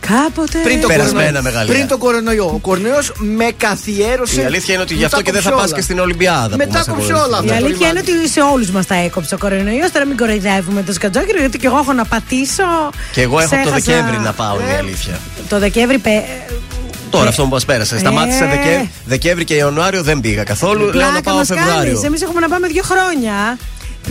[0.00, 0.58] Κάποτε.
[0.62, 1.42] Πριν το Περασμένα κορονοϊό.
[1.42, 1.72] μεγαλεία.
[1.74, 2.44] Πριν το κορονοϊό.
[2.46, 4.40] Ο κορονοϊός με καθιέρωσε.
[4.40, 5.78] Η αλήθεια είναι ότι γι' Μου αυτό τα και δεν θα κόψε πας όλα.
[5.78, 6.48] και στην Ολυμπιάδα.
[6.48, 7.28] που Μετά μας κόψε αγωνιστεί.
[7.28, 7.64] όλα Η αυτά.
[7.64, 9.90] αλήθεια είναι ότι σε όλους μας τα έκοψε ο κορονοϊός.
[9.92, 12.64] Τώρα μην κοροϊδεύουμε το σκατζόκυρο, γιατί και εγώ έχω να πατήσω.
[13.12, 15.18] Και εγώ έχω το Ξέχασα- Δεκέμβρη να πάω, είναι η Ε, αλήθεια.
[15.48, 16.00] Το Δεκέμβρη.
[17.14, 17.98] Πε- Τώρα αυτό που μας πέρασε.
[17.98, 18.48] Σταμάτησε Ε.
[18.48, 20.78] Δεκέμβρη, Δεκέμβρη και Ιανουάριο δεν πήγα καθόλου.
[20.78, 21.74] Λέω να Πλάκα πάω μας Φεβρουάριο.
[21.84, 22.02] κάνεις.
[22.02, 23.58] Εμείς έχουμε να πάμε δύο χρόνια.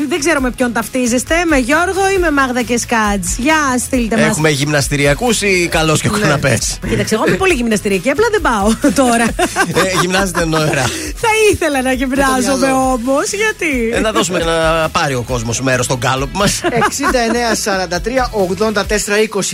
[0.09, 3.27] Δεν ξέρω με ποιον ταυτίζεστε, με Γιώργο ή με Μάγδα και Σκάτζ.
[3.37, 4.25] Για στείλτε μας.
[4.25, 6.57] Έχουμε γυμναστηριακούς ή καλώ και καναπέ.
[6.89, 8.73] Κοίταξε, εγώ είμαι πολύ γυμναστηριακή, απλά δεν πάω
[9.05, 9.23] τώρα.
[9.23, 10.83] ε, γυμνάζεται νοερά.
[11.15, 15.99] Θα ήθελα να γυμνάζομαι όμως, γιατί; Ε, να δώσουμε να πάρει ο κόσμος μέρος στον
[15.99, 16.61] κάλοπ μας.
[16.63, 18.79] 69 43 84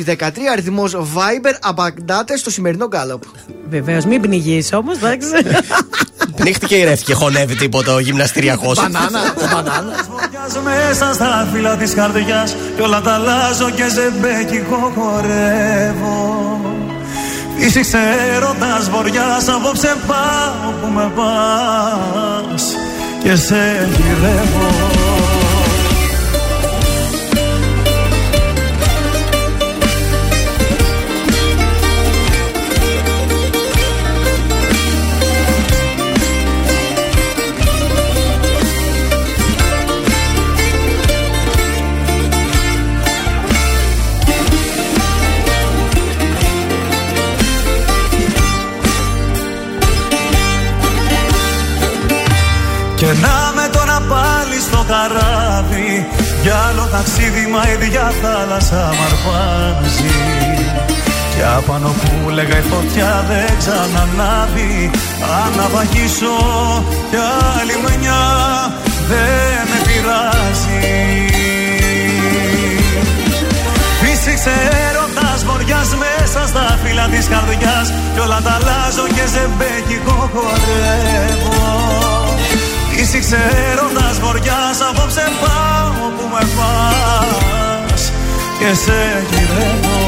[0.07, 1.53] 20 13 αριθμός Viber.
[1.61, 3.23] Απαντάτε στο σημερινό γκάλωπ.
[3.69, 5.27] Βεβαίως, μην πνιγείς όμως, εντάξει.
[6.39, 8.77] Πνίχτηκε η ρεύκη, χωνεύει τίποτα ο γυμναστηριακός.
[8.77, 9.95] Μπανάνα, μπανάνα.
[10.31, 16.59] Μοιάζω μέσα στα φύλλα της καρδιάς Κι όλα τα αλλάζω και ζεμπέκικο χορεύω
[17.57, 17.99] Φύσηξε
[18.35, 22.63] έρωτας βοριάς Απόψε πάω που με πας
[23.23, 25.18] Και σε γυρεύω
[52.99, 56.07] Και να με τώρα πάλι στο καράβι
[56.41, 60.17] Για άλλο ταξίδι μα η ίδια θάλασσα μ' αρπάζει.
[61.35, 64.91] Και απάνω που λέγα η φωτιά δεν ξανανάβει
[65.41, 66.35] Αν να βαγίσω
[67.09, 67.19] κι
[67.59, 68.21] άλλη μια
[69.09, 70.81] δεν με πειράζει
[74.01, 74.55] Φύσηξε
[74.87, 82.28] έρωτας βοριάς μέσα στα φύλλα της καρδιάς Κι όλα τα αλλάζω και ζεμπέκικο χορεύω
[83.01, 83.37] Φύσηξε
[83.71, 88.11] έρωτας βοριάς απόψε πάω που με πας.
[88.59, 88.99] Και σε
[89.29, 89.99] γυρεύω.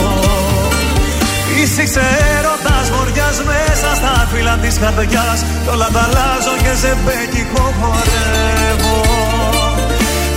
[1.48, 2.04] Φύσηξε
[2.38, 5.40] έρωτας βοριάς μέσα στα φύλλα της καρδιάς.
[5.64, 9.00] Κι όλα τα αλλάζω και ζεμπέκικο χορεύω.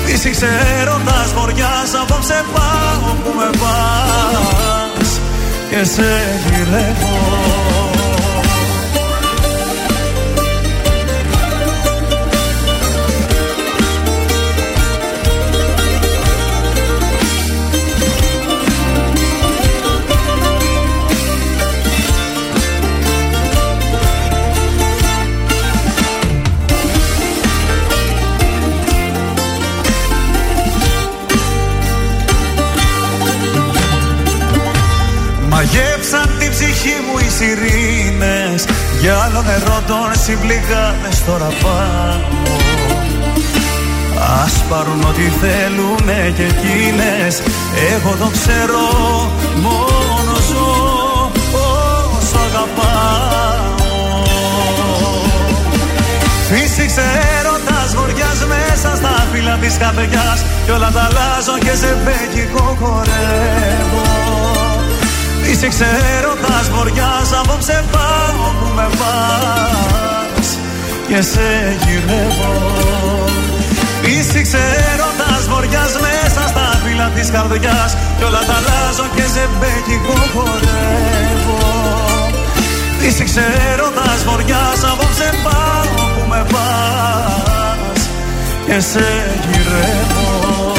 [0.05, 0.49] Φύσηξε
[0.81, 5.11] έρωτας βοριάς απόψε πάω που με πας.
[5.71, 6.11] Και σε
[6.45, 7.84] γυρεύω
[36.55, 38.65] ψυχή μου οι σιρήνες.
[39.01, 42.21] Για άλλο νερό τον συμπληγάδες τώρα πάω
[44.43, 47.43] Ας πάρουν ό,τι θέλουνε και εκείνες.
[47.93, 48.85] Εγώ το ξέρω
[49.65, 50.71] μόνο ζω
[52.17, 53.73] όσο αγαπάω.
[56.49, 57.05] Φύσηξε
[57.39, 64.64] έρωτας βοριάς μέσα στα φύλλα της καρδιάς Κι όλα τα αλλάζω και σε μπέκικο χορεύω
[65.55, 70.59] Είσαι ξέροντας βοριάς απόψε πάω που με πας.
[71.09, 72.53] Και σε γυρεύω.
[74.03, 77.97] Είσαι ξέροντας βοριάς μέσα στα φύλλα της καρδιάς.
[78.17, 81.63] Κι όλα τα αλλάζω και σε μπέκικο χορεύω.
[83.07, 88.01] Είσαι ξέροντας βοριάς απόψε πάω που με πας.
[88.67, 89.07] Και σε
[89.51, 90.74] γυρεύω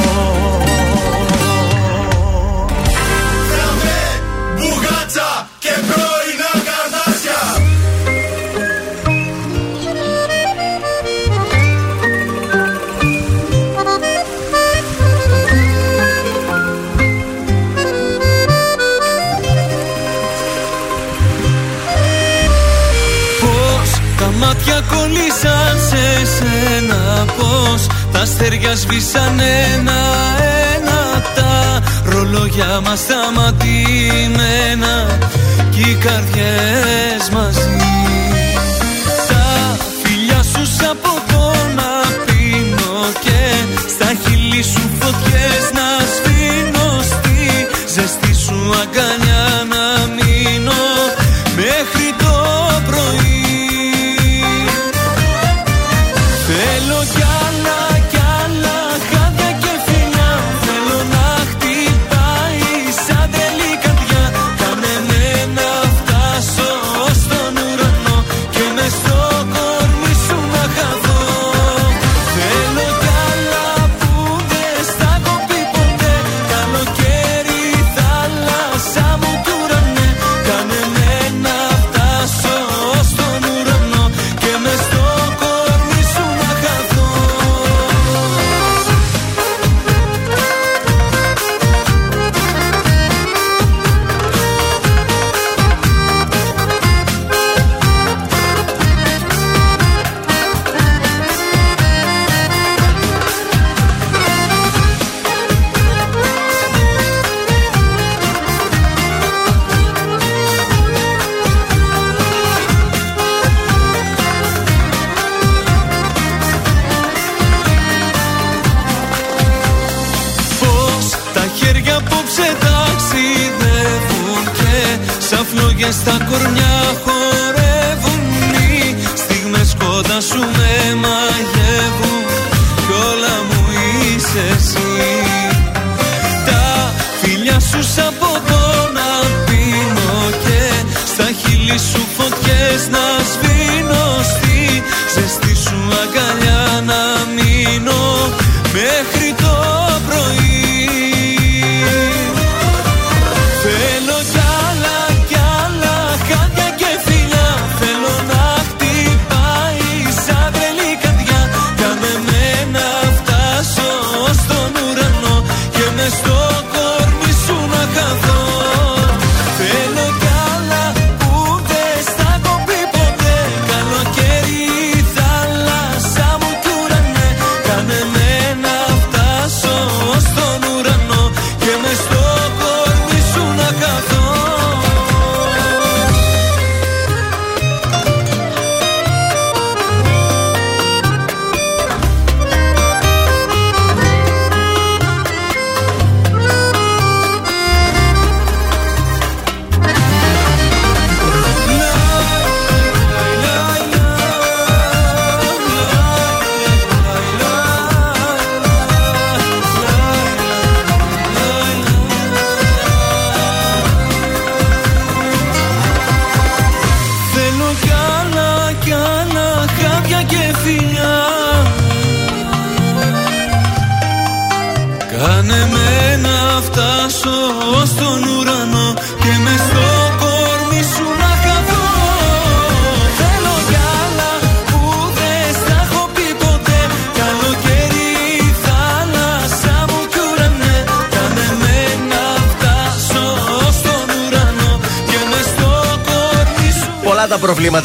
[25.05, 33.57] μάτια κολλήσαν σε σένα Πώς τα αστέρια σβήσαν ένα-ένα Τα ρολόγια μας σταματημένα
[35.71, 37.77] Κι οι καρδιές μαζί.
[39.27, 41.91] Τα φιλιά σου σαν ποτό να
[42.25, 43.39] πίνω Και
[43.89, 49.14] στα χείλη σου φωτιές να σβήνω Στη ζεστή σου αγκαλιά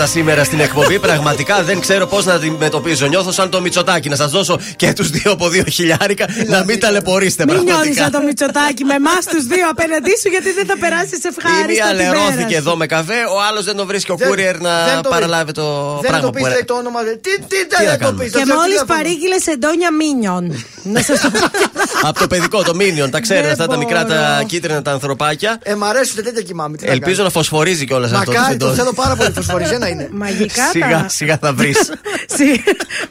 [0.01, 0.99] τα προβλήματα σήμερα στην εκπομπή.
[0.99, 3.07] Πραγματικά δεν ξέρω πώς να αντιμετωπίζω.
[3.07, 4.09] Νιώθω σαν το Μητσοτάκι.
[4.09, 8.03] Να σας δώσω και τους δύο από δύο χιλιάρικα να μην ταλαιπωρήσετε Μην νιώθει πραγματικά.
[8.03, 11.67] σαν το Μητσοτάκι με εμάς τους δύο απέναντί σου, γιατί δεν θα περάσεις Η ευχάριστα.
[11.67, 12.61] μία την μέρα λερώθηκε σου.
[12.63, 15.11] εδώ με καφέ, ο άλλος δεν το βρίσκει ο Δεν- courier δεν να το βρει.
[15.15, 15.65] παραλάβει το
[16.03, 16.51] Δεν πράγμα το που πεις era.
[16.57, 17.01] λέει το όνομα.
[17.03, 18.25] δε- Τι, τι, Τι να δεν το κάνουμε.
[18.25, 18.31] πει.
[18.31, 20.43] Και μόλις παρήγγειλες εντόνια μίνιον.
[20.83, 21.39] Να σας το πω.
[22.03, 24.47] Από το παιδικό, το Minion, τα ξέρετε Δεν αυτά τα μικρά τα μπορώ.
[24.47, 25.59] κίτρινα τα ανθρωπάκια.
[25.63, 26.77] Ε, μ' αρέσουν τέτοια κοιμάμαι.
[26.77, 27.25] τι να Ελπίζω κάνω.
[27.25, 28.25] να φωσφορίζει κιόλας αυτό.
[28.25, 28.79] το Μακάρι, το σεντόνι.
[28.79, 29.31] θέλω πάρα πολύ.
[29.31, 30.09] Φωσφοριζένα είναι.
[30.13, 31.07] Μαγικά Σιγά, τα.
[31.09, 31.77] σιγά θα βρεις.
[32.37, 32.61] Συ-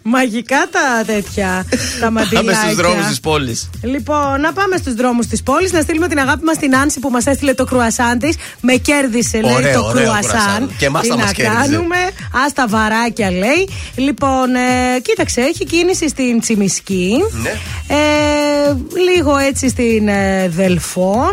[0.01, 1.65] Μαγικά τα τέτοια.
[1.69, 2.61] Τα Πάμε μαντιλάκια.
[2.69, 3.69] στου δρόμους της πόλης.
[3.81, 7.09] Λοιπόν, να πάμε στους δρόμους της πόλης, να στείλουμε την αγάπη μας στην Άνση που
[7.09, 8.35] μας έστειλε το κρουασάν της.
[8.61, 10.21] Με κέρδισε, λέει Ωραίο, το ωραίο κρουασάν.
[10.31, 10.71] κρουασάν.
[10.77, 11.57] Και εμάς Τι θα να μας κέρδιζε.
[11.61, 11.95] κάνουμε.
[12.31, 13.69] Α τα βαράκια, λέει.
[13.95, 17.17] Λοιπόν, ε, κοίταξε, έχει κίνηση στην Τσιμισκή.
[17.41, 17.49] Ναι.
[17.87, 18.68] Ε,
[19.09, 21.31] λίγο έτσι στην ε, Δελφών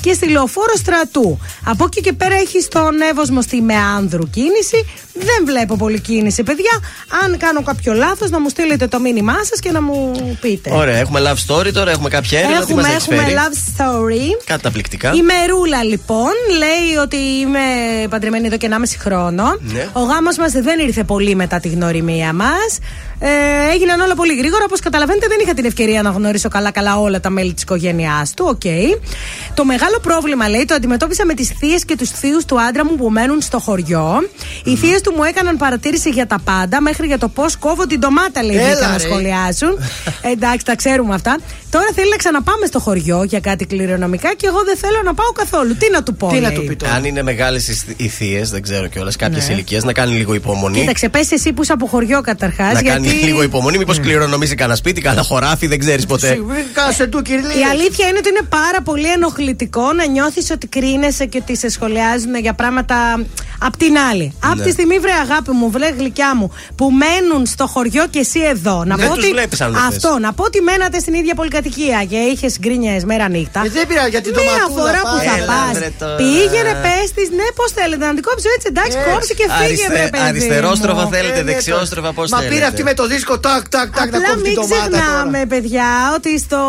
[0.00, 1.38] και στη λεωφόρο στρατού.
[1.64, 4.84] Από εκεί και πέρα έχει στον Εύωσμο στη Μεάνδρου κίνηση.
[5.12, 6.70] Δεν βλέπω πολύ κίνηση, παιδιά.
[7.24, 10.70] Αν κάνω κάποιο λάθος, να μου στείλετε το μήνυμά σας και να μου πείτε.
[10.74, 12.56] Ωραία, έχουμε love story τώρα, έχουμε κάποια έρευνα.
[12.56, 14.42] τι Έχουμε, μας έχεις έχουμε φέρει; love story.
[14.44, 15.12] Καταπληκτικά.
[15.14, 17.60] Η Μερούλα λοιπόν λέει ότι είμαι
[18.10, 19.44] παντρεμένη εδώ και 1,5 χρόνο.
[19.60, 19.88] Ναι.
[19.92, 22.78] Ο γάμος μας δεν ήρθε πολύ μετά τη γνωριμία μας.
[23.22, 23.28] Ε,
[23.74, 24.64] έγιναν όλα πολύ γρήγορα.
[24.64, 28.44] Όπως καταλαβαίνετε δεν είχα την ευκαιρία να γνωρίσω καλά-καλά όλα τα μέλη της οικογένειάς του.
[28.48, 28.60] Οκ.
[29.54, 32.96] Το μεγάλο πρόβλημα λέει το αντιμετώπισα με τις θείες και τους θείους του άντρα μου
[32.96, 34.28] που μένουν στο χωριό.
[34.64, 37.98] Οι θείες του μου έκαναν παρατήρηση για τα πάντα μέχρι για το πώς κόβω την
[38.00, 39.02] ντομάτα λέει Έλα, βγήκαν να ρε.
[39.08, 39.78] σχολιάσουν.
[40.32, 41.38] Εντάξει, τα ξέρουμε αυτά.
[41.70, 45.32] Τώρα θέλει να ξαναπάμε στο χωριό για κάτι κληρονομικά και εγώ δεν θέλω να πάω
[45.32, 45.76] καθόλου.
[45.76, 46.56] Τι να του πω, Τι να λέει.
[46.58, 46.92] του πει τώρα.
[46.92, 49.54] Αν είναι μεγάλες οι θείες, δεν ξέρω κιόλας, κάποιες Ναι.
[49.54, 50.78] ηλικίες, να κάνει λίγο υπομονή.
[50.80, 52.72] Κοίταξε, πες εσύ που είσαι από χωριό καταρχάς.
[52.72, 53.08] να γιατί...
[53.10, 56.38] κάνει λίγο υπομονή, μήπως κληρονομήσει κανένα σπίτι, κανένα χωράφι, δεν ξέρεις ποτέ.
[56.72, 61.24] Κάσε του, κύριε Η αλήθεια είναι ότι είναι πάρα πολύ ενοχλητικό να νιώθεις ότι κρίνεσαι
[61.26, 62.96] και ότι σε σχολιάζουν για πράγματα
[63.58, 64.26] απ' την άλλη.
[64.50, 64.64] Απ' Ναι.
[64.64, 68.76] τη στιγμή, βρε αγάπη μου, βρε γλυκιά μου, που μένουν στο χωριό και εσύ εδώ.
[68.84, 69.94] Να Δεν πω τους ότι βλέπεις αν δεν θες.
[70.04, 73.60] αυτό, να πω ότι μένατε στην ίδια πολυκατοικία και είχες γκρίνιες μέρα νύχτα.
[73.66, 75.26] Ε, δεν πειράζει, για την Μία ντοματούλα φορά που πάει.
[75.28, 75.72] θα Έλα, πας.
[75.78, 76.16] βρε, τώρα.
[76.20, 79.64] Πήγαινε, πες της, ναι, πώς θέλετε να την κόψω έτσι, εντάξει, Ε, κόψει και φύγε,
[79.64, 80.24] αριστε- βρε παιδί.
[80.28, 81.10] αριστερόστροφα μου.
[81.16, 82.54] θέλετε, Ε, ναι, δεξιόστροφα πώς Μα θέλετε.
[82.54, 85.30] πήρε αυτή με το δίσκο, τάκ, τάκ, τάκ, να Απλά κόψει την μην ντομάτα ξεχνάμε,
[85.32, 85.46] τώρα.
[85.46, 86.60] παιδιά, ότι στο,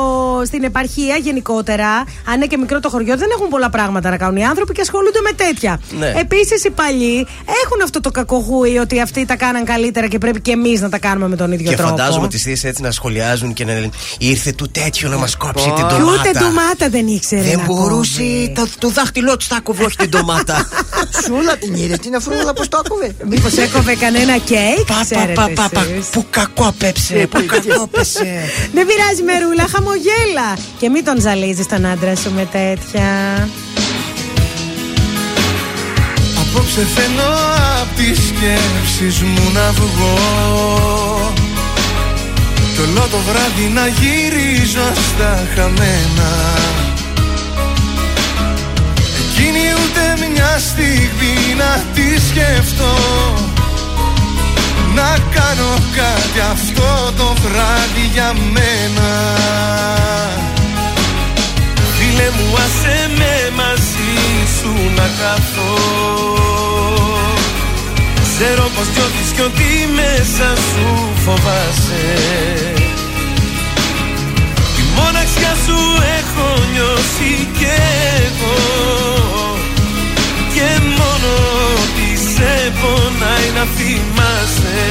[0.45, 1.89] στην επαρχία γενικότερα,
[2.29, 4.81] αν είναι και μικρό το χωριό, δεν έχουν πολλά πράγματα να κάνουν οι άνθρωποι και
[4.81, 5.79] ασχολούνται με τέτοια.
[5.99, 6.13] Ναι.
[6.19, 7.27] Επίσης, οι παλιοί
[7.63, 10.99] έχουν αυτό το κακογούι ότι αυτοί τα κάναν καλύτερα και πρέπει και εμείς να τα
[10.99, 11.89] κάνουμε με τον ίδιο Και τρόπο.
[11.97, 13.89] φαντάζομαι τι θείε έτσι να σχολιάζουν και να λένε
[14.19, 16.11] Ήρθε του τέτοιο να μας κόψει την Και ντομάτα.
[16.29, 17.41] ούτε ντομάτα δεν ήξερε.
[17.41, 18.19] Δεν να μπορούσε.
[18.21, 18.51] κόβει.
[18.55, 20.67] Το, το δάχτυλό του θα κόβει, όχι την ντομάτα.
[21.25, 25.33] Σούλα την είδε, την αφρούλα πώς το άκουβε; Μήπως έκοβε κανένα κέικ, Πα, πα, ξέρετε
[25.33, 25.81] πα, πα, πα.
[25.81, 26.20] εσείς.
[26.21, 28.49] Που κακό πέψε, που κακό πέσε.
[28.73, 30.57] Δεν πειράζει, Μερούλα, χαμογέλα.
[30.79, 33.09] Και μην τον ζαλίζεις τον άντρα σου με τέτοια.
[36.41, 37.31] Απόψε θέλω
[37.81, 41.33] απ' τις σκέψεις μου να βγω
[42.73, 46.31] Κι όλο το βράδυ να γυρίζω στα χαμένα
[48.97, 53.50] Εκείνη ούτε μια στιγμή να τη σκεφτώ
[54.95, 56.39] Να κάνω κάτι.
[56.51, 59.09] Αυτό το βράδυ για μένα.
[61.97, 64.21] Φίλε μου άσε με μαζί
[64.57, 66.01] σου να καθώ
[68.43, 72.05] Ξέρω πως νιώθεις κι ότι μέσα σου φοβάσαι.
[74.75, 75.79] Τη μοναξιά σου
[76.19, 77.65] έχω νιώσει κι
[78.25, 79.10] εγώ
[82.79, 84.81] πονάει να θυμάσαι.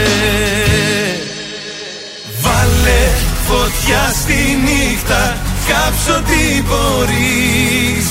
[2.43, 3.03] Βάλε
[3.49, 5.23] φωτιά στη νύχτα
[5.71, 8.09] Κάψω τι μπορείς.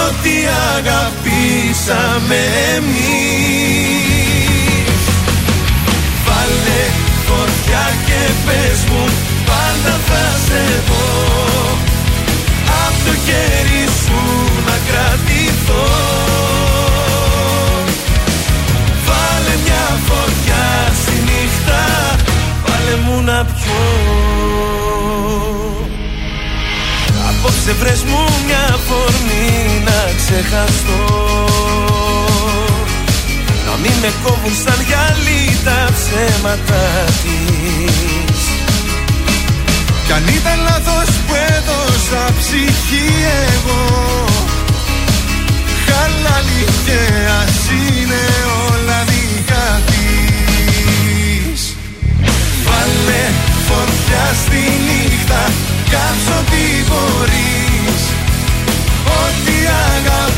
[0.00, 0.34] Ό,τι
[0.76, 2.40] αγαπήσαμε
[2.76, 4.12] εμείς.
[6.26, 6.82] Βάλε
[7.26, 9.04] φωτιά και πες μου
[9.46, 11.08] Πάντα θα σε δω.
[12.86, 14.20] Απ' το χέρι σου
[14.66, 16.21] να κρατηθώ
[23.42, 23.82] να πιω
[27.28, 31.04] Απόψε βρες μου μια φορμή να ξεχαστώ.
[33.66, 36.82] Να μην με κόβουν σαν γυαλί τα ψέματα
[37.22, 38.40] της.
[40.06, 43.08] Κι αν ήταν λάθος που έδωσα ψυχή
[43.54, 43.82] εγώ
[45.86, 47.00] Χαλάλι και
[47.40, 48.22] ας είναι
[52.82, 53.24] Βάλε
[53.68, 55.42] φωτιά στη νύχτα
[55.90, 58.02] Κάψω τι μπορείς.
[59.20, 59.56] Ό,τι
[59.96, 60.31] αγαπήσαμε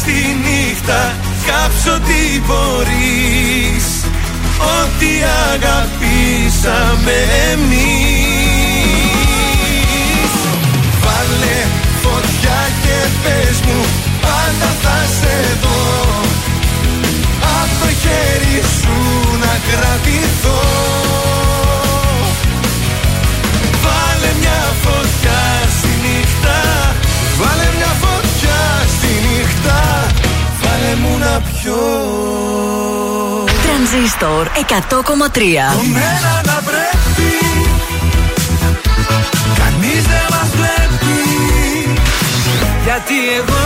[0.00, 1.14] στη νύχτα
[1.46, 3.86] Κάψω τι μπορείς.
[4.78, 5.10] Ό,τι
[5.52, 7.16] αγαπήσαμε
[7.52, 8.72] εμείς.
[11.02, 11.58] Βάλε
[12.02, 13.80] φωτιά και πες μου
[14.20, 15.80] Πάντα θα σε δω.
[17.60, 18.96] Απ' το χέρι σου
[19.40, 20.67] να κρατηθώ
[31.00, 31.80] μου να πιω
[33.64, 35.40] Τρανζίστορ 100,3
[35.92, 37.30] Μένα να πρέπει.
[39.60, 41.18] Κανείς δεν μας βλέπει.
[42.86, 43.64] Γιατί εγώ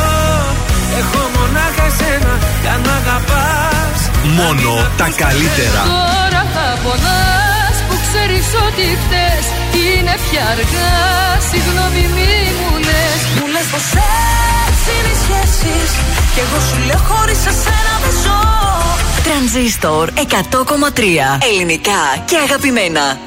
[1.01, 2.35] έχω μονάχα εσένα.
[2.63, 3.99] Για να αγαπάς.
[4.39, 5.83] Μόνο τα καλύτερα.
[5.95, 9.45] Τώρα θα πονάς που ξέρεις ότι χτες
[9.83, 10.95] είναι πια αργά.
[11.51, 13.21] Συγγνώμη μη μου λες.
[13.37, 13.87] Μου λες πως
[14.67, 15.91] έτσι είναι οι σχέσεις
[16.35, 18.41] Κι εγώ σου λέω χωρίς εσένα δεν ζω.
[19.25, 20.21] Τρανζίστορ 100,3
[21.53, 23.19] Ελληνικά και αγαπημένα.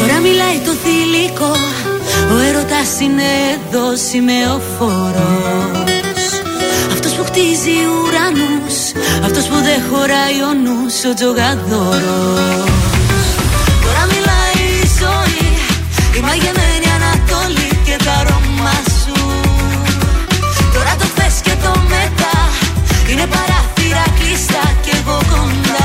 [0.00, 1.56] Τώρα μιλάει το θηλυκό
[2.34, 3.22] Ο έρωτας είναι
[3.54, 5.12] εδώ σημεοφόρος.
[6.92, 8.76] Αυτός που χτίζει ουρανούς
[9.24, 12.81] Αυτός που δεν χωράει ο νους Ο τζογαδόρος
[16.16, 19.16] Η μαγεμένη Ανατολή και τα αρώμα σου.
[20.74, 22.36] Τώρα το χθες και το μετά.
[23.10, 25.81] Είναι παράθυρα κλειστά και εγώ κοντά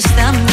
[0.00, 0.47] κάει και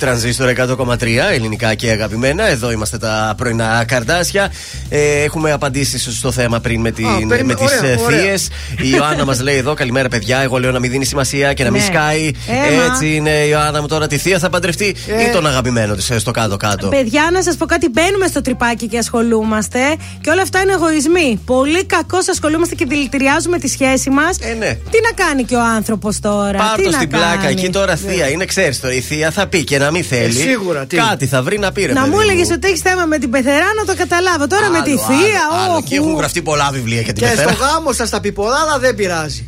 [0.00, 2.46] τρανζίστορ 100,3, ελληνικά και αγαπημένα.
[2.46, 4.52] Εδώ είμαστε τα πρωινά καρτάσια.
[4.92, 8.18] Ε, έχουμε απαντήσεις στο θέμα πριν με, την, περίμενε, με τις ωραία, ωραία.
[8.20, 8.48] θείες.
[8.82, 10.38] Η Ιωάννα μας λέει εδώ, καλημέρα παιδιά.
[10.38, 11.86] Εγώ λέω να μην δίνει σημασία και να μην Ναι.
[11.86, 12.30] σκάει.
[12.70, 12.84] Έμα.
[12.92, 15.22] Έτσι είναι η Ιωάννα μου τώρα τη θεία θα παντρευτεί Ε.
[15.22, 16.88] ή τον αγαπημένο της στο κάτω-κάτω.
[16.88, 19.78] Παιδιά, να σας πω κάτι, μπαίνουμε στο τρυπάκι και ασχολούμαστε
[20.20, 21.40] και όλα αυτά είναι εγωισμοί.
[21.46, 24.36] Πολύ κακώς ασχολούμαστε και δηλητηριάζουμε τη σχέση μας.
[24.40, 24.74] Ε, ναι.
[24.90, 27.96] Τι να κάνει και ο άνθρωπος τώρα, τι Πάρτο να στην κάνει; πλάκα εκεί τώρα
[27.96, 28.28] θεία.
[28.30, 28.94] Είναι ξέρεις τώρα.
[28.94, 30.38] Η θεία θα πει και να μην θέλει.
[30.40, 30.96] Ε, σίγουρα, τι.
[30.96, 33.30] Κάτι θα βρει να πει ρε Να παιδί μου έλεγες ότι έχεις θέμα με την
[33.30, 34.46] πεθερά να το καταλάβω.
[34.46, 35.72] Τώρα με τη Άλλο, θεία, άλλο, άλλο.
[35.72, 35.82] όχου.
[35.88, 37.66] Και έχουν γραφτεί πολλά βιβλία για την Και στο πεθέρα.
[37.72, 39.44] γάμο σας τα πει πολλά, αλλά δεν πειράζει.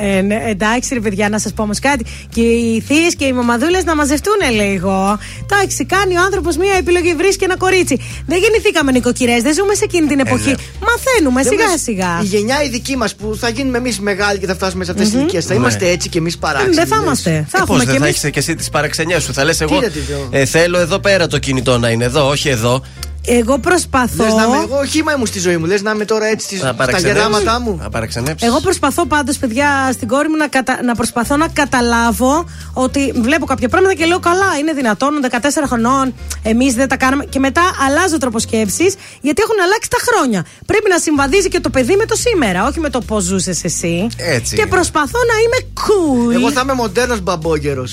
[0.00, 2.04] Ε, ναι, εντάξει, ρε παιδιά, να σας πω όμως κάτι.
[2.34, 5.18] Και οι θείες και οι μαμαδούλες να μαζευτούν λίγο.
[5.42, 8.00] Εντάξει, κάνει ο άνθρωπος μία επιλογή, βρίσκει ένα κορίτσι.
[8.26, 10.48] Δεν γεννηθήκαμε νοικοκυρέ, δεν ζούμε σε εκείνη την εποχή.
[10.48, 10.54] ναι.
[10.88, 12.20] Μαθαίνουμε Δεν σιγά λες, σιγά.
[12.22, 15.06] Η γενιά η δική μας που θα γίνουμε εμείς μεγάλοι και θα φτάσουμε σε αυτές
[15.06, 15.20] τις Μμμ.
[15.20, 15.44] ηλικίες.
[15.44, 15.58] Θα Ναι.
[15.60, 16.74] είμαστε έτσι κι εμείς παράξενοι.
[16.74, 17.04] Δεν θα λες.
[17.04, 17.30] είμαστε.
[17.30, 18.18] Θα Ε, πώς έχουμε δεν και θα εμείς.
[18.24, 19.32] έχεις και εσύ τις παραξενιές σου.
[19.32, 19.80] Θα λες εγώ.
[19.80, 20.28] να τη δω.
[20.30, 22.82] ε, θέλω εδώ πέρα το κινητό να είναι εδώ, όχι εδώ.
[23.26, 24.24] Εγώ προσπαθώ.
[24.24, 25.64] Λες να είμαι εγώ χήμα ήμουν στη ζωή μου.
[25.66, 27.22] Λες να είμαι τώρα έτσι στις- Να στα παραξενέψεις.
[27.28, 27.78] γεράματά μου.
[27.82, 28.48] Να παραξενέψεις.
[28.48, 30.80] Εγώ προσπαθώ πάντως, παιδιά, στην κόρη μου να, κατα...
[30.84, 35.36] να προσπαθώ να καταλάβω ότι βλέπω κάποια πράγματα και λέω καλά, είναι δυνατόν 14
[35.66, 37.24] χρονών, εμείς δεν τα κάναμε.
[37.24, 40.44] Και μετά αλλάζω τρόπο σκέψης, γιατί έχουν αλλάξει τα χρόνια.
[40.66, 44.06] Πρέπει να συμβαδίζει και το παιδί με το σήμερα, όχι με το πώς ζούσες εσύ.
[44.16, 44.56] Έτσι.
[44.56, 46.34] Και προσπαθώ να είμαι cool.
[46.34, 47.84] Εγώ θα είμαι μοντέρνος μπαμπόγερο.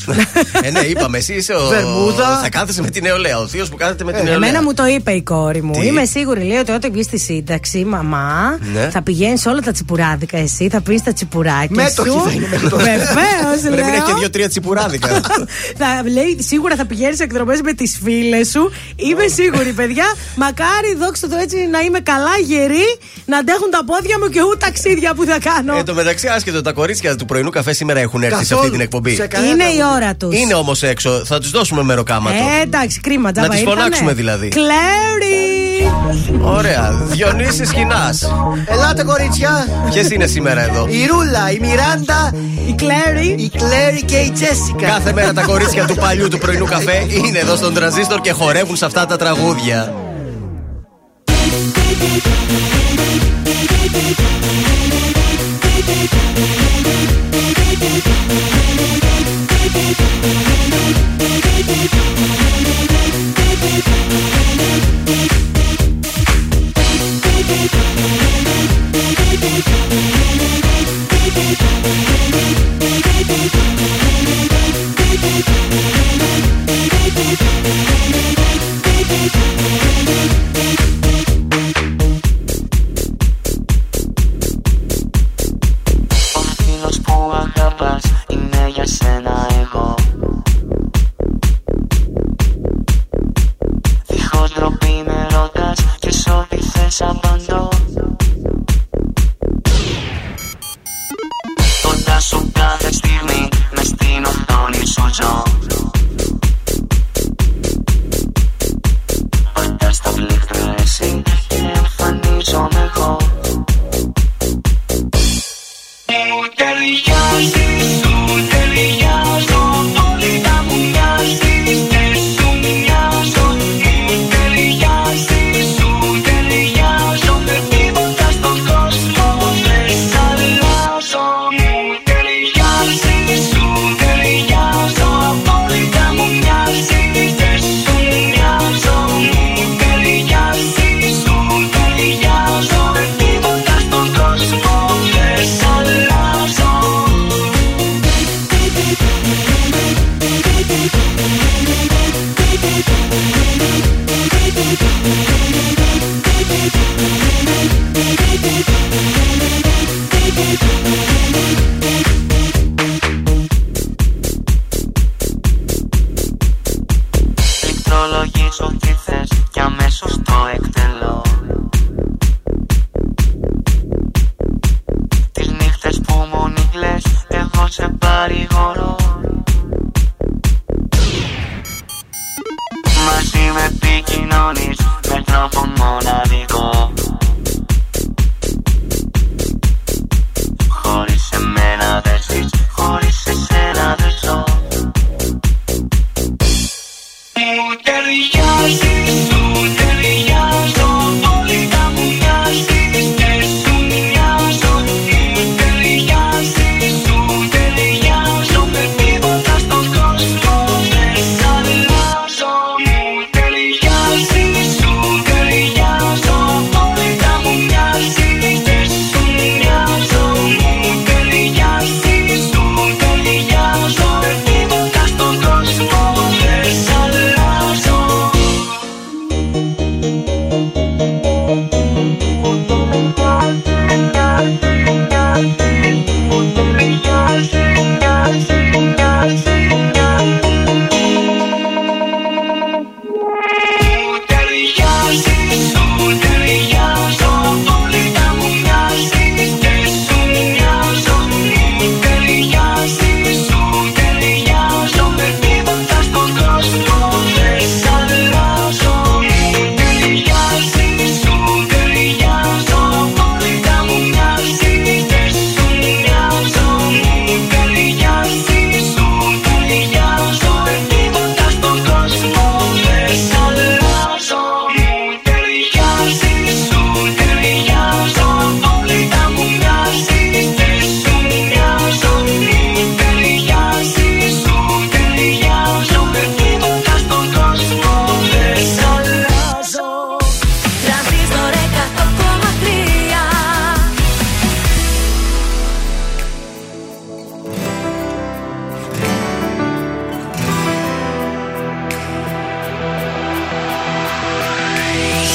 [0.61, 1.67] ε, ναι, είπαμε, εσύ είσαι ο.
[1.67, 2.39] Βερμούδα.
[2.43, 3.39] Θα κάθεσαι με την νεολαία.
[3.39, 4.45] Ο θείος που κάθεται με την νεολαία.
[4.47, 5.71] Ε, Εμένα μου το είπε η κόρη μου.
[5.73, 8.89] Τι; Είμαι σίγουρη, λέει, ότι όταν βγεις στη σύνταξη, μαμά, Ναι.
[8.89, 12.21] θα πηγαίνεις σε όλα τα τσιπουράδικα εσύ, θα πεις τα τσιπουράκια Μέτοχη σου.
[12.25, 12.83] θα είναι μέτοχη.
[12.83, 14.17] Βεβαίως, Πρέπει να έχεις και λέω.
[14.19, 15.07] δύο-τρία τσιπουράδικα.
[15.79, 18.71] θα, λέει, σίγουρα θα πηγαίνεις σε εκδρομές με τις φίλες σου.
[18.95, 20.05] Είμαι σίγουρη, παιδιά.
[20.35, 22.87] Μακάρι, δόξα τω έτσι, να είμαι καλά γερή,
[23.25, 25.77] να αντέχουν τα πόδια μου και ούτε ταξίδια που θα κάνω.
[25.77, 28.59] Εν τω μεταξύ, άσχετο, τα κορίτσια του πρωινού καφέ σήμερα έχουν έρθει σε Καθόλου.
[28.59, 29.15] αυτή την εκπομπή.
[29.15, 29.95] Σε κανένα Είναι η τραγούδι.
[30.03, 30.37] ώρα τους.
[30.39, 32.35] Είναι όμως έξω, θα τους δώσουμε μεροκάματο.
[32.59, 33.75] Ε, εντάξει, κρίμα, τζάμπα τις ήρθανε.
[33.79, 34.47] φωνάξουμε δηλαδή.
[34.47, 35.10] Κλέρι!
[36.41, 36.91] Ωραία.
[37.03, 38.13] Διονύσης Χινά.
[38.65, 39.67] Ελάτε κορίτσια.
[39.89, 42.33] Ποιες είναι σήμερα εδώ; Η Ρούλα, η Μιράντα,
[42.67, 43.27] Η Κλέρι.
[43.27, 44.87] η Κλέρι και η Τζέσικα.
[44.87, 48.75] Κάθε μέρα τα κορίτσια του παλιού του πρωινού καφέ είναι εδώ στον τραζίστορ και χορεύουν
[48.75, 49.93] σε αυτά τα τραγούδια.
[69.61, 70.10] Ο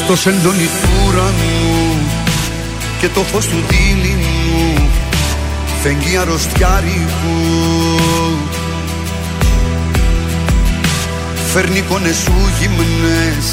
[0.06, 1.96] Στο σεντόνι του ουρανού
[3.00, 4.88] και το φως του δίληνου
[5.82, 7.36] φεγγεί αρρωστιάρικου.
[11.52, 13.46] Φέρνει εικόνες σου γυμνές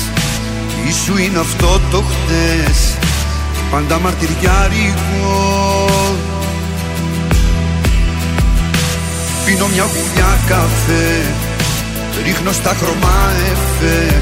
[0.88, 2.98] ή σου είναι αυτό το χτες
[3.72, 5.90] πάντα μαρτυριάρικο
[9.45, 11.33] Πίνω μια γουλιά καφέ
[12.23, 14.22] Ρίχνω στα χρώμα εφέ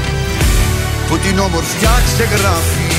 [1.11, 2.89] που την όμορφιά ξεγράφει.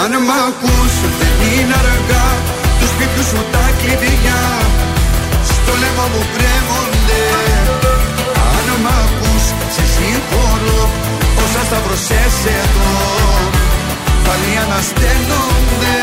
[0.00, 2.28] Αν μ' ακούς δεν είναι αργά
[2.78, 4.42] τους σπίτου σου τα κλειδιά.
[5.50, 7.22] Στο λαιμό μου κρέμονται.
[8.54, 9.44] Αν μ' ακούς
[9.74, 10.82] σε συγχωρώ
[11.42, 12.92] όσα σταυρωσές εδώ.
[14.24, 15.96] Πάλι ανασταίνονται.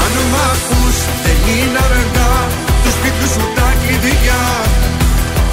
[0.00, 4.42] Αν μ' ακούς δεν είναι αργά Του σπίτου σου τα κλειδιά.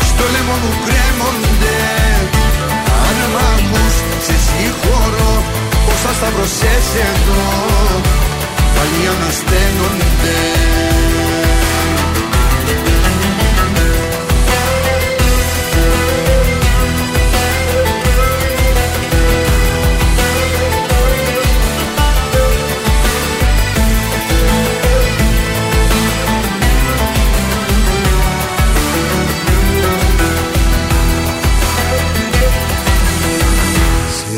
[0.10, 1.80] Στο λαιμό μου κρέμονται
[3.06, 5.34] Αν μ' ακούς σε συγχωρώ
[5.86, 7.44] Πόσα σταυρωσές εδώ.
[8.76, 10.38] Πάλι ανασταίνονται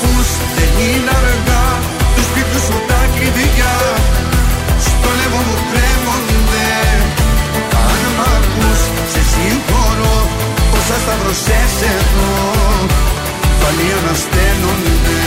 [0.00, 1.64] ακούς δεν είναι αργά.
[2.14, 3.76] Τους σπίτου σου τα κλειδιά.
[4.86, 6.70] Στο λαιμό μου κρέμονται.
[7.88, 8.80] Αν μ' ακούς
[9.12, 10.18] σε συγχωρώ.
[10.76, 12.32] Όσα σταυρωσές εδώ
[13.60, 15.20] Πάλι ανασταίνονται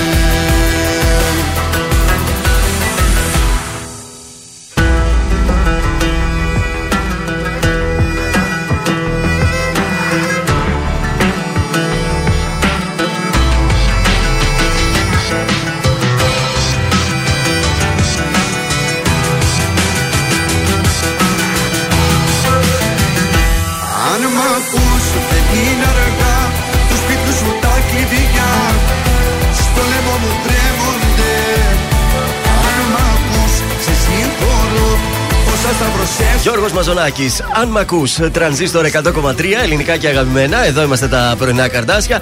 [36.43, 40.65] Γιώργος Μαζονάκης, αν μ' ακούς, τρανζίστορ 100,3 ελληνικά και αγαπημένα.
[40.65, 42.21] Εδώ είμαστε τα πρωινά καρτάσια.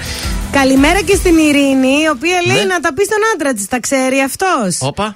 [0.51, 3.67] Καλημέρα και στην Ειρήνη, η οποία λέει να τα πει στον άντρα της.
[3.67, 5.15] Τα ξέρει αυτός; Όπα.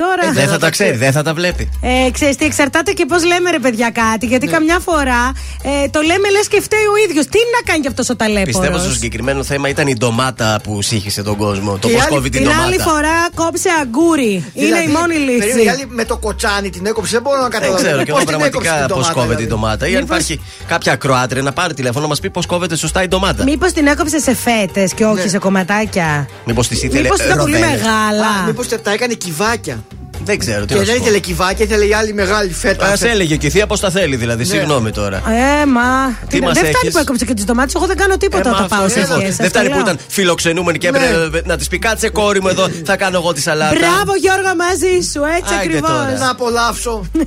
[0.00, 0.32] Ε, τώρα.
[0.32, 1.68] δεν θα τα ξέρει, δεν θα τα βλέπει.
[1.80, 4.26] Ε, ξέρεις τι, εξαρτάται και πώς λέμε ρε παιδιά κάτι.
[4.26, 7.26] Γιατί καμιά φορά ε, το λέμε λες και φταίει ο ίδιος.
[7.26, 10.82] Τι να κάνει κι αυτός ο ταλέπορος; Πιστεύω στο συγκεκριμένο θέμα ήταν η ντομάτα που
[10.82, 11.72] σύγχυσε τον κόσμο.
[11.78, 12.66] Το Και η πώς άλλη- κόβει την Την ντομάτα.
[12.66, 14.30] άλλη φορά κόψε αγκούρι.
[14.32, 15.64] Είναι Δηλαδή, η μόνη περίμενε, λύση.
[15.64, 17.82] η άλλη με το κοτσάνι την έκοψε, δεν μπορώ να Δεν καταλάβω.
[17.82, 19.86] ξέρω και Πώς εγώ την έκοψε πραγματικά την πώς ντομάτα, κόβεται η δηλαδή; ντομάτα.
[19.86, 23.02] Ή αν Μήπως- υπάρχει κάποια Κροάτρια να πάρει τηλέφωνο να μας πει πώς κόβεται σωστά
[23.02, 23.42] η ντομάτα.
[23.42, 25.28] Μήπως την έκοψε σε φέτες και όχι Ναι.
[25.28, 27.70] σε κομματάκια; Μήπως της ήθελε Μήπως ήταν πολύ ροδέλες.
[27.82, 29.84] μεγάλα; Μήπως τα έκανε κυβάκια.
[30.30, 31.02] Δεν ξέρω τι Και να σου δεν πω.
[31.04, 32.86] ήθελε κυβάκια, ήθελε η άλλη μεγάλη φέτα.
[32.86, 34.42] Α έλεγε και η θεία πώς τα θέλει, δηλαδή.
[34.46, 34.48] Ναι.
[34.54, 35.16] Συγγνώμη τώρα.
[35.16, 35.82] Ε, μα.
[36.28, 37.74] Τι δεν μας φτάνει έχεις; που έκοψε και τις ντομάτες.
[37.74, 39.08] Εγώ δεν κάνω τίποτα Ε, μα όταν πάω αυτό σε είναι.
[39.14, 39.82] ευχές, Δεν σας το φτάνει που λέω.
[39.82, 43.40] ήταν φιλοξενούμενοι και έπρεπε να της πει κάτσε κόρη μου εδώ, θα κάνω εγώ τη
[43.40, 43.74] σαλάτα.
[43.78, 45.90] Μπράβο Γιώργο μαζί σου, έτσι Άιντε ακριβώς.
[45.90, 46.18] τώρα.
[46.18, 47.04] Να απολαύσω.
[47.14, 47.24] Είναι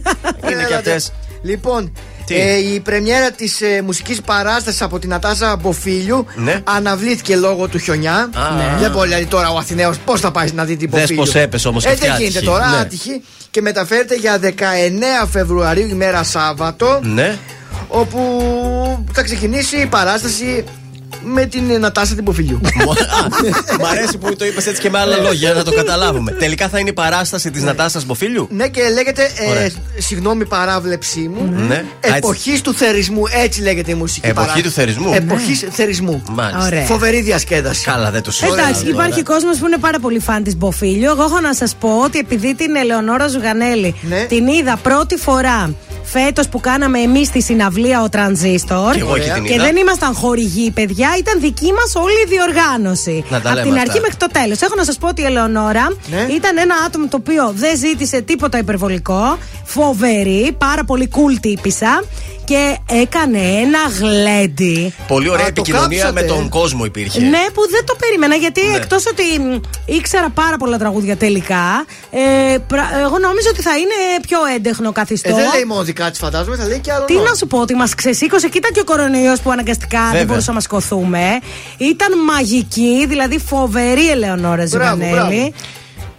[0.47, 0.75] και Έλατε.
[0.75, 1.11] αυτές.
[1.43, 1.91] Λοιπόν, Τι;
[2.27, 6.61] Ε, η πρεμιέρα της ε, μουσικής παράστασης από την Νατάσα Μποφίλιου Ναι.
[6.63, 8.13] αναβλήθηκε λόγω του χιονιά.
[8.15, 8.55] Α.
[8.55, 8.77] Ναι.
[8.79, 11.35] Δεν μπορεί δηλαδή τώρα ο Αθηναίος πώς θα πάει να δει την Δες Μποφίλιου; πως
[11.35, 12.27] έπεσε όμως Ε, αυτή δεν άτυχη.
[12.29, 12.77] γίνεται τώρα, Ναι.
[12.77, 13.23] άτυχη.
[13.51, 16.99] Και μεταφέρεται για 19 Φεβρουαρίου, ημέρα Σάββατο.
[17.03, 17.37] Ναι.
[17.87, 18.19] Όπου
[19.13, 20.63] θα ξεκινήσει η παράσταση
[21.23, 22.59] με την Νατάσα την Μποφίλιου.
[23.81, 26.31] Μ' αρέσει που το είπες έτσι και με άλλα λόγια να το καταλάβουμε.
[26.31, 29.29] Τελικά θα είναι η παράσταση της Νατάσας Μποφίλιου; Ναι, και λέγεται.
[29.49, 29.61] Ωραία.
[29.63, 31.65] Ε, συγγνώμη, παράβλεψή μου.
[31.67, 31.83] Ναι.
[31.99, 34.63] Εποχής του θερισμού, έτσι λέγεται η μουσική Εποχή παράσταση.
[34.63, 36.23] του θερισμού; Εποχής θερισμού.
[36.29, 36.65] Μάλιστα.
[36.65, 36.85] Ωραία.
[36.85, 37.83] Φοβερή διασκέδαση.
[37.83, 38.53] Καλά, δεν το συζητάω.
[38.57, 41.11] Εντάξει, υπάρχει κόσμος που είναι πάρα πολύ φαν της Μποφίλιο.
[41.11, 44.25] Εγώ έχω να σας πω ότι επειδή την Ελεονόρα Ζουγανέλη Ναι.
[44.29, 45.73] την είδα πρώτη φορά
[46.13, 48.93] φέτος που κάναμε εμείς τη συναυλία ο Τρανζίστορ.
[48.93, 49.63] Κι εγώ εκεί την και είδα.
[49.63, 51.09] δεν ήμασταν χορηγοί, παιδιά.
[51.19, 53.23] Ήταν δική μας όλη η διοργάνωση.
[53.29, 53.81] Να τα Από λέμε την αυτά.
[53.89, 54.59] αρχή μέχρι το τέλος.
[54.61, 56.33] Έχω να σας πω ότι η Ελεονόρα Ναι.
[56.33, 59.37] ήταν ένα άτομο το οποίο δεν ζήτησε τίποτα υπερβολικό.
[59.63, 62.03] Φοβερή, πάρα πολύ cool τύπησα.
[62.45, 64.93] Και έκανε ένα γλέντι.
[65.07, 66.21] Πολύ ωραία Α, το επικοινωνία κάψατε.
[66.21, 67.19] με τον κόσμο υπήρχε.
[67.19, 68.75] Ναι, που δεν το περίμενα γιατί Ναι.
[68.75, 73.93] εκτός ότι μ, ήξερα πάρα πολλά τραγούδια τελικά, ε, πρα- εγώ νόμιζα ότι θα είναι
[74.27, 75.29] πιο έντεχνο καθιστό.
[75.29, 77.05] Ε, δεν λέει μόνο δικά τη, φαντάζομαι, θα λέει και άλλο.
[77.05, 78.49] Τι να σου πω, ότι μας ξεσήκωσε.
[78.49, 80.17] Κοίτα και ο κορονοϊός που αναγκαστικά Βέβαια.
[80.17, 81.39] δεν μπορούσαμε να σκοθούμε.
[81.77, 85.53] Ήταν μαγική, δηλαδή φοβερή Ελεονόρα Μπράβο, Ζουγανέλη.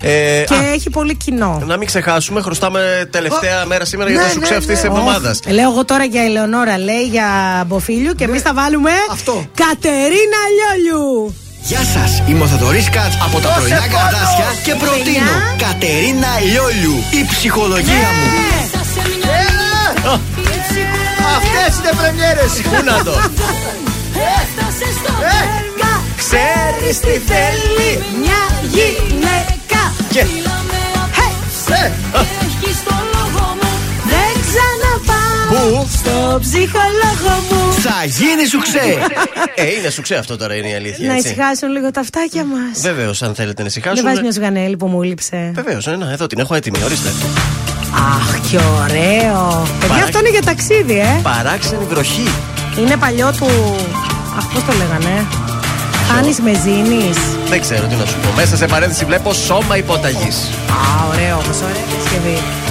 [0.07, 1.63] Ε, Και α, έχει πολύ κοινό.
[1.67, 4.75] να μην ξεχάσουμε, χρωστάμε τελευταία μέρα σήμερα για ναι, το σουξέ ναι, αυτή ναι.
[4.75, 5.41] της εβδομάδας.
[5.47, 7.29] Ε, Λέω εγώ τώρα για Ελεονόρα, λέει για
[7.67, 8.91] Μποφίλιου και εμείς θα βάλουμε.
[8.91, 8.97] Ναι.
[9.11, 9.47] Αυτό.
[9.55, 11.35] Κατερίνα Λιόλιου!
[11.63, 13.93] Γεια σας, είμαι ο Θοδωρής Κάτς από τα Δώσε πρωινά πόνο.
[13.99, 15.67] καρδάσια και προτείνω Παιδιά.
[15.69, 18.27] Κατερίνα Λιόλιου, η ψυχολογία μου.
[21.37, 22.53] Αυτές είναι πρεμιέρες.
[22.63, 23.15] Πού να το.
[26.17, 28.43] Ξέρεις τι θέλει μια
[28.75, 29.54] γυναίκα.
[30.13, 30.25] Και
[34.13, 37.73] Δεν ξαναπάω Πού; στο ψυχολόγο μου.
[37.73, 38.99] Θα γίνει σου ξέ.
[39.55, 41.07] Ε, είναι σουξέ αυτό τώρα είναι η αλήθεια.
[41.09, 41.29] Να έτσι.
[41.29, 42.81] ησυχάσουν λίγο τα αυτάκια μας.
[42.81, 44.09] Βεβαίως, αν θέλετε να Δεν ησυχάσουμε.
[44.09, 45.51] βάζεις μια ζουγανέλη που μου λείψε.
[45.55, 47.09] Βεβαίως, ναι, εδώ την έχω έτοιμη, ορίστε.
[47.95, 49.67] Αχ, και ωραίο.
[49.81, 51.21] Παιδιά, Παρά- αυτό είναι για ταξίδι, ε.
[51.23, 52.29] Παράξενη βροχή.
[52.79, 53.47] Είναι παλιό του.
[54.39, 55.27] Αχ, πώς το λέγανε;
[56.09, 57.11] Χάνεις με ζήνη.
[57.49, 58.29] Δεν ξέρω τι να σου πω.
[58.37, 60.37] Μέσα σε παρένθεση βλέπω σώμα υποταγής.
[60.71, 62.64] Α, ωραίο όμως, ωραία διασκευή.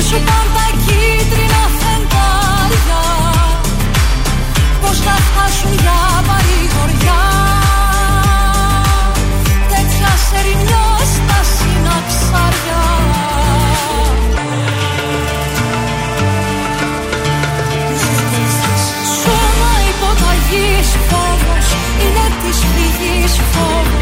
[0.00, 3.02] Δεν σου πάνε τα κίτρινα φεγγάρια.
[4.80, 7.22] Πώς να φτάσουν για παρηγοριά.
[9.72, 12.82] Τέτοια σερινιά στα συναψάρια.
[19.20, 21.66] Σώμα υποταγής φόβος
[22.02, 23.97] Είναι της φυγής φόβος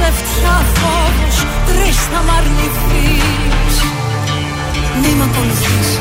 [0.00, 3.76] ψευτιά φόβος Τρεις θα μ' αρνηθείς.
[5.00, 5.98] Μη μ' ακολουθείς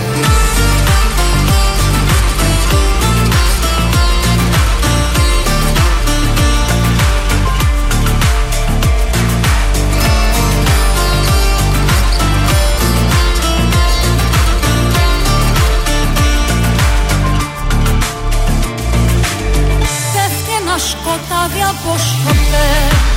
[20.14, 23.09] Πέφτει ένα σκοτάδι από σιωπές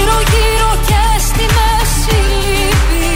[0.00, 3.08] Γύρω γύρω και στη μέση λύπη.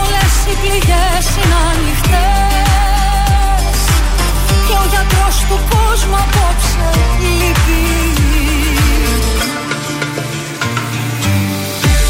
[0.00, 3.76] Όλες οι πληγές είναι ανοιχτές.
[4.66, 6.88] Και ο γιατρός του κόσμου απόψε
[7.20, 7.82] λείπει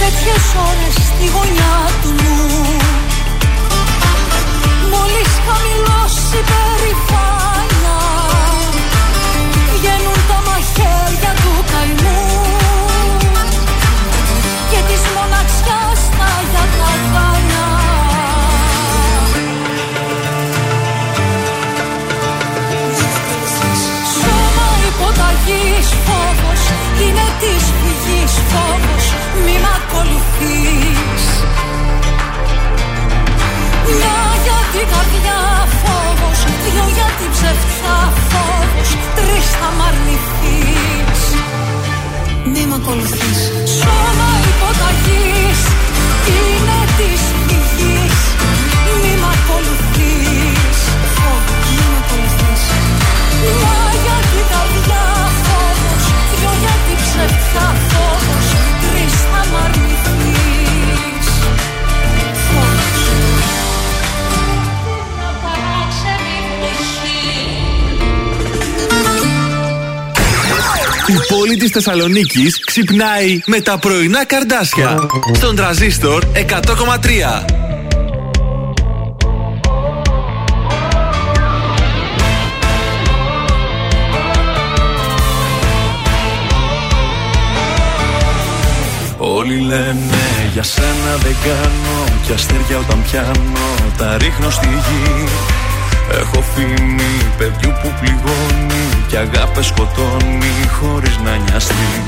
[0.00, 2.40] Τέτοιες ώρες στη γωνιά του νου.
[4.92, 7.53] Μόλις χαμηλώσει περηφάνια
[30.34, 31.24] ακολουθείς
[33.98, 35.40] Μια για την καρδιά
[35.82, 37.98] φόβος Δυο για την ψευτιά
[38.30, 41.20] φόβος Τρεις θα μ' αρνηθείς.
[42.52, 43.40] Μη μ' ακολουθείς.
[43.78, 45.60] Σώμα υποταγής
[46.36, 48.18] Είναι της πηγής
[49.02, 49.93] Μη μ' ακολουθείς
[71.54, 75.08] πόλη της Θεσσαλονίκης ξυπνάει με τα πρωινά καρδάσια.
[75.34, 77.44] Στον τραζίστορ 100,3.
[89.18, 95.24] Όλοι λένε για σένα δεν κάνω Κι αστέρια όταν πιάνω τα ρίχνω στη γη
[96.10, 102.02] Έχω φήμη παιδιού που πληγώνει Κι αγάπες σκοτώνει χωρίς να νοιαστεί.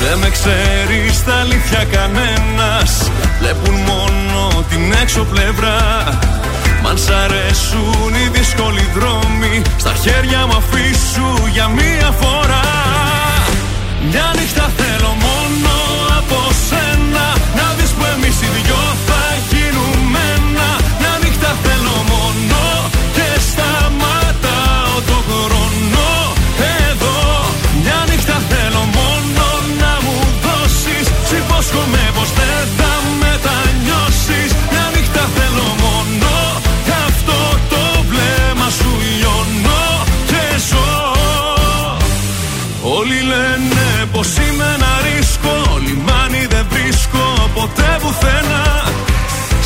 [0.00, 3.10] Δεν με ξέρεις στα αλήθεια κανένας.
[3.40, 5.78] Βλέπουν μόνο την έξω πλευρά.
[6.82, 12.64] Μ' αν σ' αρέσουν οι δύσκολοι δρόμοι Στα χέρια μου αφήσου για μία φορά.
[14.10, 15.72] Μια νύχτα θέλω μόνο
[16.18, 17.26] από σένα
[17.58, 18.75] Να δεις που εμείς οι δυο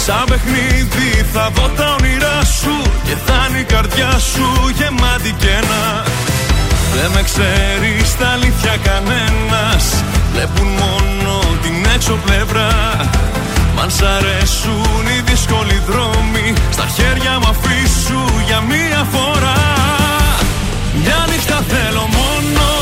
[0.04, 4.46] Σαν παιχνίδι θα δω τα όνειρά σου Και θα είναι η καρδιά σου
[4.78, 6.04] γεμάτη κένα
[6.94, 9.84] Δεν με ξέρεις στα αλήθεια κανένας.
[10.32, 12.70] Βλέπουν μόνο την έξω πλευρά.
[13.74, 19.62] Μ' αν σ' αρέσουν οι δύσκολοι δρόμοι Στα χέρια μου αφήσου για μία φορά.
[21.02, 22.79] Μια νύχτα θέλω μόνο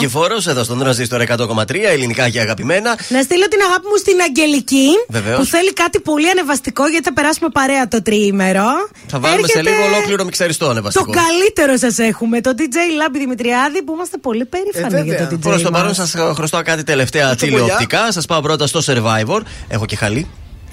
[0.00, 2.98] Νικηφόρος εδώ στον Τρανζίστορ 100,3 ελληνικά και αγαπημένα.
[3.08, 4.88] Να στείλω την αγάπη μου στην Αγγελική.
[5.08, 5.38] Βεβαίως.
[5.38, 8.68] Που θέλει κάτι πολύ ανεβαστικό γιατί θα περάσουμε παρέα το τριήμερο.
[9.06, 11.12] Θα βάλουμε σε Έρχεται λίγο ολόκληρο μιξαριστό Το ανεβαστικό.
[11.12, 15.40] καλύτερο σας έχουμε, το DJ Λάμπη Δημητριάδη, που είμαστε πολύ περήφανοι για το DJ.
[15.40, 15.80] Προς το μας.
[15.80, 18.12] παρόν σας χρωστώ κάτι τελευταία τηλεοπτικά.
[18.12, 19.40] Σας πάω πρώτα στο Survivor.
[19.68, 20.26] Έχω και χαλί.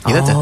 [0.07, 0.35] Είδατε;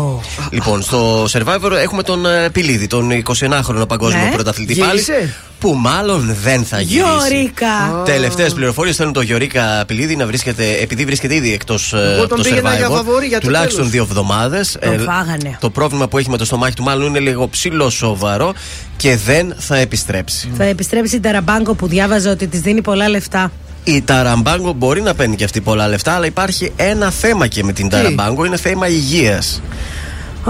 [0.50, 4.32] Λοιπόν, στο Survivor έχουμε τον ε, Πιλίδη, τον 21χρονο παγκόσμιο Ναι.
[4.34, 5.12] πρωταθλητή Γύρισε.
[5.14, 5.34] πάλι.
[5.60, 7.06] Που μάλλον δεν θα γυρίσει.
[7.30, 8.02] Γιώρικα.
[8.06, 12.44] Τελευταίες πληροφορίες θέλουν το Γιωρίκα Πιλίδη να βρίσκεται, επειδή βρίσκεται ήδη εκτός Εγώ τον το
[12.44, 13.92] πήγαινα για Survivor, φαβορί για το τουλάχιστον τέλος.
[13.92, 14.78] δύο εβδομάδες.
[14.82, 15.58] Τον φάγανε.
[15.60, 18.54] το πρόβλημα που έχει με το στομάχι του μάλλον είναι λίγο ψηλό σοβαρό
[18.98, 20.52] και δεν θα επιστρέψει.
[20.58, 23.52] Θα επιστρέψει η Ταραμπάγκο που διάβαζα ότι της δίνει πολλά λεφτά.
[23.88, 27.74] Η Ταραμπάγκο μπορεί να παίρνει και αυτή πολλά λεφτά, αλλά υπάρχει ένα θέμα και με
[27.74, 29.62] την Ταραμπάγκο, είναι θέμα υγείας.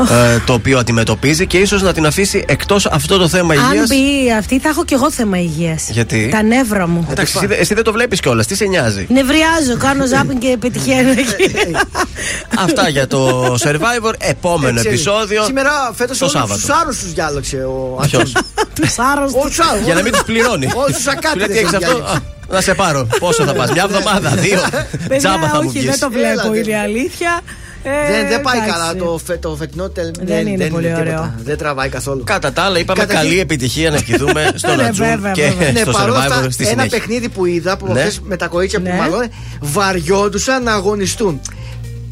[0.09, 3.71] ε, το οποίο αντιμετωπίζει και ίσως να την αφήσει εκτός αυτό το θέμα υγείας.
[3.71, 5.89] Αν μπει αυτή, θα έχω κι εγώ θέμα υγείας.
[5.89, 7.07] Γιατί; Τα νεύρα μου.
[7.11, 8.47] Εντάξει, εσύ, εσύ δεν το βλέπεις κιόλας.
[8.47, 11.53] Τι σε νοιάζει; Νευριάζω, κάνω ζάπινγκ και πετυχαίνω εκεί.
[12.57, 14.13] Αυτά για το survivor.
[14.17, 14.87] Επόμενο Έτσι.
[14.87, 15.43] επεισόδιο.
[15.43, 16.59] Σήμερα φέτος το όλους Σάββατο.
[16.59, 18.31] τους άρρωστου διάλεξε ο Ποιος;
[18.73, 19.39] Τους άρρωστου.
[19.39, 19.85] Όλους τους άρρωστου.
[19.85, 20.67] Για να μην τους πληρώνει.
[20.75, 21.07] Όλους τους
[22.47, 22.53] Του λέει ακάτητε.
[22.53, 22.53] τι έχει αυτό.
[22.53, 23.07] Α, Να σε πάρω.
[23.19, 24.59] Πόσο θα πας, μια εβδομάδα, δύο.
[25.07, 25.89] Παιδιά, Τζάμπα θα μου όχι, βγεις.
[25.89, 26.57] δεν το βλέπω, Έλατε.
[26.57, 27.41] είναι η αλήθεια.
[27.87, 28.73] Ε, Δεν, δεν πάει εντάξει.
[28.73, 30.11] καλά το, φε, το φετινό τελ.
[30.21, 31.01] Δεν είναι πολύ τίποτα.
[31.01, 31.33] ωραίο.
[31.43, 32.23] Δεν τραβάει καθόλου.
[32.23, 35.71] Κατά τα άλλα, είπαμε Καταρχήν- καλή επιτυχία να ευχηθούμε στον Ναι, Ατζούν βέβαια, και βέβαια.
[35.71, 36.97] Ναι, στο παρόλα survivor αυτά, στη ένα συνέχεια.
[36.97, 37.99] παιχνίδι που είδα που Ναι.
[37.99, 38.93] χθες με τα κορίτσια που Ναι.
[38.95, 39.29] μαλώνε
[39.61, 41.41] βαριόντουσαν να αγωνιστούν.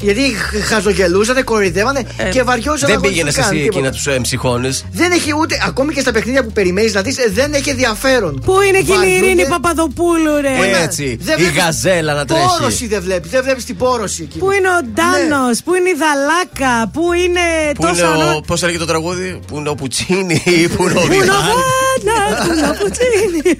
[0.00, 3.42] Γιατί χ- χαζογελούσανε, κοροϊδεύανε και βαριόντουσαν να Ε, Δεν πήγαινες αγωνιστούν.
[3.42, 4.02] εσύ καν, εκεί να τίποτα.
[4.04, 7.70] του εμψυχώνεις; Δεν έχει ούτε, ακόμη και στα παιχνίδια που περιμένεις να δεις, δεν έχει
[7.70, 8.42] ενδιαφέρον.
[8.44, 9.26] Πού είναι εκείνη η Βαριούνται.
[9.26, 11.18] Ειρήνη Παπαδοπούλου, ρε; Έτσι.
[11.20, 14.38] Δεν Η βλέπεις- γαζέλα να τρέχει; Πόρωση δεν βλέπεις, δεν βλέπεις την πόρωση εκεί.
[14.38, 18.14] Πού είναι ο Ντάνος, πού είναι η Δαλάκα, πού είναι Πού είναι τόσα ο.
[18.14, 18.40] ονόματα.
[18.46, 21.22] Πώς έλεγε το τραγούδι, Πού είναι ο Πουτσίνη ή Πού είναι ο Πού είναι ο
[21.22, 21.40] Ριχάν.
[21.46, 23.56] Βάνα, πού είναι ο Πουτσίνη;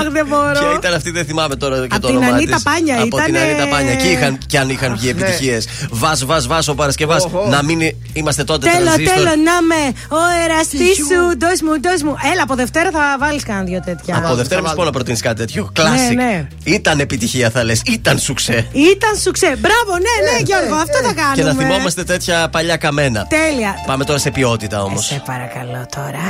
[0.00, 0.52] Αχ, δεν μπορώ.
[0.52, 2.62] Ποια ήταν αυτή, δεν θυμάμαι τώρα και Απ' το την όνομά Ανίτα της.
[2.64, 3.94] Πάνια, Από την ήτανε- Ανίτα Πάνια.
[3.94, 5.20] Και είχαν, και αν είχαν βγει ναι.
[5.20, 5.68] επιτυχίες.
[5.90, 7.24] Βα, βα, βα ο Παρασκευάς.
[7.24, 7.46] Οχο.
[7.48, 7.80] Να μην
[8.12, 9.16] είμαστε τότε Τέλο, τρανζίστορ.
[9.16, 12.16] τέλο, να με ο εραστής σου, ντό μου, ντό μου.
[12.32, 14.16] Έλα, από Δευτέρα θα βάλεις κάνα δύο τέτοια.
[14.16, 15.72] Από Δευτέρα μη πω να προτείνεις κάτι τέτοιο.
[15.76, 16.14] Classic.
[16.14, 16.48] ναι.
[16.64, 17.82] Ήταν επιτυχία, θα λες.
[17.86, 18.66] Ήταν σουξέ.
[18.72, 19.56] Ήταν σου ξέ.
[19.58, 21.34] Μπράβο, ναι, ναι, Γιώργο, αυτό θα κάνουμε.
[21.34, 23.26] Και να θυμόμαστε τέτοια παλιά καμένα.
[23.26, 23.74] Τέλεια.
[23.86, 25.06] Πάμε τώρα σε ποιότητα όμως.
[25.06, 26.20] Σε παρακαλώ τώρα.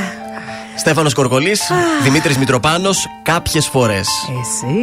[0.76, 1.60] Στέφανος Κορκολής,
[2.02, 4.08] Δημήτρης Μητροπάνος, κάποιες φορές.
[4.28, 4.74] Εσύ.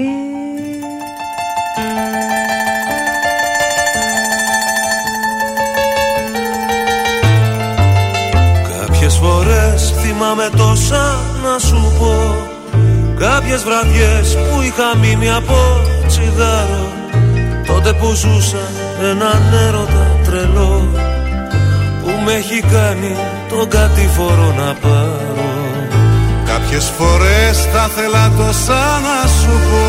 [10.19, 12.15] Θυμάμαι τόσα να σου πω
[13.17, 15.57] Κάποιες βραδιές που είχα μείνει από
[16.07, 16.87] τσιγάρο
[17.67, 18.65] Τότε που ζούσα
[19.11, 20.89] έναν έρωτα τρελό
[22.01, 23.15] Που με έχει κάνει
[23.49, 25.47] τον κατηφορό να πάρω.
[26.45, 29.85] Κάποιες φορές θα θέλα τόσα να σου πω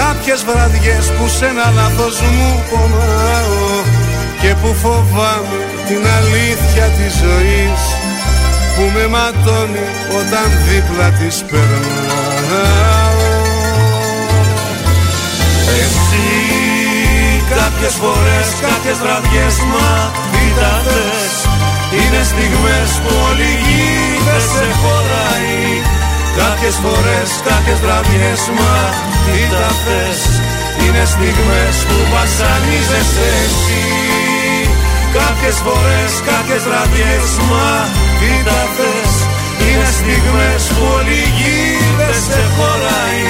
[0.00, 3.68] Κάποιες βραδιές που σε ένα λάθος μου πονάω
[4.40, 5.58] Και που φοβάμαι
[5.88, 7.97] την αλήθεια της ζωής
[8.78, 13.16] Που με ματώνει όταν δίπλα της περνάω.
[15.80, 16.28] Εσύ
[17.54, 19.90] κάποιες φορές, κάποιες βραδιές μα
[20.32, 21.34] τι τα θες.
[21.98, 23.92] Είναι στιγμές που όλη η γη
[24.26, 25.62] δεν σε χωράει.
[26.40, 28.76] Κάποιες φορές, κάποιες βραδιές μα
[29.24, 30.20] τι τα θες.
[30.82, 33.84] Είναι στιγμές που βασανίζεσαι εσύ.
[35.18, 37.70] Κάποιες φορές, κάποιες βραδιές μα
[38.18, 39.14] τι τα θες.
[39.66, 41.62] Είναι στιγμές που όλη η γη
[41.98, 43.28] δεν σε χωράει.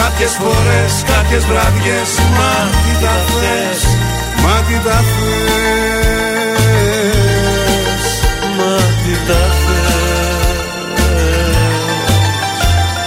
[0.00, 3.80] Κάποιες φορές, κάποιες βραδιές Μα τι τα θες.
[4.42, 6.06] Μα τι τα θες.
[8.56, 10.06] Μα τι τα θες.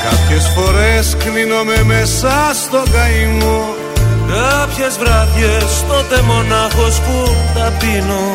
[0.05, 3.61] Κάποιες φορές κλείνομαι μέσα στο καημό.
[4.27, 8.33] Κάποιες βραδιές τότε μονάχος που τα πίνω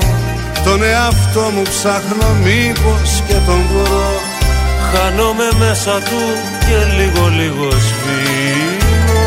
[0.65, 4.21] Τον εαυτό μου ψάχνω μήπως και τον βρω.
[4.93, 6.23] Χάνομαι μέσα του
[6.67, 9.23] και λίγο λίγο σβήνω.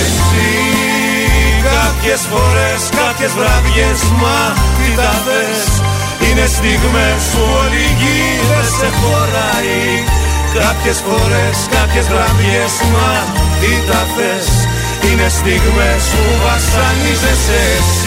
[0.00, 0.70] Εσύ
[2.10, 4.40] κάποιες φορές, κάποιες βραδιές Μα
[4.76, 5.70] τι τα θες
[6.26, 9.84] Είναι στιγμές που όλη η γη δεν σε χωράει
[10.58, 13.12] Κάποιες φορές, κάποιες βραδιές Μα
[13.60, 14.48] τι τα θες
[15.08, 17.99] Είναι στιγμές που βασανίζεσαι εσύ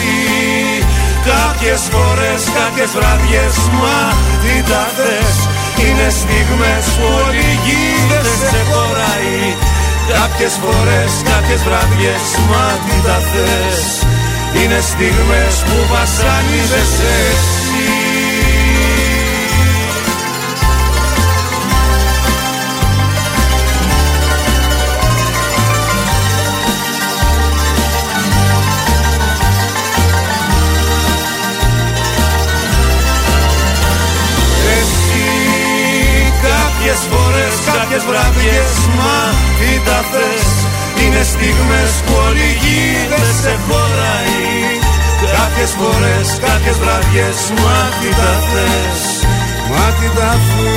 [1.32, 4.00] Κάποιες φορές, κάποιες βραδιές Μα
[4.42, 5.36] τι τα θες
[5.84, 9.38] Είναι στιγμές που όλη η γη δεν σε χωράει.
[10.14, 13.80] Κάποιες φορές, κάποιες βραδιές Μα τι τα θες
[14.60, 17.16] Είναι στιγμές που βασανίζεσαι
[37.94, 39.18] κάποιες βραδιές Μα
[39.58, 40.48] τι τα θες.
[41.02, 44.42] Είναι στιγμές που όλη η γη δεν σε χωράει.
[45.36, 49.00] Κάποιες φορές, κάποιες βραδιές Μα τι τα θες.
[49.70, 50.74] Μα τι τα θες.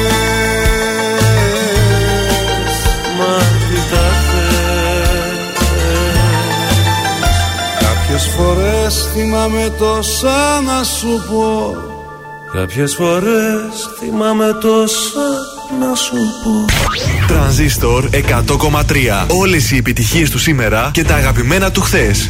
[3.17, 3.35] Μα
[3.67, 5.39] τι τα θες.
[7.85, 11.75] Κάποιες φορές θυμάμαι τόσα να σου πω.
[12.53, 16.65] Κάποιες φορές θυμάμαι τόσα να σου πω
[17.27, 19.25] Τρανζίστορ 100,3.
[19.27, 22.29] Όλες οι επιτυχίες του σήμερα και τα αγαπημένα του χθες.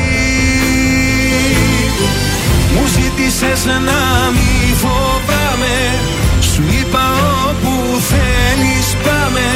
[2.73, 4.01] Μου ζήτησες να
[4.33, 5.77] μη φοβάμαι.
[6.53, 7.05] Σου είπα
[7.49, 7.73] όπου
[8.09, 9.47] θέλεις πάμε.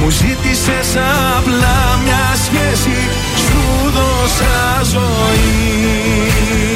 [0.00, 0.90] Μου ζήτησες
[1.38, 2.98] απλά μια σχέση.
[3.44, 6.75] Σου δώσα ζωή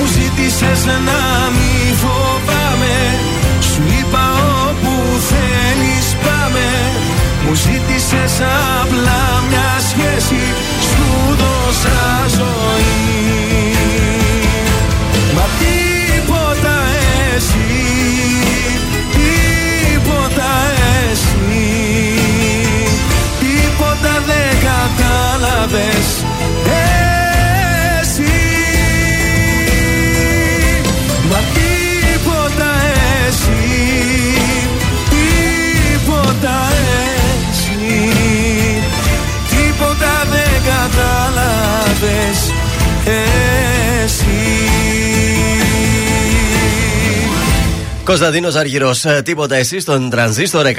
[0.00, 1.20] μου ζήτησες να
[1.56, 2.98] μη φοβάμαι.
[3.60, 4.24] Σου είπα
[4.68, 4.92] όπου
[5.30, 6.66] θέλεις πάμε.
[7.44, 8.34] Μου ζήτησες
[8.80, 10.42] απλά μια σχέση.
[10.88, 11.06] Σου
[11.40, 12.00] δώσα
[12.38, 13.06] ζωή.
[15.34, 16.76] Μα τίποτα
[17.34, 17.70] εσύ
[19.16, 20.52] Τίποτα
[21.10, 21.68] εσύ.
[23.40, 26.24] Τίποτα δεν κατάλαβες
[36.40, 36.68] Τίποτα
[37.50, 38.12] εσύ
[39.48, 42.52] Τίποτα δεν κατάλαβες
[44.04, 44.68] Εσύ
[48.04, 50.70] Κωνσταντίνος Αργυρός, τίποτα εσύ στον τρανζίστορ 100,3.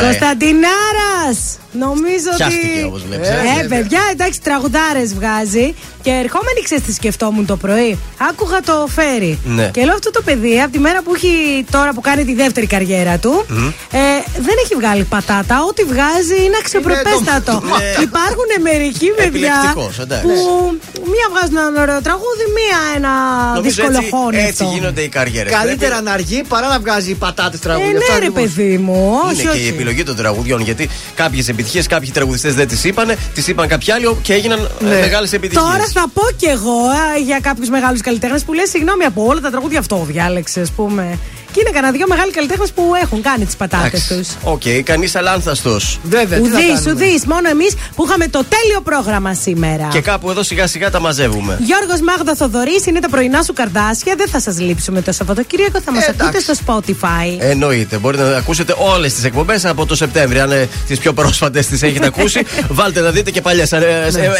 [0.00, 1.58] Κωνσταντινάρας!
[1.86, 2.36] Νομίζω ότι.
[2.36, 3.32] Πιάστηκε όπως βλέπεις, ε.
[3.62, 5.74] Ε, παιδιά, εντάξει, τραγουδάρες βγάζει.
[6.02, 7.98] Και ερχόμενη, ξέρεις τις σκεφτόμουν το πρωί.
[8.30, 9.38] Άκουγα το φέρι.
[9.44, 9.66] Ναι.
[9.74, 11.32] Και λέω αυτό το παιδί, από τη μέρα που έχει
[11.70, 13.44] τώρα που κάνει τη δεύτερη καριέρα του,
[13.92, 13.98] ε,
[14.46, 15.56] δεν έχει βγάλει πατάτα.
[15.68, 17.52] Ό,τι βγάζει είναι αξιοπρεπέστατο.
[17.52, 18.02] Ναι.
[18.08, 20.26] Υπάρχουν μερικοί παιδιά Επιλεκτικός, εντάξει.
[20.26, 20.78] που
[21.12, 23.12] μία βγάζουν ένα ωραίο τραγούδι, μία ένα
[23.54, 24.48] Νομίζω έτσι, δυσκολοχώνευτο.
[24.48, 25.52] έτσι γίνονται οι καριέρες.
[25.52, 27.92] Καλύτερα να αργεί παρά να βγάζει πατάτες Ε, τραγούδια.
[27.92, 28.42] ναι, Αυτό ρε ακριβώς.
[28.54, 29.68] παιδί μου, όχι, Είναι και η όχι.
[29.74, 30.60] επιλογή των τραγουδιών.
[30.60, 34.88] Γιατί κάποιες επιτυχίες, κάποιοι τραγουδιστές δεν τις είπαν, τις είπαν κάποιοι άλλοι και έγιναν Ναι.
[35.00, 35.70] μεγάλες επιτυχίες.
[35.70, 39.40] Τώρα θα πω κι εγώ α, για κάποιους μεγάλους καλλιτέχνες που λες συγγνώμη από όλα
[39.40, 41.18] τα τραγούδια αυτό διάλεξες, ας πούμε.
[41.52, 44.28] Και είναι κανένα δυο μεγάλοι καλλιτέχνες που έχουν κάνει τις πατάτες τους.
[44.42, 46.00] Οκ, κανείς αλάνθαστος.
[46.02, 47.20] Βέβαια, Ουδείς, ουδείς.
[47.26, 49.88] Μόνο εμείς που είχαμε το τέλειο πρόγραμμα σήμερα.
[49.92, 51.58] Και κάπου εδώ σιγά σιγά τα μαζεύουμε.
[51.60, 54.14] Γιώργος Μάγδα Θοδωρής είναι τα πρωινά σου καρδάσια.
[54.16, 55.80] Δεν θα σας λείψουμε το Σαββατοκύριακο.
[55.80, 57.36] Θα μας ακούτε στο Spotify.
[57.38, 57.96] Εννοείται.
[57.98, 60.42] Μπορείτε να ακούσετε όλες τις εκπομπές από το Σεπτέμβριο.
[60.42, 63.64] Αν τις πιο πρόσφατες τις έχετε ακούσει, βάλτε να δείτε και παλιέ.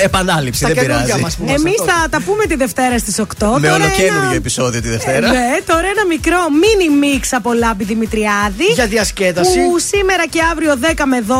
[0.05, 1.11] επανάληψη, δεν πειράζει.
[1.47, 3.25] Εμείς θα τα πούμε τη Δευτέρα στις 8.
[3.59, 5.29] Με Τώρα ολοκένουργιο ένα- επεισόδιο τη Δευτέρα.
[5.31, 8.65] Ναι, τώρα ένα μικρό mini mix από Λάμπη Δημητριάδη.
[8.75, 9.59] Για διασκέταση.
[9.59, 11.33] Που σήμερα και αύριο 10 με 12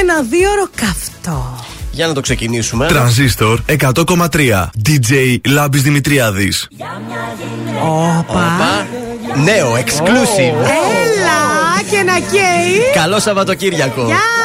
[0.00, 1.64] ένα δύο ώρο καυτό.
[1.90, 2.86] Για να το ξεκινήσουμε.
[2.86, 4.70] Τρανζίστορ 100,3.
[4.88, 6.68] DJ Λάμπης Δημητριάδης.
[8.18, 8.86] Όπα.
[9.44, 10.64] Νέο, exclusive.
[11.02, 12.92] Έλα και να καίει.
[12.94, 14.04] Καλό Σαββατοκύριακο.
[14.04, 14.43] Γεια!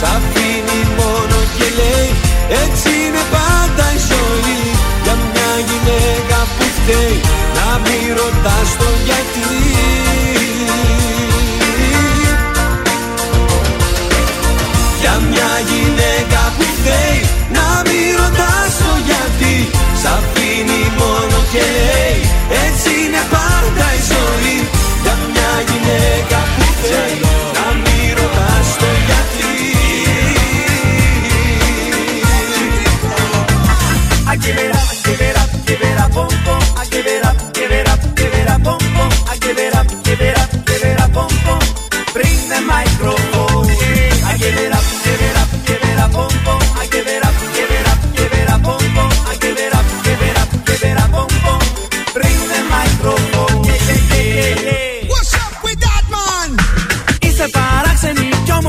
[0.00, 0.06] Σ'
[0.96, 2.10] μόνο και λέει
[2.62, 4.60] Έτσι είναι πάντα η ζωή
[5.02, 7.20] Για μια γυναίκα που φταίει
[7.54, 9.99] Να μην ρωτάς το γιατί.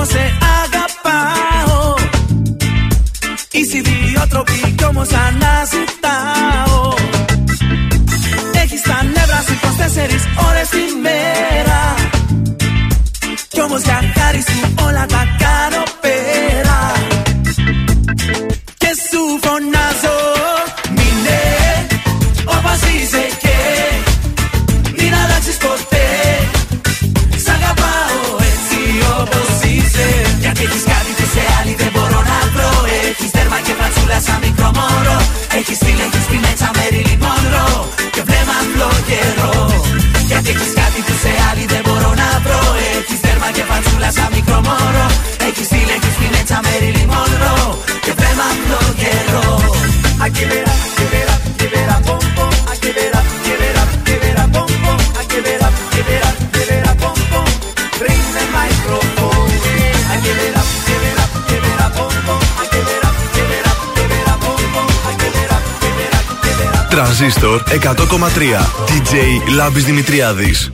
[0.06, 1.96] se haga pajo.
[3.54, 6.01] Y si di otro vi cómo sana su
[67.22, 70.72] Τρανζίστορ 100,3 DJ Λάμπης Δημητριάδης.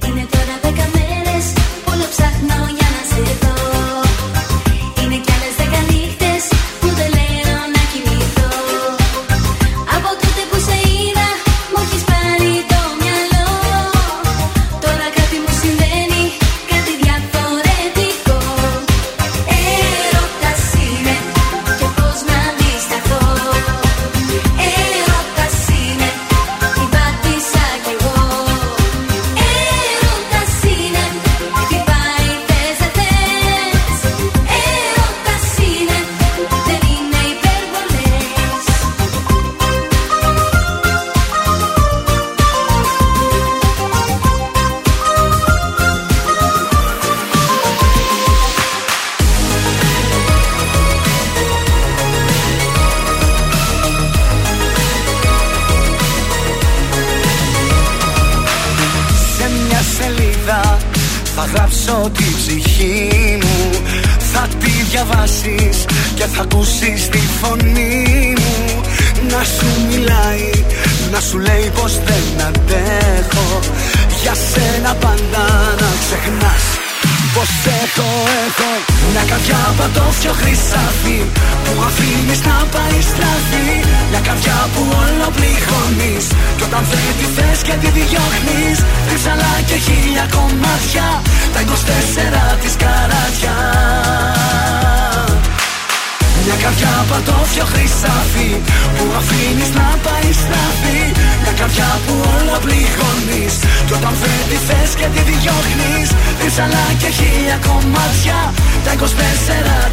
[97.58, 98.50] πιο χρυσάφι
[98.98, 101.02] Που αφήνεις να πάει στραφή
[101.42, 103.54] Μια καρδιά που όλα πληγώνεις
[103.86, 104.14] Κι όταν
[104.50, 106.10] τη θες και τη διώχνεις.
[106.42, 108.40] Ρίψαλα και χίλια κομμάτια
[108.84, 109.04] Τα 24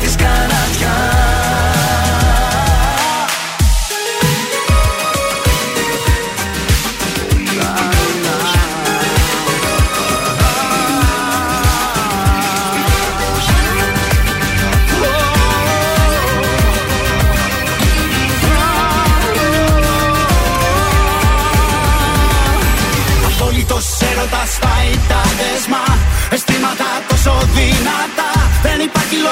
[0.01, 0.95] της καράτια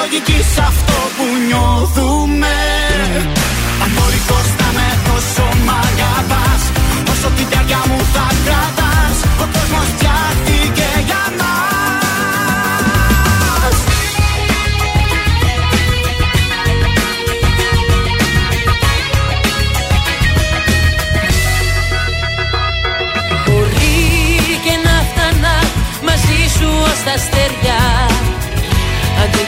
[0.03, 2.22] λογικής σε αυτό που νιώθουν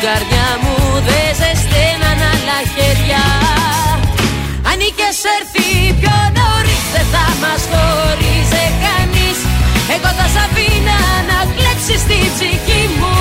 [0.08, 0.78] καρδιά μου
[1.08, 3.24] δεν ζεσταίναν άλλα χέρια.
[4.70, 5.70] Αν είχες έρθει
[6.00, 9.40] πιο νωρίς δεν θα μας χωρίζε κανείς.
[9.94, 13.16] Εγώ θα σ' αφήνα να κλέψεις την ψυχή μου.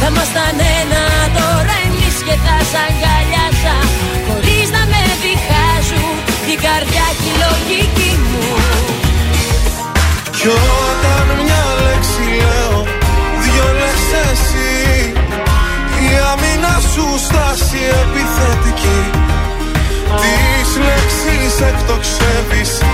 [0.00, 1.04] Θα ήμασταν ένα
[1.38, 3.76] τώρα εμείς και θα σ' αγκαλιάζα
[4.26, 6.14] Χωρίς να με διχάζουν
[6.52, 8.46] η καρδιά και η λογική μου.
[10.36, 10.48] Κι
[10.88, 12.76] όταν μια λέξη λέω
[13.42, 14.63] δυο λες εσύ
[16.94, 19.00] σου στάση επιθετική.
[20.20, 22.93] Τις λέξεις εκτοξεύεις.